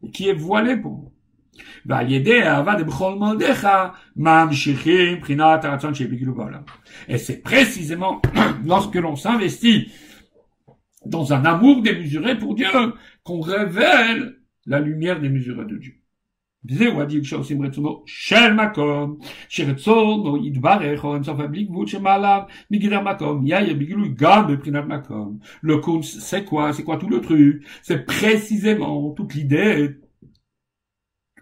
et 0.04 0.10
qui 0.10 0.30
est 0.30 0.34
voilé 0.34 0.78
pour 0.78 1.12
nous. 6.51 6.65
Et 7.09 7.19
c'est 7.19 7.43
précisément 7.43 8.23
lorsque 8.65 8.95
l'on 8.95 9.17
s'investit 9.17 9.93
dans 11.07 11.33
un 11.33 11.45
amour 11.45 11.83
démesuré 11.83 12.39
pour 12.39 12.55
Dieu 12.55 12.69
qu'on 13.23 13.41
révèle 13.41 14.37
la 14.67 14.81
lumière 14.81 15.21
démesurée 15.21 15.67
de 15.67 15.77
Dieu. 15.77 15.95
וזהו 16.71 17.01
הדין 17.01 17.25
שעושים 17.25 17.63
רצונו 17.63 18.03
של 18.07 18.53
מקום, 18.53 19.17
שרצונו 19.49 20.47
יתברך 20.47 21.05
או 21.05 21.15
אינסוף 21.15 21.37
בלי 21.37 21.65
גבול 21.65 21.87
שמעליו 21.87 22.43
מגדר 22.71 23.01
מקום, 23.01 23.47
יאיר 23.47 23.75
בגילוי 23.75 24.15
גם 24.15 24.47
מבחינת 24.53 24.85
מקום. 24.85 25.39
Le 25.63 25.77
kunst, 25.77 26.21
c'est 26.21 26.45
quoi? 26.45 26.73
C'est 26.73 26.85
quoi 26.85 26.97
tout 26.97 27.09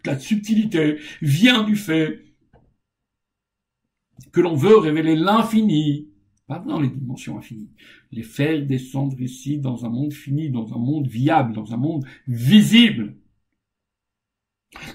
la 0.08 0.20
subtilité 0.20 0.98
vient 1.22 1.64
du 1.64 1.76
fait 1.76 2.24
que 4.32 4.42
l'on 4.42 4.56
veut 4.56 4.78
révéler 4.78 5.16
l'infini, 5.16 6.10
pas 6.48 6.60
dans 6.60 6.80
les 6.80 6.90
dimensions 6.90 7.38
infinies, 7.38 7.70
les 8.12 8.24
faire 8.24 8.66
descendre 8.66 9.22
ici 9.22 9.60
dans 9.60 9.86
un 9.86 9.90
monde 9.90 10.14
fini, 10.14 10.50
dans 10.50 10.74
un 10.74 10.80
monde 10.80 11.08
viable, 11.08 11.54
dans 11.54 11.74
un 11.74 11.78
monde 11.78 12.06
visible 12.28 13.16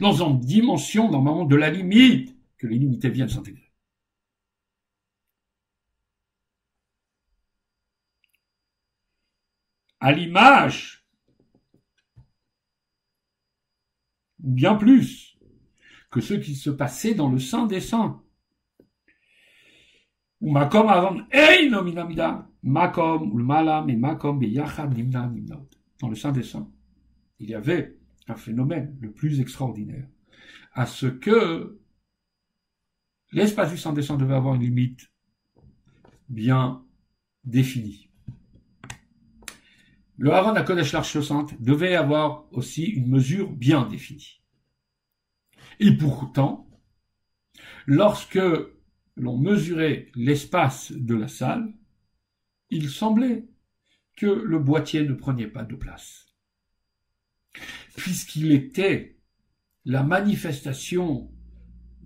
dans 0.00 0.22
une 0.22 0.40
dimension 0.40 1.10
normalement 1.10 1.44
de 1.44 1.56
la 1.56 1.70
limite, 1.70 2.36
que 2.58 2.66
les 2.66 2.78
limites 2.78 3.04
viennent 3.06 3.28
s'intégrer. 3.28 3.72
À 10.00 10.12
l'image, 10.12 11.01
bien 14.42 14.74
plus 14.74 15.38
que 16.10 16.20
ce 16.20 16.34
qui 16.34 16.54
se 16.54 16.70
passait 16.70 17.14
dans 17.14 17.30
le 17.30 17.38
Saint 17.38 17.66
des 17.66 17.80
Saints. 17.80 18.22
Ou 20.40 20.52
malam 20.52 21.26
et 21.32 21.70
makom 23.96 24.40
Dans 26.00 26.08
le 26.08 26.14
Saint 26.16 26.32
des 26.32 26.42
Saints, 26.42 26.70
il 27.38 27.50
y 27.50 27.54
avait 27.54 27.96
un 28.28 28.34
phénomène 28.34 28.96
le 29.00 29.12
plus 29.12 29.40
extraordinaire, 29.40 30.06
à 30.72 30.86
ce 30.86 31.06
que 31.06 31.80
l'espace 33.32 33.70
du 33.70 33.78
sang 33.78 33.92
descend 33.92 34.20
devait 34.20 34.34
avoir 34.34 34.54
une 34.54 34.62
limite 34.62 35.10
bien 36.28 36.84
définie. 37.44 38.11
Le 40.22 40.30
Haran 40.30 40.62
Kodesh 40.62 40.92
l'Arche 40.92 41.18
Sainte 41.20 41.60
devait 41.60 41.96
avoir 41.96 42.46
aussi 42.52 42.84
une 42.84 43.08
mesure 43.08 43.50
bien 43.50 43.88
définie. 43.88 44.40
Et 45.80 45.96
pourtant, 45.96 46.70
lorsque 47.86 48.38
l'on 49.16 49.36
mesurait 49.36 50.12
l'espace 50.14 50.92
de 50.92 51.16
la 51.16 51.26
salle, 51.26 51.74
il 52.70 52.88
semblait 52.88 53.48
que 54.16 54.26
le 54.26 54.60
boîtier 54.60 55.02
ne 55.02 55.14
prenait 55.14 55.48
pas 55.48 55.64
de 55.64 55.74
place 55.74 56.32
puisqu'il 57.96 58.52
était 58.52 59.18
la 59.84 60.04
manifestation 60.04 61.30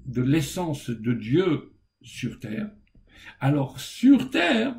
de 0.07 0.23
l'essence 0.23 0.89
de 0.89 1.13
Dieu 1.13 1.75
sur 2.01 2.41
terre, 2.41 2.71
alors 3.41 3.79
sur 3.79 4.31
terre, 4.31 4.75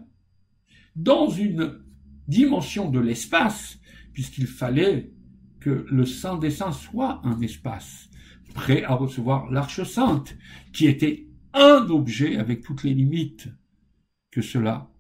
dans 0.96 1.30
une 1.30 1.84
dimension 2.28 2.90
de 2.90 3.00
l'espace, 3.00 3.80
puisqu'il 4.14 4.48
fallait 4.48 5.12
que 5.60 5.86
le 5.90 6.06
Saint 6.06 6.38
des 6.38 6.52
Saints 6.52 6.72
soit 6.72 7.22
un 7.24 7.42
espace 7.42 8.10
prêt 8.54 8.84
à 8.84 8.96
recevoir 8.96 9.52
l'arche 9.52 9.84
sainte, 9.84 10.36
qui 10.74 10.88
était 10.88 11.28
un 11.54 11.88
objet 11.90 12.38
avec 12.38 12.62
toutes 12.62 12.84
les 12.84 12.94
limites 12.94 13.50
que 14.32 14.42
cela 14.42 14.92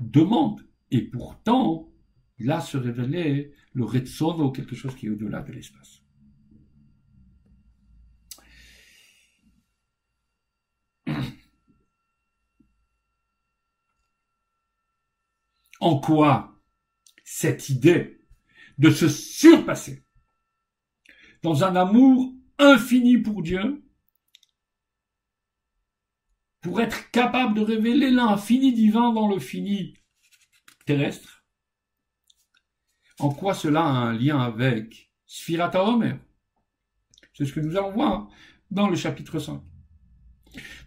demande. 0.00 0.66
Et 0.90 1.02
pourtant, 1.02 1.92
là 2.38 2.60
se 2.60 2.76
révélait 2.76 3.52
le 3.72 3.84
ou 3.84 4.50
quelque 4.50 4.74
chose 4.76 4.94
qui 4.96 5.06
est 5.06 5.10
au-delà 5.10 5.42
de 5.42 5.52
l'espace. 5.52 6.02
En 15.80 16.00
quoi 16.00 16.57
cette 17.40 17.68
idée 17.68 18.20
de 18.78 18.90
se 18.90 19.08
surpasser 19.08 20.04
dans 21.44 21.62
un 21.62 21.76
amour 21.76 22.34
infini 22.58 23.16
pour 23.18 23.44
Dieu, 23.44 23.80
pour 26.60 26.80
être 26.80 27.12
capable 27.12 27.54
de 27.54 27.60
révéler 27.60 28.10
l'infini 28.10 28.72
divin 28.72 29.12
dans 29.12 29.28
le 29.28 29.38
fini 29.38 29.94
terrestre, 30.84 31.44
en 33.20 33.32
quoi 33.32 33.54
cela 33.54 33.84
a 33.84 34.08
un 34.08 34.14
lien 34.14 34.40
avec 34.40 35.12
Sphirata 35.24 35.84
Omer 35.84 36.18
C'est 37.34 37.44
ce 37.44 37.52
que 37.52 37.60
nous 37.60 37.76
allons 37.76 37.92
voir 37.92 38.28
dans 38.72 38.88
le 38.88 38.96
chapitre 38.96 39.38
5. 39.38 39.62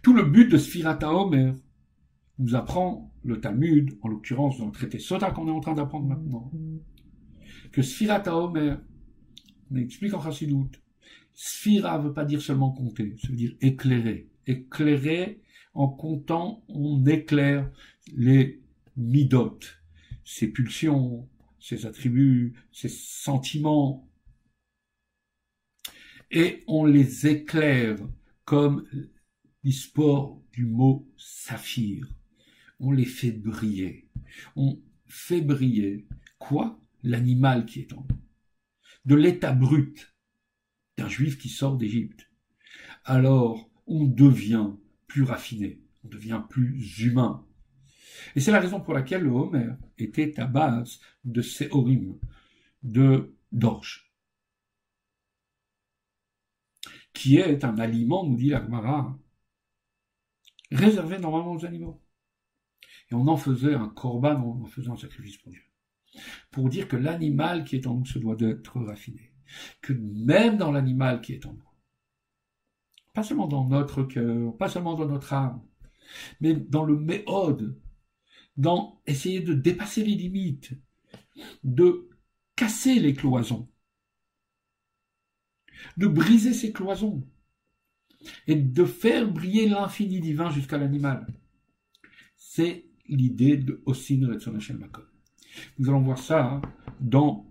Tout 0.02 0.12
le 0.12 0.24
but 0.24 0.48
de 0.48 0.58
Sphirata 0.58 1.14
Omer 1.14 1.54
nous 2.42 2.54
apprend 2.54 3.12
le 3.24 3.40
Talmud, 3.40 3.96
en 4.02 4.08
l'occurrence 4.08 4.58
dans 4.58 4.66
le 4.66 4.72
traité 4.72 4.98
Sota 4.98 5.30
qu'on 5.30 5.48
est 5.48 5.52
en 5.52 5.60
train 5.60 5.74
d'apprendre 5.74 6.06
maintenant, 6.06 6.50
que 7.70 7.82
Sphirata 7.82 8.36
Omer, 8.36 8.80
on 9.70 9.76
explique 9.76 10.14
en 10.14 10.20
Chassidut, 10.20 10.70
Sphira 11.34 11.98
veut 11.98 12.12
pas 12.12 12.24
dire 12.24 12.42
seulement 12.42 12.72
compter, 12.72 13.16
ça 13.22 13.28
veut 13.28 13.36
dire 13.36 13.54
éclairer. 13.60 14.28
Éclairer, 14.46 15.40
en 15.72 15.88
comptant, 15.88 16.64
on 16.68 17.06
éclaire 17.06 17.70
les 18.14 18.60
midot, 18.96 19.60
ses 20.24 20.48
pulsions, 20.48 21.28
ses 21.58 21.86
attributs, 21.86 22.54
ses 22.72 22.88
sentiments, 22.88 24.08
et 26.30 26.64
on 26.66 26.84
les 26.84 27.26
éclaire 27.26 27.98
comme 28.44 28.86
l'histoire 29.62 30.36
du 30.52 30.66
mot 30.66 31.06
saphir. 31.16 32.06
On 32.82 32.92
les 32.92 33.06
fait 33.06 33.32
briller. 33.32 34.10
On 34.54 34.78
fait 35.06 35.40
briller 35.40 36.06
quoi? 36.38 36.78
L'animal 37.02 37.64
qui 37.64 37.80
est 37.80 37.92
en 37.94 38.06
nous. 38.08 38.18
De 39.06 39.14
l'état 39.14 39.52
brut 39.52 40.14
d'un 40.98 41.08
juif 41.08 41.38
qui 41.38 41.48
sort 41.48 41.78
d'Égypte. 41.78 42.30
Alors 43.04 43.70
on 43.86 44.04
devient 44.04 44.70
plus 45.06 45.22
raffiné, 45.22 45.80
on 46.04 46.08
devient 46.08 46.42
plus 46.48 47.00
humain, 47.00 47.46
et 48.34 48.40
c'est 48.40 48.52
la 48.52 48.60
raison 48.60 48.80
pour 48.80 48.94
laquelle 48.94 49.22
le 49.22 49.30
Homer 49.30 49.72
était 49.98 50.38
à 50.40 50.46
base 50.46 51.00
de 51.24 51.42
ces 51.42 51.68
horimes, 51.70 52.18
de 52.82 53.34
d'orge, 53.50 54.12
qui 57.12 57.36
est 57.36 57.64
un 57.64 57.78
aliment, 57.78 58.26
nous 58.26 58.36
dit 58.36 58.48
l'Agmara, 58.48 59.18
réservé 60.70 61.18
normalement 61.18 61.52
aux 61.52 61.64
animaux. 61.66 62.01
Et 63.12 63.14
on 63.14 63.28
en 63.28 63.36
faisait 63.36 63.74
un 63.74 63.88
corban, 63.88 64.40
en 64.40 64.64
faisant 64.64 64.94
un 64.94 64.96
sacrifice 64.96 65.36
pour 65.36 65.52
Dieu. 65.52 65.60
Pour 66.50 66.70
dire 66.70 66.88
que 66.88 66.96
l'animal 66.96 67.64
qui 67.64 67.76
est 67.76 67.86
en 67.86 67.96
nous 67.96 68.06
se 68.06 68.18
doit 68.18 68.36
d'être 68.36 68.80
raffiné. 68.80 69.34
que 69.82 69.92
même 69.92 70.56
dans 70.56 70.72
l'animal 70.72 71.20
qui 71.20 71.34
est 71.34 71.44
en 71.44 71.52
nous, 71.52 71.68
pas 73.12 73.22
seulement 73.22 73.48
dans 73.48 73.66
notre 73.68 74.02
cœur, 74.02 74.56
pas 74.56 74.70
seulement 74.70 74.94
dans 74.94 75.06
notre 75.06 75.34
âme, 75.34 75.62
mais 76.40 76.54
dans 76.54 76.84
le 76.84 76.96
méode, 76.96 77.78
dans 78.56 79.02
essayer 79.06 79.40
de 79.40 79.52
dépasser 79.52 80.02
les 80.02 80.14
limites, 80.14 80.72
de 81.64 82.08
casser 82.56 82.98
les 82.98 83.12
cloisons, 83.12 83.68
de 85.98 86.06
briser 86.06 86.54
ces 86.54 86.72
cloisons 86.72 87.26
et 88.46 88.54
de 88.54 88.84
faire 88.86 89.30
briller 89.30 89.68
l'infini 89.68 90.18
divin 90.18 90.48
jusqu'à 90.50 90.78
l'animal. 90.78 91.26
C'est 92.36 92.91
l'idée 93.12 93.56
de 93.56 93.82
Ossin 93.86 94.26
Retzon 94.28 94.52
Makom. 94.78 95.04
Nous 95.78 95.88
allons 95.88 96.00
voir 96.00 96.18
ça 96.18 96.60
dans 97.00 97.46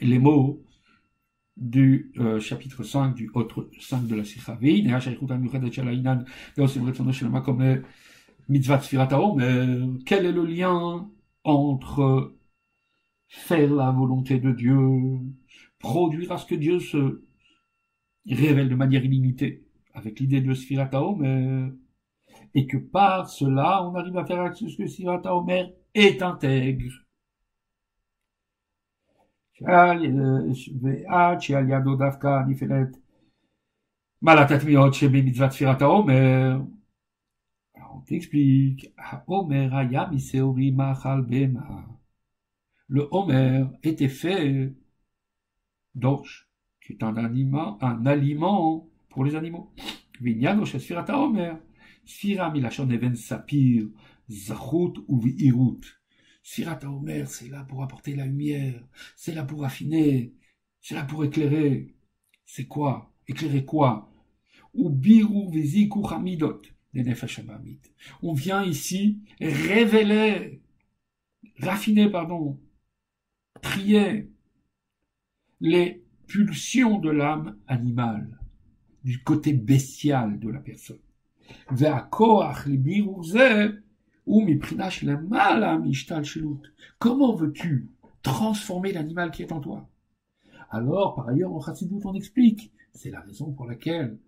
les 0.00 0.18
mots 0.18 0.62
du 1.56 2.12
euh, 2.18 2.40
chapitre 2.40 2.82
5 2.82 3.14
du 3.14 3.30
autre 3.34 3.70
5 3.80 4.06
de 4.06 4.16
la 4.16 4.24
Sikha. 4.24 4.58
Mais 4.60 4.82
quel 10.04 10.26
est 10.26 10.32
le 10.32 10.44
lien 10.44 11.08
entre 11.44 12.34
faire 13.28 13.72
la 13.72 13.90
volonté 13.90 14.38
de 14.38 14.52
Dieu, 14.52 14.78
produire 15.78 16.32
à 16.32 16.38
ce 16.38 16.46
que 16.46 16.54
Dieu 16.54 16.80
se 16.80 17.22
révèle 18.28 18.68
de 18.68 18.74
manière 18.74 19.04
illimitée, 19.04 19.64
avec 19.92 20.20
l'idée 20.20 20.40
de 20.40 20.54
Sfirat 20.54 20.90
mais 21.18 21.70
et 22.53 22.67
que 22.67 22.77
par 22.77 23.29
cela, 23.29 23.83
on 23.85 23.95
arrive 23.95 24.17
à 24.17 24.25
faire 24.25 24.55
ce 24.55 24.77
que 24.77 24.87
Sfirat 24.87 25.21
est 25.93 26.21
intègre. 26.21 26.93
ועד 29.61 31.41
שעל 31.41 31.69
ידו 31.69 31.95
דווקא 31.95 32.39
נפלת 32.47 32.97
מעלת 34.21 34.51
התמיהות 34.51 34.93
שבמצוות 34.93 35.51
ספירת 35.51 35.81
העומר. 35.81 36.59
On 37.77 38.01
t'explique, 38.05 38.87
העומר 38.97 39.75
היה 39.77 40.03
משעורי 40.11 40.71
מאכל 40.71 41.21
בהמה. 41.27 41.81
Le 42.89 43.07
Homer 43.11 43.65
était 43.83 44.07
fait 44.07 44.73
d'orge, 45.93 46.49
qui 46.81 46.93
est 46.93 47.03
un 47.03 47.15
aliment, 47.17 47.77
un 47.83 48.03
aliment 48.07 48.87
pour 49.09 49.23
les 49.25 49.35
animaux. 49.35 49.71
Vignano 50.19 50.65
chez 50.65 50.79
Sfirat 50.79 51.05
Milachon 52.52 52.90
even 52.90 53.14
sapir, 53.16 53.88
zachut 54.28 54.94
ou 55.08 55.20
viirut. 55.20 55.80
Sirata 56.42 56.90
Omer, 56.90 57.28
c'est 57.28 57.48
là 57.48 57.64
pour 57.64 57.82
apporter 57.82 58.14
la 58.14 58.26
lumière, 58.26 58.86
c'est 59.16 59.34
là 59.34 59.44
pour 59.44 59.62
raffiner, 59.62 60.34
c'est 60.80 60.94
là 60.94 61.04
pour 61.04 61.24
éclairer. 61.24 61.94
C'est 62.44 62.66
quoi? 62.66 63.12
Éclairer 63.26 63.64
quoi? 63.64 64.10
On 64.74 64.90
vient 68.34 68.64
ici 68.64 69.20
révéler, 69.40 70.60
raffiner, 71.58 72.10
pardon, 72.10 72.60
trier 73.62 74.30
les 75.60 76.04
pulsions 76.26 76.98
de 76.98 77.10
l'âme 77.10 77.58
animale, 77.66 78.38
du 79.02 79.22
côté 79.22 79.52
bestial 79.52 80.38
de 80.38 80.48
la 80.50 80.60
personne. 80.60 81.03
Comment 86.98 87.34
veux-tu 87.34 87.90
transformer 88.22 88.92
l'animal 88.92 89.30
qui 89.30 89.42
est 89.42 89.52
en 89.52 89.60
toi? 89.60 89.88
Alors, 90.70 91.14
par 91.14 91.28
ailleurs, 91.28 91.52
en 91.52 91.60
Chassidut, 91.60 92.00
on 92.04 92.14
explique. 92.14 92.72
C'est 92.92 93.10
la 93.10 93.20
raison 93.20 93.52
pour 93.52 93.66
laquelle 93.66 94.18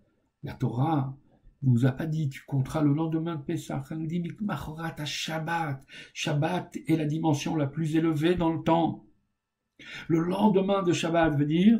la 0.43 0.53
Torah 0.53 1.15
nous 1.63 1.85
a 1.85 1.91
pas 1.91 2.05
dit 2.05 2.29
tu 2.29 2.43
compteras 2.45 2.81
le 2.81 2.93
lendemain 2.93 3.35
de 3.35 3.41
Pessah. 3.41 3.83
Elle 3.89 3.97
nous 3.97 4.07
dit 4.07 4.23
à 4.47 5.05
Shabbat. 5.05 5.83
Shabbat 6.13 6.77
est 6.87 6.95
la 6.95 7.05
dimension 7.05 7.55
la 7.55 7.67
plus 7.67 7.95
élevée 7.95 8.35
dans 8.35 8.53
le 8.53 8.63
temps. 8.63 9.05
Le 10.07 10.19
lendemain 10.19 10.83
de 10.83 10.93
Shabbat 10.93 11.35
veut 11.35 11.45
dire 11.45 11.79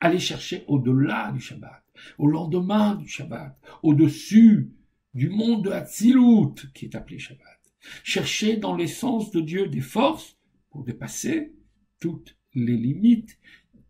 Allez 0.00 0.18
chercher 0.18 0.64
au-delà 0.68 1.32
du 1.32 1.40
Shabbat, 1.40 1.82
au 2.18 2.28
lendemain 2.28 2.94
du 2.94 3.08
Shabbat, 3.08 3.58
au-dessus 3.82 4.70
du 5.14 5.28
monde 5.28 5.64
de 5.64 5.70
Hatzilut, 5.70 6.70
qui 6.74 6.84
est 6.84 6.94
appelé 6.94 7.18
Shabbat. 7.18 7.58
Chercher 8.04 8.56
dans 8.56 8.76
l'essence 8.76 9.30
de 9.30 9.40
Dieu 9.40 9.68
des 9.68 9.80
forces 9.80 10.36
pour 10.70 10.84
dépasser 10.84 11.52
toutes 12.00 12.36
les 12.54 12.76
limites 12.76 13.38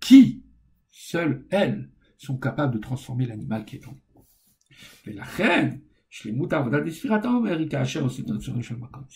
qui, 0.01 0.43
seules 0.89 1.45
elles, 1.51 1.91
sont 2.17 2.39
capables 2.39 2.75
de 2.75 2.79
transformer 2.79 3.27
l'animal 3.27 3.65
qui 3.65 3.77
est 3.77 3.87
en 3.87 3.93
nous. 3.93 4.25
Mais 5.07 5.13
la 5.13 5.25
reine, 5.25 5.81
c'est 6.11 6.33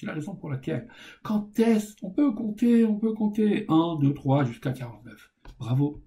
la 0.07 0.13
raison 0.13 0.35
pour 0.35 0.51
laquelle, 0.51 0.89
quand 1.23 1.59
est-ce, 1.59 1.95
on 2.03 2.11
peut 2.11 2.33
compter, 2.33 2.85
on 2.85 2.99
peut 2.99 3.15
compter 3.15 3.65
1, 3.69 3.99
2, 4.01 4.13
3 4.13 4.45
jusqu'à 4.45 4.73
49. 4.73 5.33
Bravo. 5.59 6.03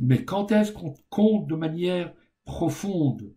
Mais 0.00 0.24
quand 0.24 0.52
est-ce 0.52 0.72
qu'on 0.72 0.94
compte 1.08 1.46
de 1.48 1.56
manière 1.56 2.12
profonde 2.44 3.34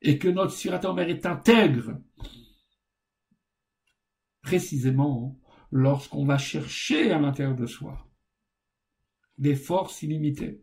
et 0.00 0.18
que 0.18 0.28
notre 0.28 0.52
Sirator 0.52 0.98
est 1.00 1.26
intègre? 1.26 1.98
Précisément 4.42 5.38
lorsqu'on 5.70 6.24
va 6.24 6.38
chercher 6.38 7.12
à 7.12 7.18
l'intérieur 7.18 7.56
de 7.56 7.66
soi 7.66 8.06
des 9.38 9.56
forces 9.56 10.02
illimitées. 10.02 10.60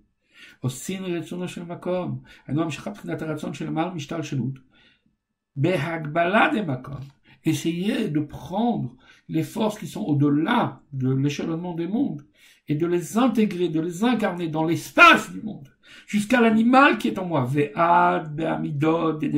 Essayer 7.46 8.10
de 8.10 8.20
prendre 8.20 8.96
les 9.28 9.44
forces 9.44 9.80
qui 9.80 9.88
sont 9.88 10.04
au-delà 10.04 10.82
de 10.92 11.12
l'échelonnement 11.12 11.74
des 11.74 11.88
mondes 11.88 12.26
et 12.68 12.76
de 12.76 12.86
les 12.86 13.18
intégrer, 13.18 13.70
de 13.70 13.80
les 13.80 14.04
incarner 14.04 14.48
dans 14.48 14.64
l'espace 14.64 15.32
du 15.32 15.42
monde, 15.42 15.70
jusqu'à 16.06 16.42
l'animal 16.42 16.98
qui 16.98 17.08
est 17.08 17.20
en 17.20 17.26
moi. 17.26 17.46
Ve'ad 17.46 18.36
be'amidod 18.36 19.24
et 19.24 19.32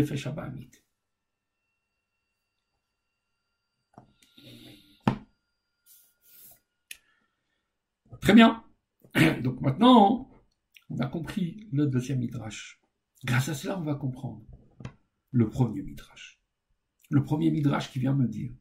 Très 8.22 8.34
bien. 8.34 8.64
Donc 9.43 9.62
maintenant, 9.62 10.30
on 10.89 10.99
a 10.99 11.08
compris 11.08 11.68
le 11.72 11.88
deuxième 11.88 12.20
midrash. 12.20 12.80
Grâce 13.24 13.49
à 13.49 13.54
cela, 13.54 13.78
on 13.80 13.84
va 13.84 13.95
comprendre 13.95 14.43
le 15.32 15.49
premier 15.49 15.82
midrash. 15.82 16.40
Le 17.12 17.24
premier 17.24 17.51
midrash 17.51 17.91
qui 17.91 17.99
vient 17.99 18.16
me 18.16 18.28
dire 18.28 18.51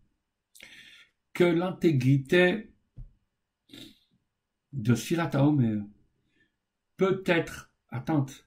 que 1.32 1.44
l'intégrité 1.44 2.72
de 4.72 4.94
Sirat 4.94 5.30
Omer 5.36 5.82
peut 6.96 7.22
être 7.26 7.72
atteinte 7.88 8.46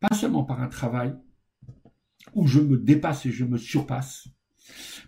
pas 0.00 0.14
seulement 0.16 0.44
par 0.44 0.60
un 0.60 0.68
travail 0.68 1.14
où 2.34 2.46
je 2.46 2.60
me 2.60 2.76
dépasse 2.76 3.24
et 3.24 3.30
je 3.30 3.44
me 3.44 3.56
surpasse 3.56 4.28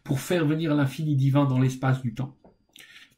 pour 0.04 0.20
faire 0.20 0.46
venir 0.46 0.74
l'infini 0.74 1.16
divin 1.16 1.46
dans 1.46 1.58
l'espace 1.58 2.00
du 2.02 2.14
temps, 2.14 2.38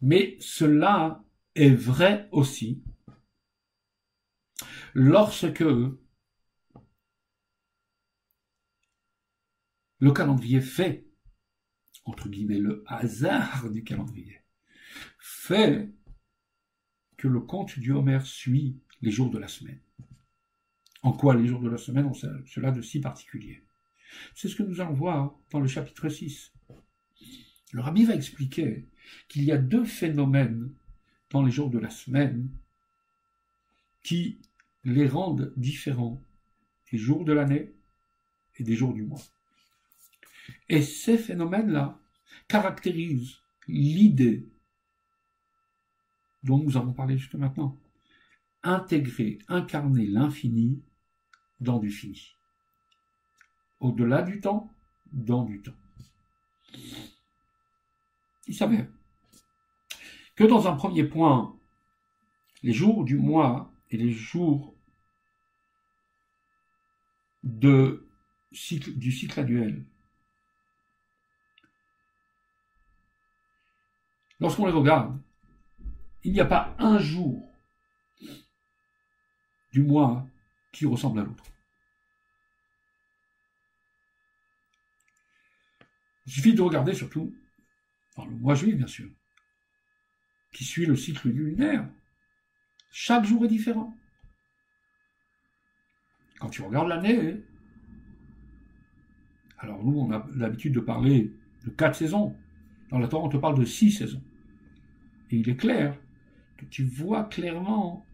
mais 0.01 0.37
cela 0.41 1.23
est 1.55 1.75
vrai 1.75 2.29
aussi 2.33 2.83
lorsque 4.95 5.65
le 10.01 10.13
calendrier 10.13 10.61
fait, 10.61 11.07
entre 12.05 12.29
guillemets, 12.29 12.59
le 12.59 12.85
hasard 12.87 13.71
du 13.71 13.85
calendrier, 13.85 14.41
fait 15.19 15.91
que 17.17 17.29
le 17.29 17.41
compte 17.41 17.79
du 17.79 17.93
Homer 17.93 18.21
suit 18.25 18.79
les 19.03 19.11
jours 19.11 19.31
de 19.31 19.39
la 19.39 19.49
semaine. 19.49 19.81
En 21.03 21.13
quoi 21.13 21.35
les 21.35 21.47
jours 21.47 21.61
de 21.61 21.69
la 21.69 21.79
semaine 21.79 22.07
ont 22.07 22.15
cela 22.15 22.71
de 22.71 22.83
si 22.83 23.01
particulier? 23.01 23.65
C'est 24.35 24.49
ce 24.49 24.57
que 24.57 24.63
nous 24.63 24.81
allons 24.81 24.95
voir 24.95 25.35
dans 25.51 25.61
le 25.61 25.69
chapitre 25.69 26.09
6. 26.09 26.53
Le 27.73 27.81
rabbi 27.81 28.05
va 28.05 28.15
expliquer 28.15 28.87
qu'il 29.29 29.45
y 29.45 29.53
a 29.53 29.59
deux 29.59 29.85
phénomènes 29.85 30.73
dans 31.31 31.43
les 31.43 31.51
jours 31.51 31.71
de 31.71 31.79
la 31.79 31.91
semaine 31.91 32.49
qui 34.03 34.41
les 34.85 35.07
rendent 35.07 35.53
différents 35.57 36.21
des 36.91 36.99
jours 36.99 37.25
de 37.25 37.33
l'année 37.33 37.75
et 38.57 38.65
des 38.65 38.75
jours 38.75 38.95
du 38.95 39.03
mois. 39.03 39.21
Et 40.69 40.83
ces 40.83 41.19
phénomènes-là 41.19 41.99
caractérisent 42.47 43.39
l'idée 43.67 44.49
dont 46.43 46.59
nous 46.59 46.77
avons 46.77 46.93
parlé 46.93 47.19
jusque 47.19 47.35
maintenant. 47.35 47.77
Intégrer, 48.63 49.39
incarner 49.49 50.07
l'infini 50.07 50.83
dans 51.61 51.79
du 51.79 51.91
fini. 51.91 52.35
Au-delà 53.81 54.23
du 54.23 54.41
temps, 54.41 54.73
dans 55.13 55.45
du 55.45 55.61
temps. 55.63 55.77
Il 58.47 58.55
savait 58.55 58.89
que 60.35 60.45
dans 60.45 60.69
un 60.69 60.75
premier 60.75 61.05
point, 61.05 61.57
les 62.63 62.73
jours 62.73 63.05
du 63.05 63.17
mois 63.17 63.73
et 63.91 63.97
les 63.97 64.11
jours 64.11 64.75
du 67.43 68.01
cycle 68.53 69.41
annuel, 69.41 69.85
lorsqu'on 74.41 74.67
les 74.67 74.73
regarde, 74.73 75.19
il 76.25 76.33
n'y 76.33 76.41
a 76.41 76.47
pas 76.47 76.75
un 76.79 76.99
jour 76.99 77.49
du 79.73 79.83
mois 79.83 80.27
qui 80.73 80.87
ressemble 80.87 81.21
à 81.21 81.25
l'autre. 81.25 81.45
Il 86.27 86.33
suffit 86.33 86.55
de 86.55 86.63
regarder 86.63 86.95
surtout 86.95 87.35
dans 88.17 88.27
le 88.27 88.33
mois 88.33 88.55
juillet, 88.55 88.75
bien 88.75 88.87
sûr, 88.87 89.09
qui 90.53 90.65
suit 90.65 90.87
le 90.87 90.97
cycle 90.97 91.29
lunaire. 91.29 91.89
Chaque 92.91 93.25
jour 93.25 93.45
est 93.45 93.49
différent. 93.49 93.97
Quand 96.39 96.51
tu 96.51 96.63
regardes 96.63 96.89
l'année, 96.89 97.43
alors 99.59 99.83
nous, 99.83 99.99
on 99.99 100.13
a 100.13 100.27
l'habitude 100.35 100.75
de 100.75 100.81
parler 100.81 101.33
de 101.65 101.71
quatre 101.71 101.97
saisons. 101.97 102.37
Dans 102.91 102.99
la 102.99 103.09
Torah, 103.09 103.25
on 103.25 103.29
te 103.29 103.37
parle 103.37 103.59
de 103.59 103.65
six 103.65 103.93
saisons. 103.93 104.23
Et 105.31 105.37
il 105.37 105.49
est 105.49 105.57
clair 105.57 105.97
que 106.57 106.65
tu 106.65 106.85
vois 106.85 107.25
clairement, 107.25 108.07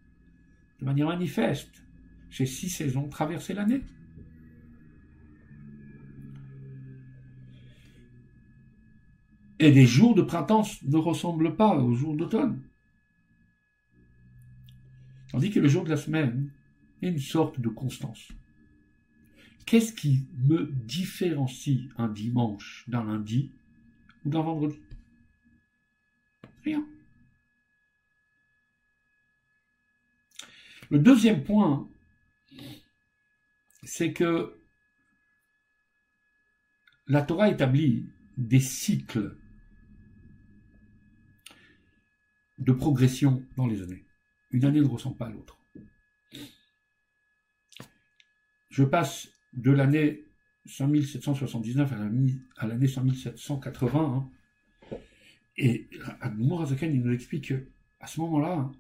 de 0.81 0.85
manière 0.85 1.07
manifeste, 1.07 1.85
ces 2.31 2.47
six 2.47 2.69
saisons 2.69 3.09
traverser 3.09 3.55
l'année. 3.55 3.83
Et 9.61 9.71
les 9.71 9.87
jours 9.87 10.15
de 10.15 10.23
printemps 10.23 10.67
ne 10.83 10.97
ressemblent 10.97 11.57
pas 11.57 11.77
aux 11.77 11.95
jours 11.95 12.17
d'automne. 12.17 12.61
Tandis 15.31 15.51
que 15.51 15.61
le 15.61 15.69
jour 15.69 15.85
de 15.85 15.91
la 15.91 15.97
semaine 15.97 16.51
est 17.01 17.09
une 17.09 17.19
sorte 17.19 17.61
de 17.61 17.69
constance. 17.69 18.29
Qu'est-ce 19.65 19.93
qui 19.93 20.27
me 20.37 20.71
différencie 20.71 21.89
un 21.97 22.09
dimanche 22.09 22.85
d'un 22.89 23.05
lundi? 23.05 23.51
D'un 24.25 24.43
vendredi 24.43 24.81
Rien. 26.65 26.87
Le 30.91 30.99
deuxième 30.99 31.45
point, 31.45 31.89
c'est 33.83 34.13
que 34.13 34.59
la 37.07 37.23
Torah 37.23 37.51
établit 37.51 38.09
des 38.37 38.61
cycles 38.61 39.37
de 42.59 42.73
progression 42.73 43.45
dans 43.57 43.67
les 43.67 43.83
années. 43.83 44.05
Une 44.53 44.65
année 44.65 44.81
ne 44.81 44.87
ressemble 44.87 45.17
pas 45.17 45.27
à 45.27 45.31
l'autre. 45.31 45.59
Je 48.71 48.85
passe 48.85 49.29
de 49.53 49.71
l'année 49.71 50.24
5779 50.67 51.93
à 52.57 52.67
l'année 52.67 52.89
5780. 52.89 54.01
Hein, 54.01 54.99
et 55.57 55.89
Admour 56.21 56.63
Azaken, 56.63 56.95
il 56.95 57.03
nous 57.03 57.13
explique 57.13 57.49
qu'à 57.49 58.07
ce 58.07 58.21
moment-là, 58.21 58.71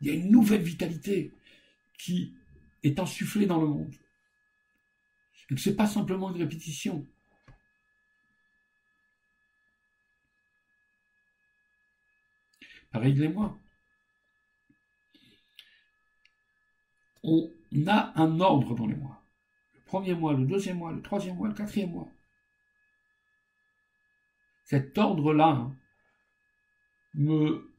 il 0.00 0.08
y 0.08 0.10
a 0.10 0.14
une 0.14 0.30
nouvelle 0.30 0.62
vitalité 0.62 1.32
qui 1.98 2.34
est 2.82 2.98
insufflée 2.98 3.46
dans 3.46 3.60
le 3.60 3.66
monde. 3.66 3.94
Et 5.50 5.54
que 5.54 5.60
ce 5.60 5.70
n'est 5.70 5.76
pas 5.76 5.86
simplement 5.86 6.34
une 6.34 6.42
répétition. 6.42 7.06
Pareil 12.90 13.14
les 13.14 13.28
mois. 13.28 13.58
On 17.22 17.50
a 17.86 18.20
un 18.20 18.40
ordre 18.40 18.74
dans 18.74 18.86
les 18.86 18.96
mois. 18.96 19.19
Premier 19.90 20.14
mois, 20.14 20.34
le 20.34 20.46
deuxième 20.46 20.78
mois, 20.78 20.92
le 20.92 21.02
troisième 21.02 21.34
mois, 21.34 21.48
le 21.48 21.54
quatrième 21.54 21.90
mois. 21.90 22.08
Cet 24.62 24.96
ordre-là 24.96 25.68
me 27.14 27.74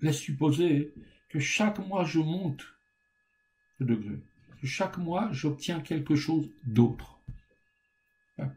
laisse 0.00 0.18
supposer 0.18 0.92
que 1.28 1.38
chaque 1.38 1.78
mois 1.78 2.02
je 2.02 2.18
monte 2.18 2.66
de 3.78 3.84
degré. 3.94 4.18
Que 4.60 4.66
chaque 4.66 4.98
mois 4.98 5.30
j'obtiens 5.30 5.80
quelque 5.80 6.16
chose 6.16 6.50
d'autre. 6.64 7.20
Hein? 8.38 8.52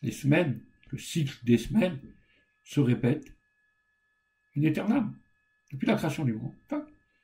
Les 0.00 0.10
semaines, 0.10 0.64
le 0.90 0.96
cycle 0.96 1.38
des 1.44 1.58
semaines 1.58 2.00
se 2.64 2.80
répète 2.80 3.30
une 4.54 4.64
éternelle. 4.64 5.04
Depuis 5.70 5.86
la 5.86 5.96
création 5.96 6.24
du 6.24 6.32
monde. 6.32 6.54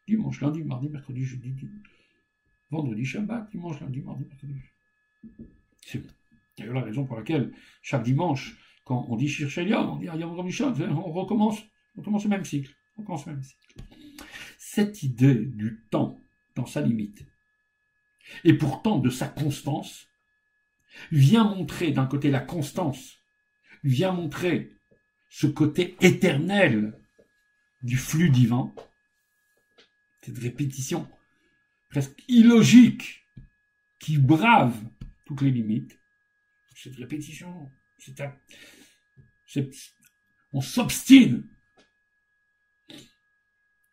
Dimanche, 0.06 0.42
lundi, 0.42 0.62
mardi, 0.64 0.90
mercredi, 0.90 1.24
jeudi, 1.24 1.56
vendredi, 2.70 3.06
Shabbat, 3.06 3.50
dimanche, 3.50 3.80
lundi, 3.80 4.02
mardi, 4.02 4.26
mercredi. 4.26 4.60
C'est 5.84 6.02
d'ailleurs 6.56 6.74
la 6.74 6.82
raison 6.82 7.04
pour 7.04 7.16
laquelle 7.16 7.52
chaque 7.82 8.02
dimanche, 8.02 8.56
quand 8.84 9.06
on 9.08 9.16
dit 9.16 9.28
Shirshelion, 9.28 9.94
on 9.94 9.96
dit 9.96 10.08
Ayam 10.08 10.30
on 10.30 11.12
recommence, 11.12 11.62
on 11.96 12.02
commence 12.02 12.24
le 12.24 12.30
même 12.30 12.44
cycle. 12.44 12.74
On 12.96 13.02
recommence 13.02 13.26
le 13.26 13.32
même 13.32 13.42
cycle 13.42 13.58
cette 14.78 15.02
idée 15.02 15.34
du 15.34 15.82
temps 15.90 16.20
dans 16.54 16.66
sa 16.66 16.80
limite, 16.80 17.26
et 18.44 18.54
pourtant 18.54 18.98
de 18.98 19.10
sa 19.10 19.26
constance, 19.26 20.06
vient 21.10 21.42
montrer 21.42 21.90
d'un 21.90 22.06
côté 22.06 22.30
la 22.30 22.40
constance, 22.40 23.18
vient 23.82 24.12
montrer 24.12 24.70
ce 25.30 25.46
côté 25.46 25.96
éternel 26.00 26.96
du 27.82 27.96
flux 27.96 28.30
divin, 28.30 28.72
cette 30.22 30.38
répétition 30.38 31.08
presque 31.90 32.22
illogique 32.28 33.26
qui 33.98 34.18
brave 34.18 34.76
toutes 35.28 35.42
les 35.42 35.50
limites, 35.50 36.00
cette 36.74 36.96
répétition, 36.96 37.70
on 40.54 40.60
s'obstine 40.62 41.46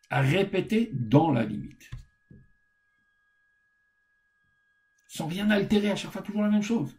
à 0.08 0.22
répéter 0.22 0.88
dans 0.94 1.30
la 1.30 1.44
limite. 1.44 1.90
Sans 5.08 5.26
rien 5.26 5.50
altérer 5.50 5.90
à 5.90 5.96
chaque 5.96 6.12
fois 6.12 6.22
toujours 6.22 6.42
la 6.42 6.48
même 6.48 6.62
chose. 6.62 6.96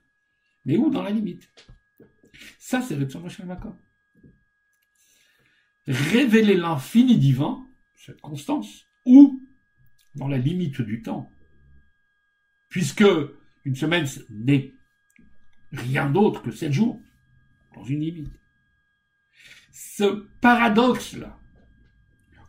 Mais 0.66 0.78
où? 0.78 0.92
Dans 0.92 1.02
la 1.02 1.10
limite 1.10 1.52
Ça, 2.60 2.84
c'est 2.84 2.96
Retsum 2.96 3.28
Makon. 3.46 3.76
Révéler 5.88 6.56
l'infini 6.56 7.18
divin, 7.18 7.68
cette 7.96 8.22
constance, 8.22 8.86
ou 9.04 9.42
dans 10.14 10.28
la 10.28 10.38
limite 10.38 10.82
du 10.82 11.02
temps. 11.02 11.32
Puisque 12.70 13.06
une 13.68 13.76
semaine 13.76 14.07
n'est 14.30 14.74
rien 15.74 16.09
d'autre 16.09 16.41
que 16.41 16.51
sept 16.51 16.72
jours, 16.72 17.01
dans 17.76 17.84
une 17.84 17.99
limite. 17.99 18.32
Ce 19.74 20.26
paradoxe-là, 20.39 21.38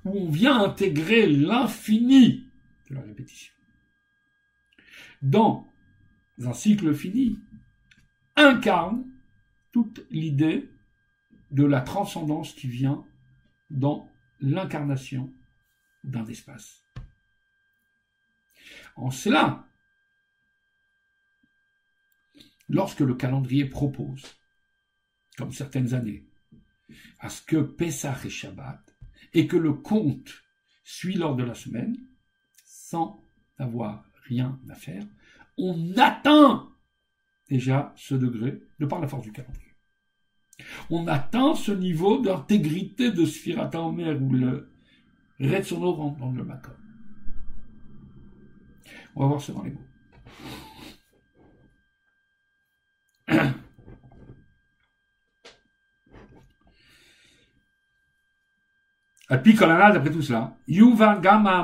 où 0.04 0.16
on 0.16 0.30
vient 0.30 0.62
intégrer 0.62 1.26
l'infini 1.26 2.48
de 2.88 2.94
la 2.94 3.00
répétition. 3.00 3.52
Dans 5.20 5.68
un 6.40 6.52
cycle 6.52 6.94
fini, 6.94 7.40
incarne 8.36 9.04
toute 9.72 10.06
l'idée 10.12 10.70
de 11.50 11.64
la 11.64 11.80
transcendance 11.80 12.52
qui 12.52 12.68
vient 12.68 13.04
dans 13.70 14.08
l'incarnation 14.40 15.32
d'un 16.04 16.26
espace. 16.26 16.84
En 18.94 19.10
cela, 19.10 19.67
lorsque 22.68 23.00
le 23.00 23.14
calendrier 23.14 23.64
propose, 23.64 24.24
comme 25.36 25.52
certaines 25.52 25.94
années, 25.94 26.26
à 27.20 27.28
ce 27.28 27.42
que 27.42 27.56
Pessah 27.56 28.18
et 28.24 28.30
Shabbat 28.30 28.96
et 29.34 29.46
que 29.46 29.56
le 29.56 29.72
compte 29.72 30.42
suit 30.84 31.14
lors 31.14 31.36
de 31.36 31.44
la 31.44 31.54
semaine, 31.54 31.96
sans 32.64 33.22
avoir 33.58 34.04
rien 34.24 34.58
à 34.68 34.74
faire, 34.74 35.04
on 35.56 35.96
atteint 35.96 36.70
déjà 37.48 37.92
ce 37.96 38.14
degré 38.14 38.60
de 38.78 38.86
par 38.86 39.00
la 39.00 39.08
force 39.08 39.24
du 39.24 39.32
calendrier. 39.32 39.64
On 40.90 41.06
atteint 41.06 41.54
ce 41.54 41.72
niveau 41.72 42.20
d'intégrité 42.20 43.12
de 43.12 43.24
Sphirata 43.24 43.80
Omer 43.80 44.20
ou 44.20 44.32
le 44.32 44.70
Retsono 45.40 46.16
dans 46.18 46.32
le 46.32 46.44
Makom. 46.44 46.74
On 49.14 49.22
va 49.22 49.26
voir 49.28 49.40
ça 49.40 49.52
dans 49.52 49.62
les 49.62 49.70
mots. 49.70 49.88
Picolana, 59.37 59.93
d'après 59.93 60.11
tout 60.11 60.22
cela, 60.22 60.57
Gama 61.20 61.62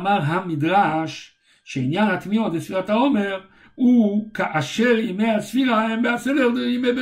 de 6.53 6.69
Ime 6.69 6.93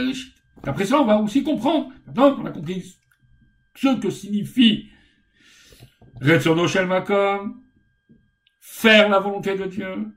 ça, 0.85 1.01
on 1.01 1.05
va 1.05 1.17
aussi 1.17 1.43
comprendre, 1.43 1.89
maintenant 2.07 2.37
on 2.41 2.47
a 2.47 2.51
compris 2.51 2.97
ce 3.75 3.97
que 3.97 4.11
signifie 4.11 4.89
Retsono 6.21 6.69
Shel 6.69 6.87
Makom, 6.87 7.61
faire 8.61 9.09
la 9.09 9.19
volonté 9.19 9.57
de 9.57 9.65
Dieu, 9.65 10.15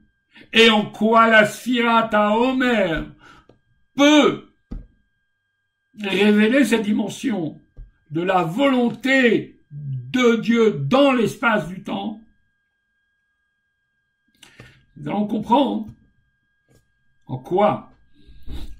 et 0.53 0.69
en 0.69 0.85
quoi 0.85 1.27
la 1.27 1.45
peut 3.95 4.53
révéler 5.99 6.65
cette 6.65 6.83
dimension 6.83 7.59
de 8.11 8.21
la 8.21 8.43
volonté 8.43 9.54
de 10.15 10.37
Dieu 10.37 10.71
dans 10.71 11.11
l'espace 11.11 11.67
du 11.67 11.83
temps, 11.83 12.21
nous 14.97 15.07
allons 15.09 15.27
comprendre 15.27 15.93
en 17.25 17.37
quoi 17.37 17.91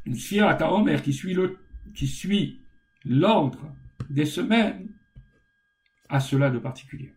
une 0.06 0.16
Sfirat 0.16 0.58
Omer 0.72 1.02
qui 1.02 1.14
suit 1.14 1.36
qui 1.94 2.08
suit 2.08 2.62
l'ordre 3.04 3.74
des 4.10 4.26
semaines 4.26 4.88
a 6.10 6.20
cela 6.20 6.50
de 6.50 6.60
particulier. 6.60 7.14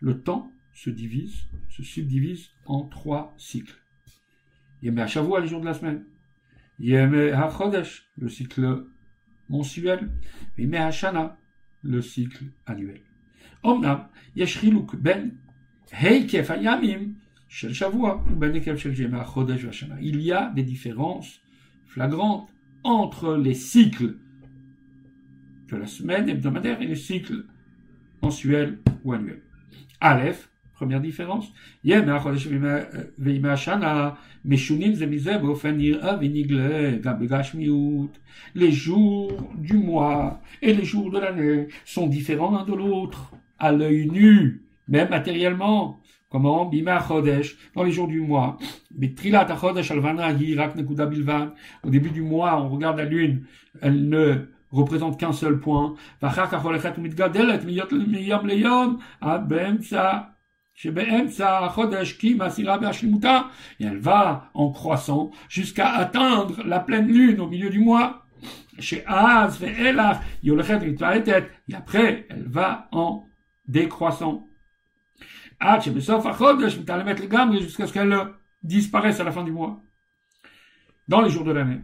Le 0.00 0.20
temps 0.22 0.50
se 0.72 0.90
divise, 0.90 1.46
se 1.68 1.82
subdivise 1.82 2.50
en 2.66 2.84
trois 2.84 3.34
cycles. 3.38 3.80
Yeme 4.82 4.98
HaShavua, 4.98 5.40
les 5.40 5.48
jours 5.48 5.60
de 5.60 5.66
la 5.66 5.74
semaine. 5.74 6.04
Yeme 6.78 7.32
HaChodesh, 7.32 8.08
le 8.18 8.28
cycle 8.28 8.86
mensuel. 9.48 10.10
Yeme 10.58 10.74
HaShana, 10.74 11.36
le 11.82 12.02
cycle 12.02 12.44
annuel. 12.66 13.00
Omnam, 13.62 14.08
Yeshriluk 14.34 14.96
ben 14.96 15.32
Heikef 15.92 16.50
Hayamim, 16.50 17.14
Shel 17.48 17.72
Shavua, 17.72 18.22
ben 18.30 18.54
Heikef 18.54 18.78
Shel 18.78 18.98
Yeme 18.98 19.14
HaChodesh 19.14 19.64
VaShana. 19.64 19.96
Il 20.00 20.20
y 20.20 20.32
a 20.32 20.50
des 20.50 20.62
différences 20.62 21.40
flagrantes 21.86 22.48
entre 22.84 23.36
les 23.36 23.54
cycles 23.54 24.16
de 25.68 25.76
la 25.76 25.86
semaine 25.86 26.28
hebdomadaire 26.28 26.80
et 26.80 26.86
les 26.86 26.96
cycles 26.96 27.46
mensuels 28.22 28.78
ou 29.04 29.12
annuels. 29.12 29.42
Aleph, 30.00 30.50
première 30.76 31.00
différence, 31.00 31.52
les 38.54 38.70
jours 38.70 39.32
du 39.56 39.76
mois 39.78 40.40
et 40.60 40.74
les 40.74 40.84
jours 40.84 41.10
de 41.10 41.18
l'année 41.18 41.68
sont 41.86 42.06
différents 42.06 42.50
l'un 42.50 42.64
de 42.64 42.74
l'autre, 42.74 43.32
à 43.58 43.72
l'œil 43.72 44.08
nu, 44.10 44.62
même 44.88 45.08
matériellement. 45.08 45.98
Comment 46.28 46.66
Bima 46.66 47.00
Chodesh, 47.00 47.56
dans 47.74 47.84
les 47.84 47.92
jours 47.92 48.08
du 48.08 48.20
mois. 48.20 48.58
Au 51.84 51.90
début 51.90 52.10
du 52.10 52.22
mois, 52.22 52.60
on 52.60 52.68
regarde 52.68 52.98
la 52.98 53.04
lune, 53.04 53.46
elle 53.80 54.08
ne 54.08 54.48
représente 54.70 55.18
qu'un 55.18 55.32
seul 55.32 55.60
point 55.60 55.94
et 60.84 60.92
elle 63.80 63.98
va 63.98 64.50
en 64.52 64.70
croissant 64.70 65.30
jusqu'à 65.48 65.88
atteindre 65.88 66.62
la 66.64 66.80
pleine 66.80 67.08
lune 67.08 67.40
au 67.40 67.48
milieu 67.48 67.70
du 67.70 67.78
mois. 67.78 68.26
Et 68.78 69.02
après, 71.74 72.26
elle 72.28 72.46
va 72.46 72.88
en 72.92 73.24
décroissant. 73.66 74.46
Jusqu'à 75.58 75.86
ce 77.86 77.92
qu'elle 77.92 78.14
disparaisse 78.62 79.18
à 79.18 79.24
la 79.24 79.32
fin 79.32 79.44
du 79.44 79.52
mois. 79.52 79.80
Dans 81.08 81.22
les 81.22 81.30
jours 81.30 81.44
de 81.44 81.52
l'année. 81.52 81.80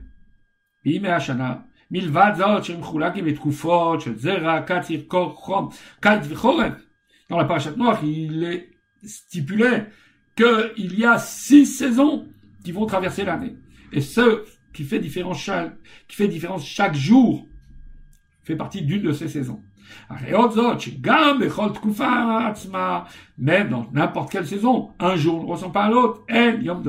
Dans 7.30 7.38
la 7.38 7.46
parachat 7.46 7.70
noire, 7.70 8.04
il 8.04 8.44
est 8.44 8.71
stipulait 9.04 9.86
qu'il 10.36 10.98
y 10.98 11.04
a 11.04 11.18
six 11.18 11.66
saisons 11.66 12.28
qui 12.64 12.72
vont 12.72 12.86
traverser 12.86 13.24
l'année. 13.24 13.56
Et 13.92 14.00
ce 14.00 14.44
qui 14.72 14.84
fait 14.84 14.98
différence 14.98 15.40
chaque, 15.40 15.74
qui 16.08 16.16
fait 16.16 16.28
différence 16.28 16.66
chaque 16.66 16.94
jour 16.94 17.46
fait 18.42 18.56
partie 18.56 18.82
d'une 18.82 19.02
de 19.02 19.12
ces 19.12 19.28
saisons. 19.28 19.62
Même 23.38 23.68
dans 23.68 23.90
n'importe 23.92 24.32
quelle 24.32 24.46
saison, 24.46 24.92
un 24.98 25.16
jour 25.16 25.42
ne 25.42 25.48
ressemble 25.48 25.72
pas 25.72 25.84
à 25.84 25.90
l'autre. 25.90 26.22
Yom 26.62 26.82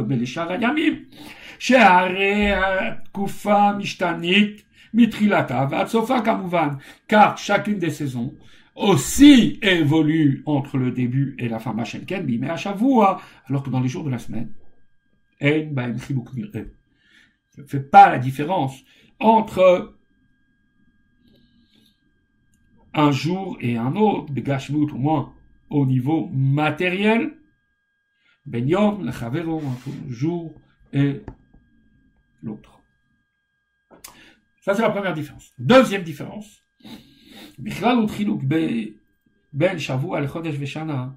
Mitrilata, 4.93 5.65
Vatsofa 5.65 6.21
Kamuvan, 6.21 6.77
car 7.07 7.37
chacune 7.37 7.79
des 7.79 7.89
saisons 7.89 8.35
aussi 8.75 9.59
évolue 9.61 10.43
entre 10.45 10.77
le 10.77 10.91
début 10.91 11.35
et 11.37 11.47
la 11.47 11.59
fin 11.59 11.73
Machenken, 11.73 12.25
mais 12.39 12.49
à 12.49 12.57
Shavua, 12.57 13.21
alors 13.45 13.63
que 13.63 13.69
dans 13.69 13.79
les 13.79 13.89
jours 13.89 14.03
de 14.03 14.09
la 14.09 14.19
semaine, 14.19 14.51
ne 15.41 15.97
fait 17.65 17.81
pas 17.81 18.09
la 18.09 18.17
différence 18.17 18.83
entre 19.19 19.95
un 22.93 23.11
jour 23.11 23.57
et 23.61 23.77
un 23.77 23.95
autre, 23.95 24.33
de 24.33 24.41
Gashmut 24.41 24.91
au 24.91 24.97
moins 24.97 25.33
au 25.69 25.85
niveau 25.85 26.29
matériel, 26.31 27.37
Ben 28.45 28.67
Yom, 28.67 29.03
le 29.03 29.09
entre 29.09 29.89
un 29.89 30.11
jour 30.11 30.53
et 30.91 31.21
l'autre. 32.43 32.79
Ça, 34.61 34.73
c'est 34.73 34.81
la 34.81 34.91
première 34.91 35.13
différence. 35.13 35.53
Deuxième 35.57 36.03
différence. 36.03 36.62
בכלל 37.58 37.96
הוא 37.96 38.08
חילוק 38.08 38.42
בין 39.52 39.78
שבוע 39.78 40.20
לחודש 40.20 40.54
ושנה, 40.58 41.08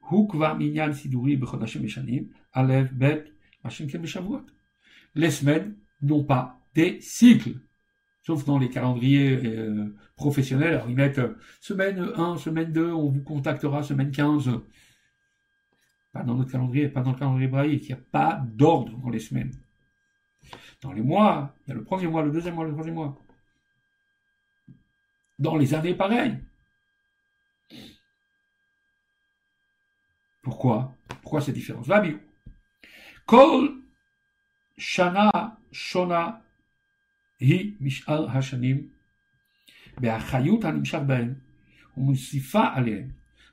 הוא 0.00 0.30
כבר 0.30 0.54
מעניין 0.54 0.92
סידורי 0.92 1.36
בחודשים 1.36 1.84
ושנים, 1.84 2.24
א', 2.52 2.74
ב', 2.98 3.14
מה 3.64 3.70
שנקרא 3.70 4.00
בשבועות. 4.00 4.50
Les 5.16 5.30
semaines 5.30 5.74
n'ont 6.02 6.24
pas 6.24 6.60
des 6.74 7.00
cycles. 7.00 7.56
Sauf 8.22 8.44
dans 8.44 8.58
les 8.58 8.68
calendriers 8.68 9.34
euh, 9.44 9.96
professionnels, 10.14 10.74
alors 10.74 10.90
ils 10.90 10.96
mettent 10.96 11.18
euh, 11.18 11.36
semaine 11.60 11.98
1, 12.16 12.36
semaine 12.36 12.72
2, 12.72 12.92
on 12.92 13.08
vous 13.08 13.22
contactera 13.22 13.82
semaine 13.82 14.10
15. 14.10 14.50
Pas 16.12 16.22
dans 16.22 16.36
notre 16.36 16.50
calendrier, 16.50 16.88
pas 16.88 17.02
dans 17.02 17.12
le 17.12 17.18
calendrier 17.18 17.46
hébraïque, 17.46 17.84
il 17.84 17.94
n'y 17.94 18.00
a 18.00 18.04
pas 18.10 18.42
d'ordre 18.54 18.96
dans 18.98 19.10
les 19.10 19.20
semaines. 19.20 19.52
Dans 20.82 20.92
les 20.92 21.02
mois, 21.02 21.54
il 21.66 21.70
y 21.70 21.72
a 21.72 21.74
le 21.74 21.84
premier 21.84 22.06
mois, 22.06 22.22
le 22.22 22.30
deuxième 22.30 22.54
mois, 22.54 22.64
le 22.64 22.72
troisième 22.72 22.96
mois. 22.96 23.20
dans 25.39 25.55
les 25.55 25.73
années 25.73 25.93
pareilles. 25.93 26.37
Pourquoi? 30.41 30.95
Pourquoi 31.21 31.41
cette 31.41 31.55
différence? 31.55 31.87
Va 31.87 32.01
mieux. 32.01 32.19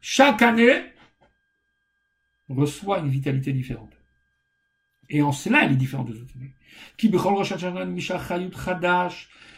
Chaque 0.01 0.43
année 0.43 0.85
reçoit 2.49 2.99
une 2.99 3.09
vitalité 3.09 3.53
différente. 3.53 3.97
Et 5.09 5.23
en 5.23 5.33
cela, 5.33 5.65
elle 5.65 5.73
est 5.73 5.77
différente 5.77 6.11
des 6.11 6.21
autres 6.21 6.37
années. 6.37 6.55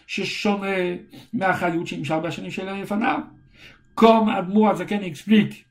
ששונה 0.08 0.68
מהחיות 1.34 1.88
שנמשך 1.88 2.16
בשנים 2.24 2.52
של 2.52 2.74
לפניו. 2.74 3.20
Comme 4.00 4.30
Admo 4.30 4.66
Azaken 4.68 5.04
explique 5.04 5.66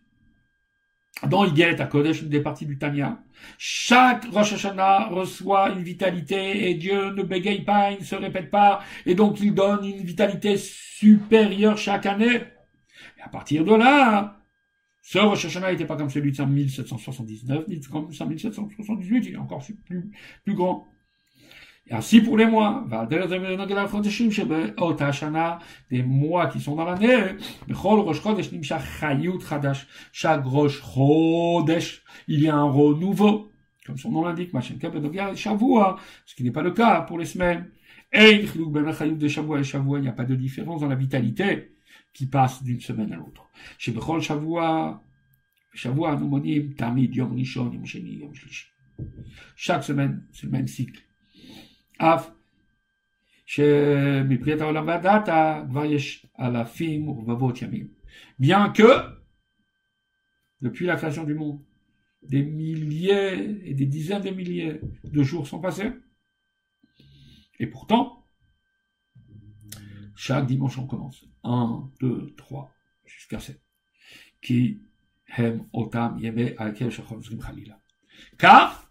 dans 1.26 1.47
Iget 1.47 1.80
à 1.80 1.86
Kodesh, 1.86 2.20
une 2.22 2.28
des 2.28 2.40
parties 2.40 2.66
du 2.66 2.76
Tanya, 2.76 3.22
chaque 3.56 4.26
Rosh 4.26 4.52
Hashanah 4.52 5.09
reçoit 5.09 5.70
une 5.70 5.82
vitalité 5.82 6.68
et 6.68 6.74
Dieu 6.74 7.12
ne 7.12 7.22
bégaye 7.22 7.64
pas, 7.64 7.90
il 7.90 8.01
ne 8.01 8.05
se 8.05 8.14
répète 8.14 8.51
pas, 8.51 8.82
et 9.06 9.14
donc 9.14 9.40
il 9.40 9.55
donne 9.55 9.85
une 9.85 10.05
vitalité 10.05 10.56
supérieure 10.59 11.78
chaque 11.78 12.06
année. 12.06 12.43
Et 13.18 13.22
à 13.22 13.28
partir 13.28 13.64
de 13.64 13.74
là, 13.74 14.43
ce 15.02 15.18
Rosh 15.18 15.47
Hashanah 15.47 15.72
n'était 15.72 15.86
pas 15.86 15.97
comme 15.97 16.10
celui 16.10 16.32
de 16.32 16.44
1779, 16.44 17.66
ni 17.68 17.80
comme 17.80 18.09
1778, 18.09 19.26
il 19.26 19.35
est 19.35 19.36
encore 19.39 19.64
plus, 19.86 20.10
plus 20.44 20.55
grand. 20.55 20.86
Et 21.85 21.95
les 22.38 22.45
mois, 22.45 22.88
des 25.89 26.03
mois 26.03 26.47
qui 26.47 26.61
sont 26.61 26.76
dans 26.76 26.85
l'année, 26.85 27.35
chaque 30.14 30.45
Rosh 30.45 30.81
Chodesh, 30.81 32.03
il 32.27 32.39
y 32.39 32.47
a 32.47 32.55
un 32.55 32.64
renouveau, 32.64 33.51
comme 33.85 33.97
son 33.97 34.11
nom 34.11 34.23
l'indique, 34.23 34.51
ce 34.53 34.73
qui 36.35 36.43
n'est 36.43 36.51
pas 36.51 36.61
le 36.61 36.72
cas 36.72 37.01
pour 37.01 37.19
les 37.19 37.26
semaines. 37.26 37.69
Et 38.14 38.45
il 38.45 38.49
n'y 40.01 40.07
a 40.07 40.14
pas 40.14 40.26
de 40.26 40.35
différence 40.35 40.81
dans 40.81 40.88
la 40.88 40.95
vitalité 40.95 41.76
qui 42.14 42.27
passe 42.27 42.64
d'une 42.64 42.80
semaine 42.80 43.11
à 43.11 43.18
l'autre. 43.18 43.49
Chez 43.77 43.91
Bechol 43.91 44.22
Shavua, 44.22 45.03
Shavua, 45.73 46.18
Tamid, 46.77 47.14
Yom 47.14 47.34
Rishon, 47.34 47.73
Yom 47.73 47.84
Yom. 47.85 48.31
Chaque 49.55 49.84
semaine, 49.84 50.26
c'est 50.31 50.45
le 50.45 50.51
même 50.51 50.68
cycle. 50.68 51.01
Av, 52.01 52.30
שמבחינת 53.47 54.60
העולם 54.60 54.89
והדאטה 54.89 55.64
כבר 55.70 55.85
יש 55.85 56.26
אלפים 56.40 57.09
ורבבות 57.09 57.62
ימים. 57.62 57.89
Bien 58.39 58.70
que, 58.70 58.90
depuis 60.60 60.86
la 60.86 60.97
création 60.97 61.24
du 61.24 61.35
monde, 61.35 61.60
des 62.22 62.43
milliers 62.43 63.60
et 63.64 63.74
des 63.74 63.86
dizaines 63.86 64.22
de 64.22 64.30
milliers 64.30 64.80
de 65.05 65.22
jours 65.22 65.47
sont 65.47 65.60
passés. 65.60 65.93
Et 67.59 67.66
pourtant, 67.66 68.24
chaque 70.14 70.47
dimanche 70.47 70.78
on 70.78 70.86
commence. 70.86 71.24
1, 71.44 71.90
2, 72.01 72.35
3, 72.36 72.72
jusqu'à 73.06 73.40
7. 73.40 73.60
Qui 74.43 74.82
hem 75.36 75.66
otam 75.72 76.18
yeme 76.18 76.55
akel 76.59 76.90
khalila. 76.90 77.80
Car 78.36 78.90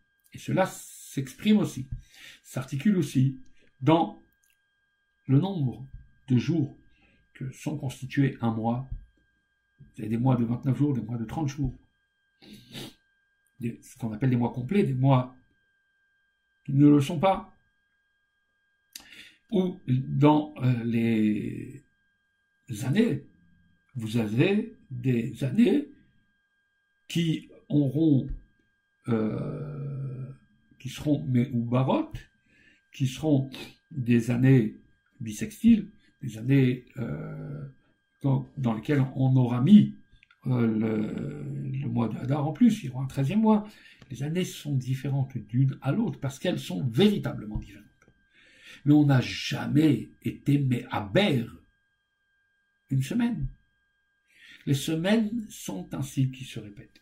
Et 0.33 0.37
cela 0.37 0.65
s'exprime 0.65 1.57
aussi, 1.57 1.87
s'articule 2.43 2.97
aussi 2.97 3.39
dans 3.81 4.21
le 5.27 5.39
nombre 5.39 5.85
de 6.27 6.37
jours 6.37 6.77
que 7.33 7.51
sont 7.51 7.77
constitués 7.77 8.37
un 8.41 8.51
mois. 8.51 8.87
Vous 9.79 10.01
avez 10.01 10.09
des 10.09 10.17
mois 10.17 10.35
de 10.35 10.45
29 10.45 10.77
jours, 10.77 10.93
des 10.93 11.01
mois 11.01 11.17
de 11.17 11.25
30 11.25 11.47
jours. 11.47 11.73
ce 13.61 13.97
qu'on 13.97 14.13
appelle 14.13 14.29
des 14.29 14.35
mois 14.35 14.53
complets, 14.53 14.83
des 14.83 14.93
mois 14.93 15.35
qui 16.65 16.73
ne 16.73 16.87
le 16.87 17.01
sont 17.01 17.19
pas. 17.19 17.53
Ou 19.51 19.79
dans 19.87 20.53
euh, 20.63 20.83
les 20.85 21.83
années, 22.85 23.25
vous 23.95 24.17
avez 24.17 24.77
des 24.89 25.43
années 25.43 25.89
qui 27.09 27.49
auront 27.67 28.27
euh, 29.09 29.80
qui 30.81 30.89
seront 30.89 31.23
ou 31.53 31.63
barotes, 31.63 32.17
qui 32.91 33.05
seront 33.05 33.51
des 33.91 34.31
années 34.31 34.77
bisextiles, 35.19 35.91
des 36.23 36.39
années 36.39 36.85
euh, 36.97 37.63
dans, 38.23 38.73
lesquelles 38.73 39.05
on 39.15 39.35
aura 39.35 39.61
mis 39.61 39.95
euh, 40.47 40.65
le, 40.65 41.87
mois 41.87 42.07
d'Adar 42.07 42.47
en 42.47 42.51
plus, 42.51 42.81
il 42.81 42.87
y 42.87 42.89
aura 42.89 43.03
un 43.03 43.07
treizième 43.07 43.41
mois. 43.41 43.67
Les 44.09 44.23
années 44.23 44.43
sont 44.43 44.75
différentes 44.75 45.37
d'une 45.37 45.77
à 45.83 45.91
l'autre 45.91 46.19
parce 46.19 46.39
qu'elles 46.39 46.59
sont 46.59 46.83
véritablement 46.87 47.59
différentes. 47.59 47.85
Mais 48.85 48.93
on 48.93 49.05
n'a 49.05 49.21
jamais 49.21 50.09
été 50.23 50.57
mais 50.57 50.85
à 50.89 51.01
berre 51.01 51.55
une 52.89 53.03
semaine. 53.03 53.47
Les 54.65 54.73
semaines 54.73 55.45
sont 55.47 55.93
ainsi 55.93 56.31
qui 56.31 56.43
se 56.43 56.59
répètent. 56.59 57.01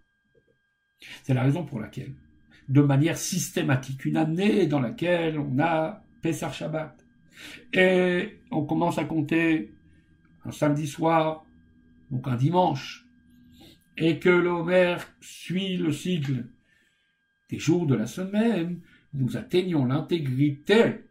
C'est 1.23 1.33
la 1.33 1.43
raison 1.43 1.63
pour 1.63 1.79
laquelle, 1.79 2.13
de 2.69 2.81
manière 2.81 3.17
systématique, 3.17 4.05
une 4.05 4.17
année 4.17 4.67
dans 4.67 4.79
laquelle 4.79 5.39
on 5.39 5.59
a 5.59 6.03
Pessar 6.21 6.53
Shabbat, 6.53 7.05
et 7.73 8.39
on 8.51 8.63
commence 8.63 8.97
à 8.97 9.05
compter 9.05 9.73
un 10.45 10.51
samedi 10.51 10.87
soir, 10.87 11.45
donc 12.11 12.27
un 12.27 12.35
dimanche, 12.35 13.05
et 13.97 14.19
que 14.19 14.29
l'Homer 14.29 14.97
suit 15.19 15.77
le 15.77 15.91
cycle 15.91 16.45
des 17.49 17.59
jours 17.59 17.85
de 17.85 17.95
la 17.95 18.07
semaine, 18.07 18.79
nous 19.13 19.37
atteignons 19.37 19.85
l'intégrité 19.85 21.05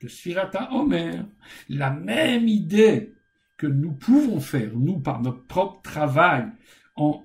de 0.00 0.08
Sfirata 0.08 0.72
Homer, 0.72 1.22
la 1.68 1.90
même 1.90 2.46
idée 2.46 3.12
que 3.56 3.66
nous 3.66 3.92
pouvons 3.92 4.40
faire, 4.40 4.70
nous, 4.76 5.00
par 5.00 5.20
notre 5.20 5.44
propre 5.46 5.82
travail, 5.82 6.46
en 6.94 7.24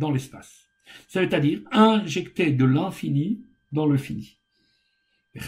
dans 0.00 0.10
l'espace. 0.10 0.66
C'est-à-dire 1.06 1.60
injecter 1.70 2.50
de 2.50 2.64
l'infini 2.64 3.44
dans 3.70 3.86
le 3.86 3.96
fini. 3.96 4.36
Et 5.34 5.40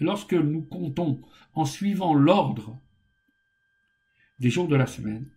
lorsque 0.00 0.32
nous 0.32 0.62
comptons 0.62 1.20
en 1.54 1.66
suivant 1.66 2.14
l'ordre 2.14 2.78
des 4.38 4.48
jours 4.48 4.68
de 4.68 4.76
la 4.76 4.86
semaine, 4.86 5.28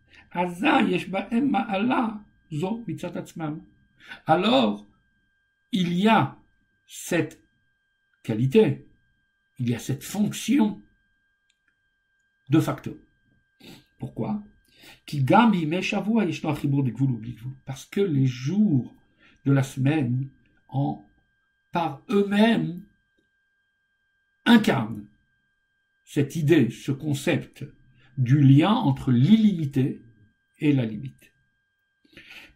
alors 4.27 4.85
il 5.71 5.93
y 5.93 6.07
a 6.07 6.37
cette 6.85 7.41
qualité, 8.23 8.87
il 9.59 9.69
y 9.69 9.75
a 9.75 9.79
cette 9.79 10.03
fonction 10.03 10.81
de 12.49 12.59
facto. 12.59 12.97
Pourquoi? 13.97 14.41
Parce 17.65 17.85
que 17.85 18.01
les 18.01 18.25
jours 18.25 18.95
de 19.45 19.51
la 19.51 19.63
semaine, 19.63 20.27
en, 20.69 21.05
par 21.71 22.01
eux-mêmes, 22.09 22.81
incarnent 24.45 25.05
cette 26.05 26.35
idée, 26.35 26.69
ce 26.69 26.91
concept 26.91 27.65
du 28.17 28.39
lien 28.39 28.71
entre 28.71 29.11
l'illimité 29.11 30.01
et 30.59 30.71
la 30.73 30.85
limite. 30.85 31.31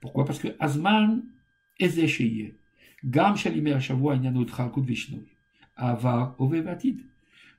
Pourquoi? 0.01 0.25
Parce 0.25 0.39
que 0.39 0.55
Azman 0.59 1.23
Ezesheye, 1.79 2.55
Gam 3.03 3.35
Shalimé 3.35 3.79
Shavua 3.79 4.15
Vishnoi, 4.15 5.21
Ava 5.75 6.35
Ovevatid. 6.39 7.01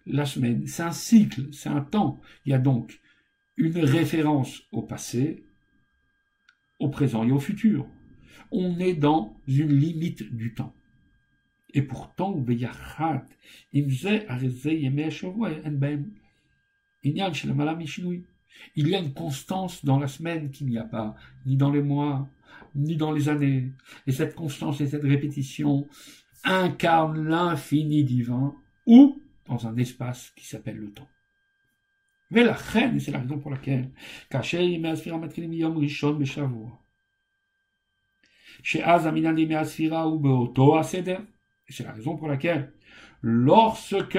La 0.06 0.26
semaine, 0.26 0.66
c'est 0.66 0.82
un 0.82 0.92
cycle, 0.92 1.52
c'est 1.52 1.68
un 1.68 1.82
temps. 1.82 2.20
Il 2.44 2.50
y 2.50 2.54
a 2.54 2.58
donc 2.58 3.00
une 3.61 3.78
référence 3.78 4.62
au 4.73 4.81
passé, 4.82 5.45
au 6.78 6.89
présent 6.89 7.24
et 7.24 7.31
au 7.31 7.39
futur. 7.39 7.87
On 8.51 8.78
est 8.78 8.95
dans 8.95 9.37
une 9.47 9.73
limite 9.73 10.35
du 10.35 10.55
temps. 10.55 10.74
Et 11.74 11.82
pourtant, 11.82 12.43
il 18.74 18.89
y 18.89 18.95
a 18.95 18.99
une 18.99 19.12
constance 19.12 19.85
dans 19.85 19.99
la 19.99 20.09
semaine 20.09 20.51
qu'il 20.51 20.66
n'y 20.66 20.78
a 20.78 20.85
pas, 20.85 21.15
ni 21.47 21.57
dans 21.57 21.70
les 21.70 21.82
mois, 21.82 22.28
ni 22.74 22.97
dans 22.97 23.12
les 23.12 23.28
années. 23.28 23.70
Et 24.07 24.12
cette 24.12 24.35
constance 24.35 24.81
et 24.81 24.87
cette 24.89 25.05
répétition 25.05 25.87
incarnent 26.45 27.28
l'infini 27.28 28.05
divin 28.05 28.55
ou 28.87 29.20
dans 29.47 29.66
un 29.66 29.77
espace 29.77 30.32
qui 30.35 30.47
s'appelle 30.47 30.78
le 30.78 30.91
temps. 30.91 31.09
Mais 32.31 32.44
la 32.44 32.52
reine, 32.52 32.97
et 32.97 33.01
c'est 33.01 33.11
la 33.11 33.19
raison 33.19 33.39
pour 33.39 33.51
laquelle, 33.51 33.90
chez 34.43 34.78
ou 34.86 35.39
c'est 41.73 41.85
la 41.85 41.93
raison 41.93 42.16
pour 42.16 42.28
laquelle, 42.28 42.73
lorsque 43.23 44.19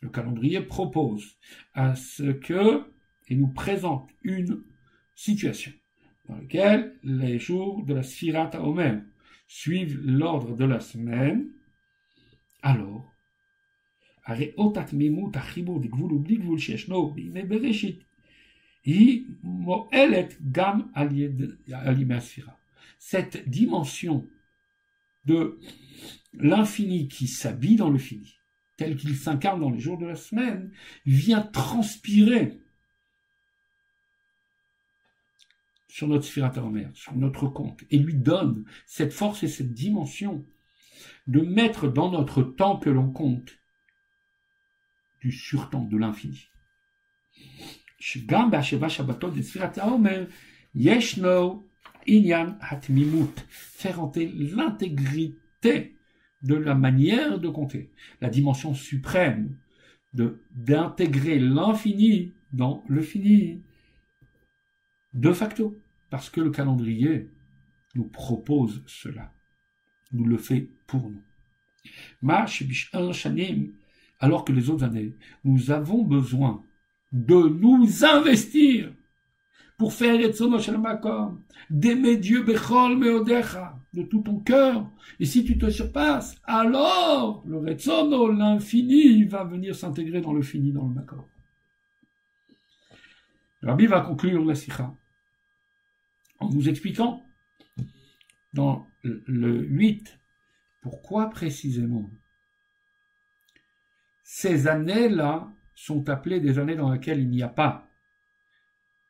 le 0.00 0.08
calendrier 0.08 0.60
propose 0.60 1.36
à 1.74 1.94
ce 1.94 2.32
que, 2.32 2.92
et 3.28 3.34
nous 3.34 3.48
présente 3.48 4.08
une 4.22 4.62
situation 5.14 5.72
dans 6.28 6.36
laquelle 6.36 6.96
les 7.02 7.38
jours 7.38 7.84
de 7.84 7.94
la 7.94 8.02
Sphirata 8.02 8.62
Omer 8.62 9.02
suivent 9.46 10.00
l'ordre 10.04 10.56
de 10.56 10.64
la 10.64 10.80
semaine, 10.80 11.48
alors, 12.62 13.12
cette 22.98 23.48
dimension 23.48 24.26
de 25.24 25.58
l'infini 26.34 27.08
qui 27.08 27.26
s'habille 27.26 27.76
dans 27.76 27.90
le 27.90 27.98
fini, 27.98 28.36
tel 28.76 28.96
qu'il 28.96 29.16
s'incarne 29.16 29.60
dans 29.60 29.70
les 29.70 29.80
jours 29.80 29.98
de 29.98 30.06
la 30.06 30.16
semaine, 30.16 30.72
vient 31.04 31.42
transpirer 31.42 32.60
sur 35.88 36.08
notre 36.08 36.24
sphérateur 36.24 36.68
mère, 36.70 36.90
sur 36.94 37.16
notre 37.16 37.48
compte, 37.48 37.84
et 37.90 37.98
lui 37.98 38.14
donne 38.14 38.64
cette 38.84 39.12
force 39.12 39.42
et 39.42 39.48
cette 39.48 39.72
dimension 39.72 40.44
de 41.26 41.40
mettre 41.40 41.88
dans 41.88 42.10
notre 42.10 42.42
temps 42.42 42.78
que 42.78 42.90
l'on 42.90 43.10
compte 43.10 43.56
du 45.26 45.32
surtemps 45.32 45.82
de 45.82 45.96
l'infini. 45.96 46.48
Faire 53.48 54.00
entrer 54.00 54.26
l'intégrité 54.28 55.96
de 56.42 56.54
la 56.54 56.76
manière 56.76 57.40
de 57.40 57.48
compter, 57.48 57.90
la 58.20 58.28
dimension 58.28 58.72
suprême 58.72 59.56
de 60.14 60.38
d'intégrer 60.52 61.40
l'infini 61.40 62.30
dans 62.52 62.84
le 62.86 63.02
fini, 63.02 63.60
de 65.12 65.32
facto, 65.32 65.76
parce 66.08 66.30
que 66.30 66.40
le 66.40 66.50
calendrier 66.50 67.28
nous 67.96 68.04
propose 68.04 68.84
cela, 68.86 69.32
nous 70.12 70.24
le 70.24 70.38
fait 70.38 70.68
pour 70.86 71.10
nous. 71.10 71.22
Alors 74.20 74.44
que 74.44 74.52
les 74.52 74.70
autres 74.70 74.84
années, 74.84 75.14
nous 75.44 75.70
avons 75.70 76.02
besoin 76.02 76.62
de 77.12 77.48
nous 77.48 78.04
investir 78.04 78.92
pour 79.78 79.92
faire 79.92 80.18
d'aimer 81.68 82.16
Dieu 82.16 82.42
Bechol 82.42 82.96
Meodecha, 82.96 83.78
de 83.92 84.02
tout 84.02 84.20
ton 84.20 84.38
cœur. 84.38 84.88
Et 85.20 85.26
si 85.26 85.44
tu 85.44 85.58
te 85.58 85.68
surpasses, 85.68 86.36
alors 86.44 87.42
le 87.46 87.58
Retzono, 87.58 88.32
l'infini, 88.32 89.24
va 89.24 89.44
venir 89.44 89.74
s'intégrer 89.74 90.20
dans 90.20 90.32
le 90.32 90.42
fini, 90.42 90.72
dans 90.72 90.86
le 90.86 90.94
Makom. 90.94 91.24
Rabbi 93.62 93.86
va 93.86 94.00
conclure 94.00 94.44
la 94.44 94.54
Sikha 94.54 94.94
en 96.38 96.50
nous 96.50 96.68
expliquant 96.68 97.22
dans 98.52 98.86
le 99.02 99.64
8 99.64 100.18
pourquoi 100.82 101.30
précisément 101.30 102.08
ces 104.28 104.66
années-là 104.66 105.48
sont 105.76 106.08
appelées 106.08 106.40
des 106.40 106.58
années 106.58 106.74
dans 106.74 106.90
lesquelles 106.90 107.20
il 107.20 107.30
n'y 107.30 107.44
a 107.44 107.48
pas 107.48 107.88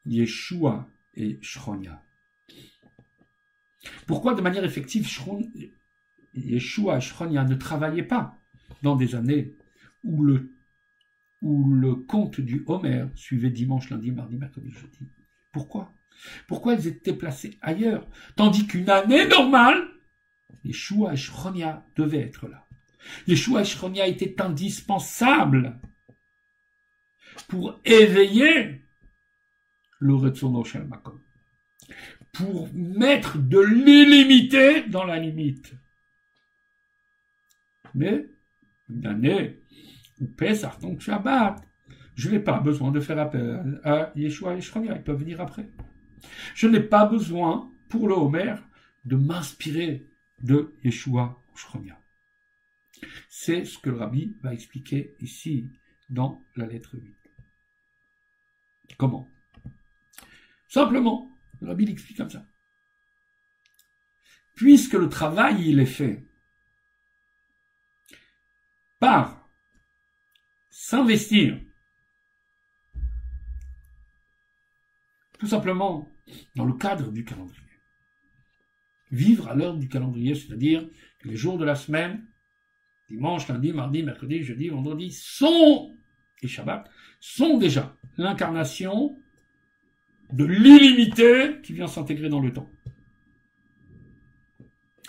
Yeshua 0.05 0.87
et 1.15 1.39
Shronia. 1.41 2.03
Pourquoi 4.07 4.35
de 4.35 4.43
manière 4.43 4.63
effective 4.63 5.09
Yeshua 6.35 6.99
et 6.99 7.01
Shronia 7.01 7.45
ne 7.45 7.55
travaillaient 7.55 8.03
pas 8.03 8.37
dans 8.83 8.95
des 8.95 9.15
années 9.15 9.55
où 10.05 10.23
le, 10.23 10.53
où 11.41 11.73
le 11.73 11.95
conte 11.95 12.43
du 12.43 12.63
Homer 12.67 13.07
suivait 13.15 13.49
dimanche, 13.49 13.89
lundi, 13.89 14.11
mardi, 14.11 14.37
mercredi, 14.37 14.71
jeudi? 14.71 14.99
Pourquoi? 15.51 15.95
Pourquoi 16.47 16.75
ils 16.75 16.89
étaient 16.89 17.17
placés 17.17 17.57
ailleurs? 17.63 18.07
Tandis 18.37 18.67
qu'une 18.67 18.91
année 18.91 19.27
normale, 19.29 19.83
Yeshua 20.63 21.15
et 21.15 21.17
Shronia 21.17 21.87
devaient 21.97 22.21
être 22.21 22.49
là. 22.49 22.66
Yeshua 23.27 23.63
et 23.63 23.65
Shronia 23.65 24.07
étaient 24.07 24.41
indispensables 24.41 25.79
pour 27.49 27.79
éveiller 27.85 28.81
le 29.99 30.85
Makom. 30.85 31.21
Pour 32.33 32.69
mettre 32.75 33.39
de 33.39 33.61
l'illimité 33.61 34.83
dans 34.83 35.05
la 35.05 35.19
limite. 35.19 35.73
Mais, 37.95 38.27
une 38.91 39.07
année 39.07 39.59
où 40.21 40.27
Pesach, 40.27 40.79
donc 40.81 41.01
Shabbat, 41.01 41.63
je 42.15 42.31
n'ai 42.31 42.41
pas 42.41 42.61
besoin 42.61 42.91
de 42.91 43.01
faire 43.01 43.19
appel 43.19 43.81
à 43.85 44.13
Yeshua 44.17 44.55
et 44.55 44.61
Shronia, 44.61 44.97
ils 44.97 45.03
peuvent 45.03 45.21
venir 45.21 45.41
après. 45.41 45.69
Je 46.55 46.67
n'ai 46.67 46.81
pas 46.81 47.07
besoin, 47.07 47.71
pour 47.89 48.09
le 48.09 48.15
Homer, 48.15 48.55
de 49.05 49.17
m'inspirer 49.17 50.07
de 50.43 50.75
Yeshua 50.85 51.39
Shronia. 51.55 51.99
C'est 53.29 53.65
ce 53.65 53.79
que 53.79 53.91
le 53.91 53.97
rabbi 53.97 54.37
va 54.43 54.53
expliquer 54.53 55.15
ici 55.21 55.69
dans 56.09 56.43
la 56.57 56.67
lettre 56.67 56.97
8. 56.97 57.15
Comment? 58.97 59.29
Simplement, 60.69 61.31
le 61.61 61.69
rabbi 61.69 61.87
l'explique 61.87 62.17
comme 62.17 62.31
ça. 62.31 62.47
Puisque 64.55 64.95
le 64.95 65.09
travail, 65.09 65.69
il 65.69 65.81
est 65.81 65.87
fait 65.87 66.25
par 68.99 69.49
s'investir 70.71 71.61
tout 75.39 75.47
simplement 75.47 76.11
dans 76.55 76.65
le 76.65 76.73
cadre 76.73 77.13
du 77.13 77.25
calendrier. 77.25 77.61
Vivre 79.11 79.49
à 79.49 79.55
l'heure 79.55 79.77
du 79.77 79.89
calendrier, 79.89 80.35
c'est-à-dire 80.35 80.89
les 81.25 81.37
jours 81.37 81.59
de 81.59 81.65
la 81.65 81.77
semaine, 81.77 82.27
dimanche, 83.09 83.49
lundi, 83.49 83.73
mardi, 83.73 84.03
mercredi, 84.03 84.43
jeudi, 84.43 84.69
vendredi, 84.69 85.11
sont, 85.13 85.97
et 86.43 86.49
Shabbat, 86.49 86.91
sont 87.21 87.59
déjà 87.59 87.97
l'incarnation 88.19 89.19
de 90.33 90.45
l'illimité 90.45 91.61
qui 91.63 91.73
vient 91.73 91.87
s'intégrer 91.87 92.29
dans 92.29 92.41
le 92.41 92.53
temps. 92.53 92.69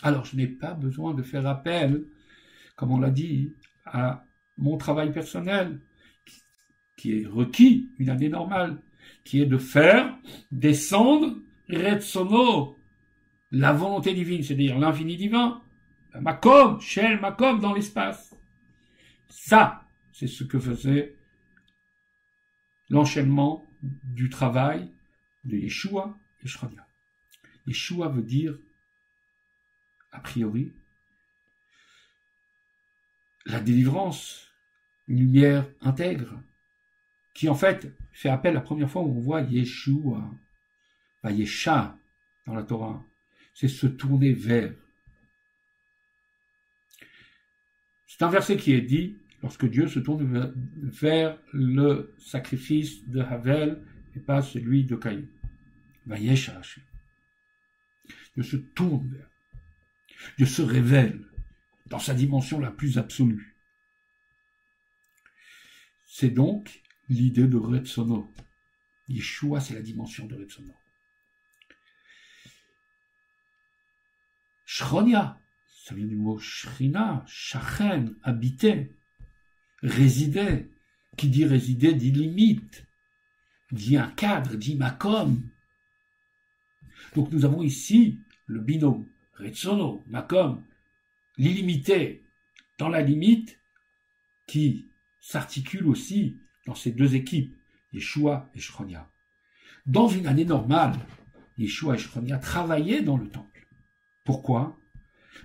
Alors, 0.03 0.25
je 0.25 0.35
n'ai 0.35 0.47
pas 0.47 0.73
besoin 0.73 1.13
de 1.13 1.23
faire 1.23 1.47
appel, 1.47 2.03
comme 2.75 2.91
on 2.91 2.99
l'a 2.99 3.09
dit, 3.09 3.53
à 3.85 4.25
mon 4.57 4.77
travail 4.77 5.11
personnel, 5.11 5.79
qui 6.95 7.21
est 7.21 7.25
requis 7.25 7.91
une 7.97 8.09
année 8.09 8.29
normale, 8.29 8.81
qui 9.23 9.41
est 9.41 9.45
de 9.45 9.57
faire 9.57 10.17
descendre 10.51 11.37
Retsono, 11.69 12.77
la 13.51 13.73
volonté 13.73 14.13
divine, 14.13 14.43
c'est-à-dire 14.43 14.77
l'infini 14.77 15.17
divin, 15.17 15.61
Makom, 16.21 16.79
Shel 16.79 17.19
Makom 17.19 17.59
dans 17.59 17.73
l'espace. 17.73 18.35
Ça, 19.29 19.83
c'est 20.13 20.27
ce 20.27 20.43
que 20.43 20.59
faisait 20.59 21.15
l'enchaînement 22.89 23.65
du 23.81 24.29
travail 24.29 24.89
de 25.43 25.57
Yeshua 25.57 26.17
et 26.43 26.47
Shradia. 26.47 26.85
Yeshua 27.65 28.09
veut 28.09 28.23
dire, 28.23 28.57
a 30.11 30.19
priori, 30.19 30.71
la 33.45 33.59
délivrance, 33.59 34.51
une 35.07 35.19
lumière 35.19 35.67
intègre, 35.81 36.41
qui 37.33 37.49
en 37.49 37.55
fait 37.55 37.93
fait 38.11 38.29
appel 38.29 38.55
la 38.55 38.61
première 38.61 38.89
fois 38.89 39.03
où 39.03 39.15
on 39.15 39.21
voit 39.21 39.41
Yeshua, 39.41 40.23
pas 41.21 41.31
Yesha 41.31 41.97
dans 42.45 42.55
la 42.55 42.63
Torah, 42.63 43.03
c'est 43.53 43.67
se 43.67 43.87
tourner 43.87 44.33
vers. 44.33 44.73
C'est 48.07 48.23
un 48.23 48.29
verset 48.29 48.57
qui 48.57 48.73
est 48.73 48.81
dit 48.81 49.17
lorsque 49.43 49.69
Dieu 49.69 49.87
se 49.87 49.99
tourne 49.99 50.53
vers 50.77 51.37
le 51.51 52.15
sacrifice 52.17 53.07
de 53.07 53.21
Havel 53.21 53.83
et 54.15 54.19
pas 54.19 54.41
celui 54.41 54.85
de 54.85 54.95
Caïn. 54.95 55.25
Dieu 56.07 56.35
se 58.43 58.55
tourne 58.55 59.09
vers. 59.09 59.29
Dieu 60.37 60.45
se 60.45 60.61
révèle 60.61 61.21
dans 61.87 61.99
sa 61.99 62.13
dimension 62.13 62.59
la 62.59 62.71
plus 62.71 62.97
absolue. 62.97 63.55
C'est 66.05 66.29
donc 66.29 66.81
l'idée 67.09 67.47
de 67.47 67.57
Retsono. 67.57 68.33
Yeshua, 69.09 69.59
c'est 69.59 69.75
la 69.75 69.81
dimension 69.81 70.25
de 70.25 70.35
Retsono. 70.35 70.73
Shronia, 74.65 75.39
ça 75.87 75.95
vient 75.95 76.05
du 76.05 76.17
mot 76.17 76.37
Shrina, 76.37 77.23
Shachen, 77.27 78.17
habiter, 78.21 78.93
résider. 79.81 80.69
Qui 81.15 81.29
dit 81.29 81.45
résider 81.45 81.93
dit 81.93 82.11
limite, 82.11 82.85
dit 83.71 83.95
un 83.95 84.09
cadre, 84.09 84.55
dit 84.55 84.75
makom. 84.75 85.41
Donc 87.15 87.31
nous 87.31 87.45
avons 87.45 87.63
ici 87.63 88.19
le 88.45 88.59
binôme 88.59 89.07
Retsono, 89.33 90.03
makom, 90.07 90.63
l'illimité 91.37 92.23
dans 92.77 92.89
la 92.89 93.01
limite 93.01 93.57
qui 94.45 94.91
s'articule 95.21 95.87
aussi 95.87 96.37
dans 96.65 96.75
ces 96.75 96.91
deux 96.91 97.15
équipes, 97.15 97.55
Yeshua 97.93 98.51
et 98.53 98.59
Shronia. 98.59 99.09
Dans 99.85 100.09
une 100.09 100.27
année 100.27 100.45
normale, 100.45 100.99
Yeshua 101.57 101.95
et 101.95 101.97
Shronia 101.97 102.37
travaillaient 102.37 103.01
dans 103.01 103.17
le 103.17 103.29
temple. 103.29 103.67
Pourquoi? 104.25 104.77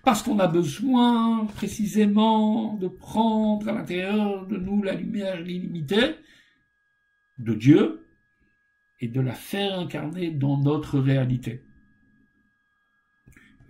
Parce 0.03 0.23
qu'on 0.23 0.39
a 0.39 0.49
besoin 0.49 1.47
précisément 1.47 2.75
de 2.75 2.89
prendre 2.89 3.69
à 3.69 3.73
l'intérieur 3.73 4.47
de 4.47 4.57
nous 4.57 4.83
la 4.83 4.95
lumière 4.95 5.41
illimitée 5.41 6.17
de 7.39 7.55
Dieu 7.55 8.07
et 9.01 9.09
de 9.09 9.21
la 9.21 9.35
faire 9.35 9.79
incarner 9.79 10.31
dans 10.31 10.59
notre 10.59 10.99
réalité. 10.99 11.65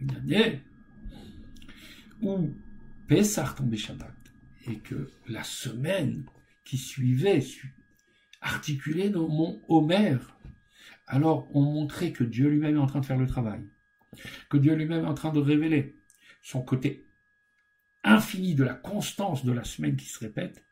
Une 0.01 0.15
année 0.17 0.61
où 2.21 2.51
Pessah 3.09 3.55
tombait 3.57 3.77
Shabbat 3.77 4.15
et 4.67 4.79
que 4.79 5.11
la 5.29 5.43
semaine 5.43 6.25
qui 6.65 6.77
suivait 6.77 7.45
articulait 8.41 9.11
dans 9.11 9.29
mon 9.29 9.61
Homer, 9.69 10.17
alors 11.07 11.49
on 11.55 11.63
montrait 11.63 12.13
que 12.13 12.25
Dieu 12.25 12.49
lui-même 12.49 12.77
est 12.77 12.81
en 12.81 12.87
train 12.87 13.01
de 13.01 13.07
faire 13.07 13.19
le 13.19 13.27
travail, 13.27 13.61
que 14.51 14.57
Dieu 14.57 14.75
lui-même 14.75 15.05
est 15.05 15.09
en 15.09 15.15
train 15.15 15.33
de 15.33 15.41
révéler 15.41 15.97
son 16.43 16.63
côté 16.63 17.07
infini 18.05 18.55
de 18.55 18.65
la 18.65 18.75
constance 18.75 19.45
de 19.45 19.53
la 19.53 19.65
semaine 19.65 19.97
qui 19.97 20.07
se 20.07 20.19
répète, 20.19 20.65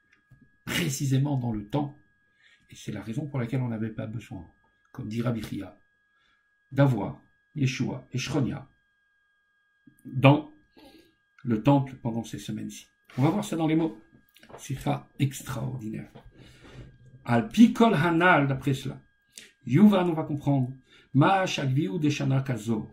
précisément 0.65 1.37
dans 1.37 1.53
le 1.53 1.67
temps. 1.67 1.97
Et 2.71 2.77
c'est 2.77 2.93
la 2.93 3.03
raison 3.03 3.27
pour 3.27 3.39
laquelle 3.39 3.63
on 3.63 3.69
n'avait 3.69 3.91
pas 3.91 4.07
besoin, 4.07 4.47
comme 4.93 5.09
dit 5.09 5.23
Rabbi 5.23 5.43
d'avoir 6.73 7.21
Yeshua 7.57 8.07
et 8.13 8.19
Shronia 8.19 8.69
dans 10.05 10.53
le 11.43 11.63
temple 11.63 11.95
pendant 12.03 12.25
ces 12.25 12.39
semaines-ci. 12.39 12.89
On 13.19 13.23
va 13.23 13.31
voir 13.31 13.45
ça 13.45 13.57
dans 13.57 13.67
les 13.67 13.75
mots. 13.75 14.01
C'est 14.59 14.79
ça 14.79 15.09
extraordinaire. 15.19 16.11
Al 17.25 17.49
pikol 17.49 17.95
hanal, 17.95 18.47
d'après 18.47 18.75
cela. 18.75 19.01
Yuva 19.67 20.05
nous 20.05 20.15
va 20.15 20.25
comprendre. 20.25 20.73
Ma 21.15 21.47
shagviu 21.47 21.99
de 21.99 22.43
kazo. 22.43 22.91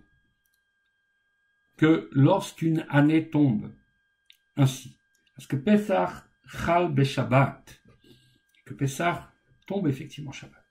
Que 1.77 2.09
lorsqu'une 2.11 2.85
année 2.89 3.29
tombe, 3.29 3.71
ainsi. 4.55 4.97
Parce 5.35 5.47
que 5.47 5.55
Pesach 5.55 6.09
chal 6.47 7.03
Shabbat. 7.03 7.81
Que 8.65 8.73
Pesach 8.73 9.19
tombe 9.67 9.87
effectivement 9.87 10.31
Shabbat. 10.31 10.63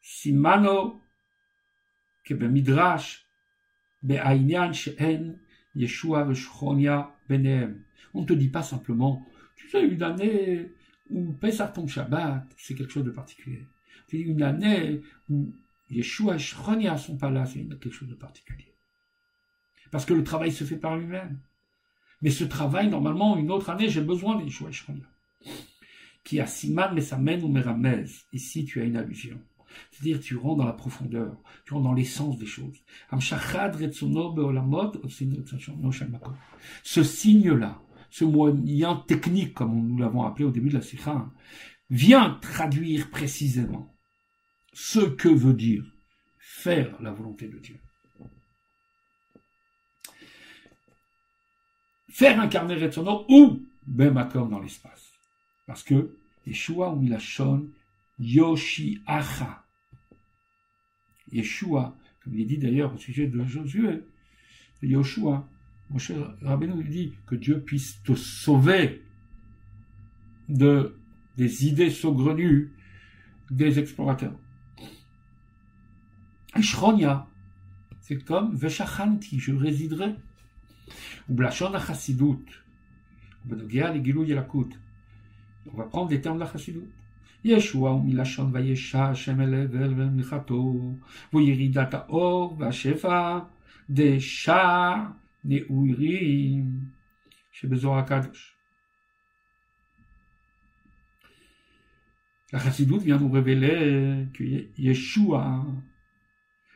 Simano 0.00 1.02
que 2.24 2.34
Midrash 2.34 3.26
be 4.02 4.12
Aïnyan 4.12 4.72
she'en 4.72 5.34
Yeshua 5.74 6.24
v'shchonia 6.24 7.14
benem. 7.28 7.84
On 8.14 8.22
ne 8.22 8.26
te 8.26 8.32
dit 8.32 8.48
pas 8.48 8.62
simplement, 8.62 9.26
tu 9.56 9.68
sais, 9.68 9.82
une 9.82 10.02
année 10.02 10.72
où 11.10 11.32
Pesach 11.34 11.72
tombe 11.74 11.88
Shabbat, 11.88 12.44
c'est 12.56 12.74
quelque 12.74 12.92
chose 12.92 13.04
de 13.04 13.10
particulier. 13.10 13.66
Une 14.12 14.42
année 14.42 15.02
où 15.28 15.54
Yeshua 15.90 16.36
et 16.36 16.38
Shchonia 16.38 16.96
sont 16.96 17.18
pas 17.18 17.30
là, 17.30 17.46
c'est 17.46 17.60
quelque 17.64 17.90
chose 17.90 18.08
de 18.08 18.14
particulier. 18.14 18.69
Parce 19.90 20.04
que 20.04 20.14
le 20.14 20.24
travail 20.24 20.52
se 20.52 20.64
fait 20.64 20.76
par 20.76 20.96
lui-même. 20.96 21.38
Mais 22.22 22.30
ce 22.30 22.44
travail, 22.44 22.88
normalement, 22.88 23.36
une 23.36 23.50
autre 23.50 23.70
année, 23.70 23.88
j'ai 23.88 24.02
besoin 24.02 24.38
et 24.40 24.50
Shchonia. 24.50 25.04
Qui 26.22 26.38
a 26.38 26.46
Siman, 26.46 26.94
mais 26.94 27.00
ça 27.00 27.16
mène 27.16 27.42
ou 27.42 27.48
Meramez. 27.48 28.04
Ici, 28.32 28.64
tu 28.64 28.80
as 28.80 28.84
une 28.84 28.96
allusion. 28.96 29.40
C'est-à-dire, 29.90 30.20
tu 30.20 30.36
rentres 30.36 30.58
dans 30.58 30.66
la 30.66 30.72
profondeur, 30.72 31.36
tu 31.64 31.74
rentres 31.74 31.84
dans 31.84 31.94
l'essence 31.94 32.38
des 32.38 32.46
choses. 32.46 32.76
Ce 36.82 37.02
signe-là, 37.02 37.82
ce 38.10 38.24
moyen 38.24 38.96
technique, 39.06 39.54
comme 39.54 39.88
nous 39.88 39.98
l'avons 39.98 40.24
appelé 40.24 40.44
au 40.44 40.50
début 40.50 40.68
de 40.68 40.74
la 40.74 40.82
sikha, 40.82 41.30
vient 41.88 42.38
traduire 42.42 43.10
précisément 43.10 43.94
ce 44.72 45.00
que 45.00 45.28
veut 45.28 45.54
dire 45.54 45.84
faire 46.38 47.00
la 47.00 47.12
volonté 47.12 47.48
de 47.48 47.58
Dieu. 47.58 47.80
Faire 52.10 52.40
incarner 52.40 52.74
Retsono 52.74 53.24
ou 53.28 53.62
Bemakom 53.86 54.50
dans 54.50 54.60
l'espace. 54.60 55.12
Parce 55.66 55.82
que 55.82 56.16
Yeshua 56.46 56.92
ou 56.92 56.96
Milachon 56.96 57.68
Yoshiacha. 58.18 59.64
Yeshua, 61.32 61.96
comme 62.22 62.34
il 62.36 62.46
dit 62.46 62.58
d'ailleurs 62.58 62.94
au 62.94 62.98
sujet 62.98 63.26
de 63.26 63.42
Josué, 63.44 64.02
Yoshua, 64.82 65.48
cher 65.98 66.34
Rabbeinu 66.42 66.82
lui 66.82 66.90
dit 66.90 67.12
que 67.26 67.34
Dieu 67.34 67.60
puisse 67.60 68.02
te 68.02 68.14
sauver 68.14 69.02
de 70.48 70.96
des 71.36 71.66
idées 71.66 71.90
saugrenues 71.90 72.72
des 73.50 73.78
explorateurs. 73.78 74.34
Et 76.56 76.62
c'est 78.00 78.18
comme 78.24 78.54
Veshachanti, 78.54 79.38
je 79.38 79.52
résiderai. 79.52 80.14
Ou 81.29 81.33
Blachon 81.33 81.73
Achasidut, 81.73 82.45
on 83.49 83.55
va 85.77 85.83
prendre 85.85 86.09
les 86.09 86.21
termes 86.21 86.35
de 86.35 86.43
la 86.43 86.51
Chassidut. 86.51 86.87
ישוע 87.45 87.89
הוא 87.89 88.05
מלשון 88.05 88.49
וישע 88.53 89.03
השם 89.03 89.41
אל 89.41 89.53
הבל 89.53 89.93
ומלכתו, 89.97 90.95
וירידת 91.33 91.93
האור 91.93 92.57
והשפע 92.59 93.39
דשע 93.89 94.93
נעורים 95.43 96.79
שבזוהר 97.51 97.99
הקדוש. 97.99 98.51
La 102.53 102.59
chassidoute 102.59 103.03
vient 103.03 103.17
nous 103.17 103.29
révéler 103.29 104.27
que 104.33 104.43
Yeshua, 104.77 105.65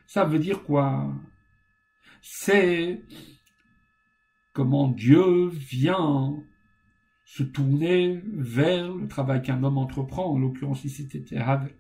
ça 0.07 0.26
veut 0.26 0.39
dire 0.39 0.63
quoi 0.63 1.13
C'est 2.21 3.01
comment 4.55 4.89
Dieu 4.89 5.48
vient 5.48 6.43
se 7.26 7.43
tourner 7.43 8.22
vers 8.24 8.94
le 8.94 9.06
travail 9.09 9.43
qu'un 9.43 9.62
homme 9.62 9.76
entreprend, 9.76 10.32
en 10.32 10.39
l'occurrence 10.39 10.85
ici 10.85 11.06
c'était 11.10 11.36
Havel. 11.36 11.74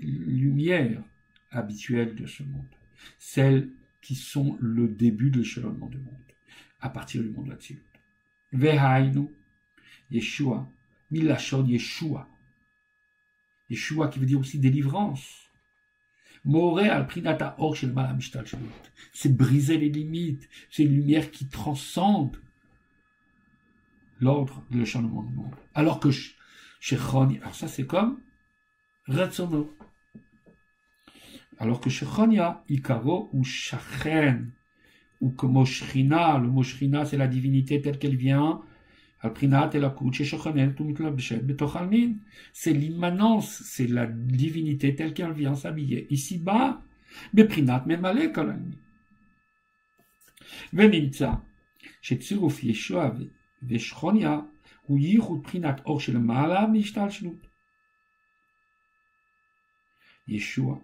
lumières 0.00 1.02
habituelles 1.50 2.14
de 2.14 2.26
ce 2.26 2.42
monde 2.42 2.66
celles 3.18 3.70
qui 4.02 4.14
sont 4.14 4.56
le 4.60 4.88
début 4.88 5.30
de 5.30 5.38
l'échelonnement 5.38 5.86
du 5.86 5.98
monde, 5.98 6.14
à 6.80 6.88
partir 6.88 7.22
du 7.22 7.30
monde 7.30 7.46
de 7.46 7.50
la 7.50 7.58
Vehainu, 8.52 9.28
Yeshua, 10.10 10.70
Milachon 11.10 11.66
Yeshua, 11.66 12.28
Yeshua 13.68 14.08
qui 14.08 14.18
veut 14.18 14.26
dire 14.26 14.40
aussi 14.40 14.58
délivrance. 14.58 15.46
C'est 19.12 19.36
briser 19.36 19.76
les 19.76 19.90
limites. 19.90 20.48
C'est 20.70 20.84
une 20.84 20.94
lumière 20.94 21.30
qui 21.30 21.46
transcende 21.48 22.38
l'ordre, 24.20 24.64
le 24.70 24.86
changement 24.86 25.22
du 25.22 25.34
monde. 25.34 25.54
Alors 25.74 26.00
que 26.00 26.10
chez 26.10 26.96
alors 26.96 27.54
ça 27.54 27.68
c'est 27.68 27.86
comme 27.86 28.20
Ratsono. 29.06 29.76
Alors 31.59 31.79
que 31.79 31.89
chez 31.89 32.05
Chonia, 32.05 32.63
Ikaro 32.69 33.29
ou 33.33 33.43
Shachen, 33.43 34.51
ou 35.21 35.31
que 35.31 35.45
Moshrina, 35.45 36.37
le 36.37 36.49
Moshrina 36.49 37.05
c'est 37.05 37.17
la 37.17 37.27
divinité 37.27 37.81
telle 37.81 37.97
qu'elle 37.97 38.17
vient, 38.17 38.61
c'est 42.53 42.73
l'immanence, 42.73 43.63
c'est 43.63 43.87
la 43.87 44.05
divinité 44.05 44.95
telle 44.95 45.13
qu'elle 45.13 45.31
vient 45.31 45.55
s'habiller. 45.55 46.05
Ici-bas, 46.11 46.81
Beprinat 47.33 47.85
Memale 47.87 48.31
Kolani. 48.31 48.75
ונמצא 50.73 51.31
שצירוף 52.01 52.63
ישוע 52.63 53.09
ושכוניה 53.69 54.39
הוא 54.81 54.99
ייחוד 54.99 55.43
בחינת 55.43 55.85
אור 55.85 55.99
של 55.99 56.17
מעלה 56.17 56.67
מהשתלשלות. 56.67 57.47
ישוע 60.27 60.77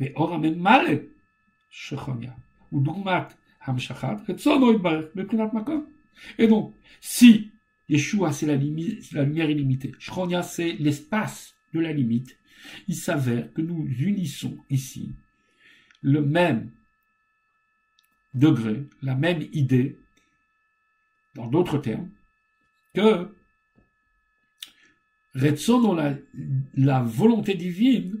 ואור 0.00 0.34
הממלא 0.34 0.92
שכוניה 1.70 2.32
הוא 2.70 2.82
דוגמת 2.82 3.34
המשכת 3.64 4.16
רצונו 4.28 4.72
יתברך 4.72 5.04
בבחינת 5.14 5.54
מקום. 5.54 5.86
Et 6.38 6.48
donc, 6.48 6.74
si 7.00 7.52
Yeshua, 7.88 8.32
c'est 8.32 8.46
la, 8.46 8.56
la, 8.56 9.24
lumière 9.24 9.50
illimitée, 9.50 9.92
Shronia, 9.98 10.42
c'est 10.42 10.72
l'espace 10.72 11.54
de 11.72 11.80
la 11.80 11.92
limite, 11.92 12.36
il 12.86 12.96
s'avère 12.96 13.52
que 13.52 13.62
nous 13.62 13.86
unissons 13.98 14.58
ici 14.68 15.14
le 16.02 16.22
même 16.22 16.70
degré, 18.34 18.84
la 19.02 19.14
même 19.14 19.42
idée, 19.52 19.96
dans 21.34 21.46
d'autres 21.46 21.78
termes, 21.78 22.10
que 22.94 23.34
Retson 25.34 25.94
la, 25.94 26.16
la 26.74 27.02
volonté 27.02 27.54
divine, 27.54 28.20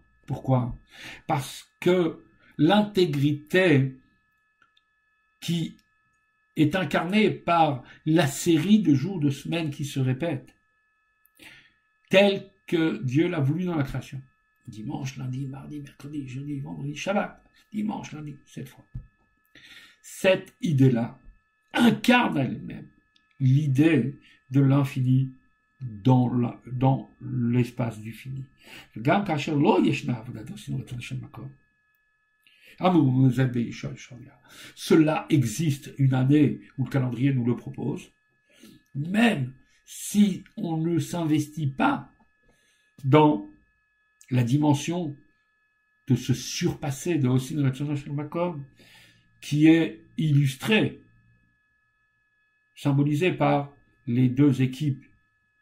Pourquoi? 0.25 0.75
Parce 1.27 1.69
que 1.79 2.23
l'intégrité 2.57 3.97
qui 5.39 5.75
est 6.55 6.75
incarné 6.75 7.31
par 7.31 7.83
la 8.05 8.27
série 8.27 8.79
de 8.79 8.93
jours, 8.93 9.19
de 9.19 9.29
semaines 9.29 9.71
qui 9.71 9.85
se 9.85 9.99
répètent, 9.99 10.55
tel 12.09 12.49
que 12.67 13.01
Dieu 13.03 13.27
l'a 13.27 13.39
voulu 13.39 13.65
dans 13.65 13.75
la 13.75 13.83
création. 13.83 14.21
Dimanche, 14.67 15.17
lundi, 15.17 15.47
mardi, 15.47 15.79
mercredi, 15.79 16.27
jeudi, 16.27 16.59
vendredi, 16.59 16.95
Shabbat, 16.95 17.41
dimanche, 17.73 18.11
lundi, 18.11 18.35
cette 18.45 18.69
fois. 18.69 18.85
Cette 20.01 20.53
idée-là 20.61 21.17
incarne 21.73 22.37
elle-même 22.37 22.87
l'idée 23.39 24.15
de 24.51 24.61
l'infini 24.61 25.31
dans 25.81 27.09
l'espace 27.21 27.99
du 27.99 28.11
fini. 28.11 28.45
Cela 34.75 35.25
existe 35.29 35.93
une 35.97 36.13
année 36.13 36.61
où 36.77 36.85
le 36.85 36.89
calendrier 36.89 37.33
nous 37.33 37.45
le 37.45 37.55
propose, 37.55 38.11
même 38.95 39.53
si 39.85 40.43
on 40.57 40.77
ne 40.77 40.99
s'investit 40.99 41.67
pas 41.67 42.11
dans 43.03 43.49
la 44.29 44.43
dimension 44.43 45.15
de 46.07 46.15
se 46.15 46.33
surpasser 46.33 47.15
de 47.15 47.27
Osin 47.27 47.61
Makom, 48.13 48.63
qui 49.41 49.67
est 49.67 50.01
illustrée, 50.17 51.01
symbolisée 52.75 53.31
par 53.31 53.73
les 54.07 54.29
deux 54.29 54.61
équipes, 54.61 55.05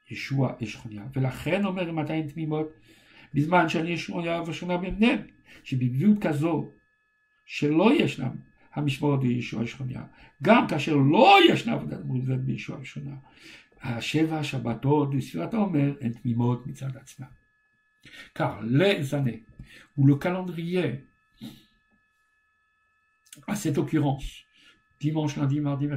Et 0.10 0.16
Shronia. 0.16 1.02
ולכן 1.16 1.66
אומר 1.66 1.92
200 1.92 2.28
תמימות, 2.28 2.70
בזמן 3.34 3.70
שאני 3.70 3.90
ישוע 3.90 4.44
ושונה 4.48 4.78
ביניהם, 4.78 5.22
שבגביעות 5.64 6.18
כזו 6.22 6.72
שלא 7.46 7.94
ישנם 7.94 8.36
המשמרות 8.74 9.20
בישוע 9.20 9.68
שכוניה, 9.68 10.04
גם 10.44 10.68
כאשר 10.68 10.96
לא 10.96 11.38
ישנה 11.50 11.74
עבודת 11.74 12.00
מוזת 12.06 12.38
בישוע 12.38 12.78
שכונה. 12.84 13.16
השבע 13.82 14.40
השבתות 14.40 15.16
בספירת 15.16 15.54
העומר 15.54 15.94
הן 16.02 16.14
תמימות 16.14 16.68
מצד 16.68 16.98
עצמן. 16.98 17.28
Car 18.36 18.62
les 18.64 19.14
années 19.14 19.44
où 19.98 20.08
le 20.08 20.16
calendrier, 20.16 21.06
à 23.48 23.56
cette 23.56 23.78
occurrence, 23.78 24.46
dimanche, 25.02 25.36
lundi, 25.36 25.60
mardi, 25.60 25.88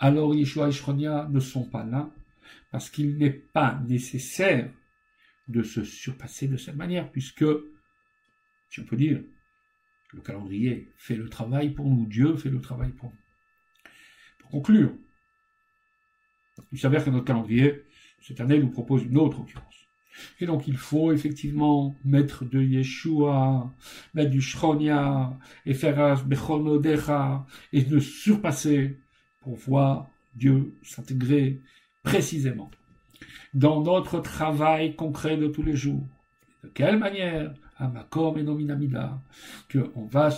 alors 0.00 0.34
Yeshua 0.34 0.68
et 0.68 0.72
Shronia 0.72 1.28
ne 1.30 1.40
sont 1.40 1.64
pas 1.64 1.84
là, 1.84 2.10
parce 2.70 2.88
qu'il 2.90 3.18
n'est 3.18 3.30
pas 3.30 3.80
nécessaire 3.86 4.70
de 5.46 5.62
se 5.62 5.84
surpasser 5.84 6.48
de 6.48 6.56
cette 6.56 6.76
manière, 6.76 7.10
puisque 7.10 7.44
si 8.70 8.80
on 8.80 8.84
peut 8.84 8.96
dire, 8.96 9.22
le 10.12 10.20
calendrier 10.22 10.88
fait 10.96 11.16
le 11.16 11.28
travail 11.28 11.70
pour 11.70 11.86
nous, 11.86 12.06
Dieu 12.06 12.36
fait 12.36 12.50
le 12.50 12.60
travail 12.60 12.90
pour 12.90 13.10
nous. 13.10 13.18
Pour 14.38 14.50
conclure, 14.50 14.92
il 16.72 16.78
s'avère 16.78 17.04
que 17.04 17.10
notre 17.10 17.26
calendrier, 17.26 17.84
cette 18.20 18.40
année, 18.40 18.58
nous 18.58 18.70
propose 18.70 19.04
une 19.04 19.18
autre 19.18 19.40
occurrence. 19.40 19.66
Et 20.40 20.46
donc 20.46 20.66
il 20.66 20.76
faut 20.76 21.12
effectivement 21.12 21.96
mettre 22.04 22.44
de 22.44 22.60
Yeshua, 22.60 23.72
mettre 24.14 24.30
du 24.30 24.40
Shronia, 24.40 25.38
et 25.66 25.74
faire 25.74 26.24
Bechonodecha, 26.24 27.46
et 27.72 27.82
de 27.82 27.98
surpasser 27.98 28.98
pour 29.40 29.56
voir 29.56 30.08
Dieu 30.34 30.74
s'intégrer 30.82 31.60
précisément 32.02 32.70
dans 33.52 33.82
notre 33.82 34.20
travail 34.20 34.94
concret 34.94 35.36
de 35.36 35.48
tous 35.48 35.62
les 35.62 35.76
jours. 35.76 36.06
De 36.62 36.68
quelle 36.68 36.98
manière? 36.98 37.52
Amakom 37.78 38.36
et 38.36 38.42
Nominamida, 38.42 39.18
qu'on 39.72 40.04
va 40.04 40.28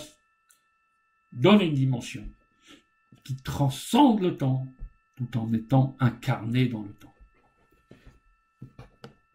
donner 1.33 1.65
une 1.65 1.73
dimension 1.73 2.23
qui 3.23 3.35
transcende 3.35 4.21
le 4.21 4.37
temps 4.37 4.65
tout 5.17 5.37
en 5.37 5.51
étant 5.53 5.95
incarné 5.99 6.67
dans 6.67 6.81
le 6.81 6.93
temps. 6.93 7.12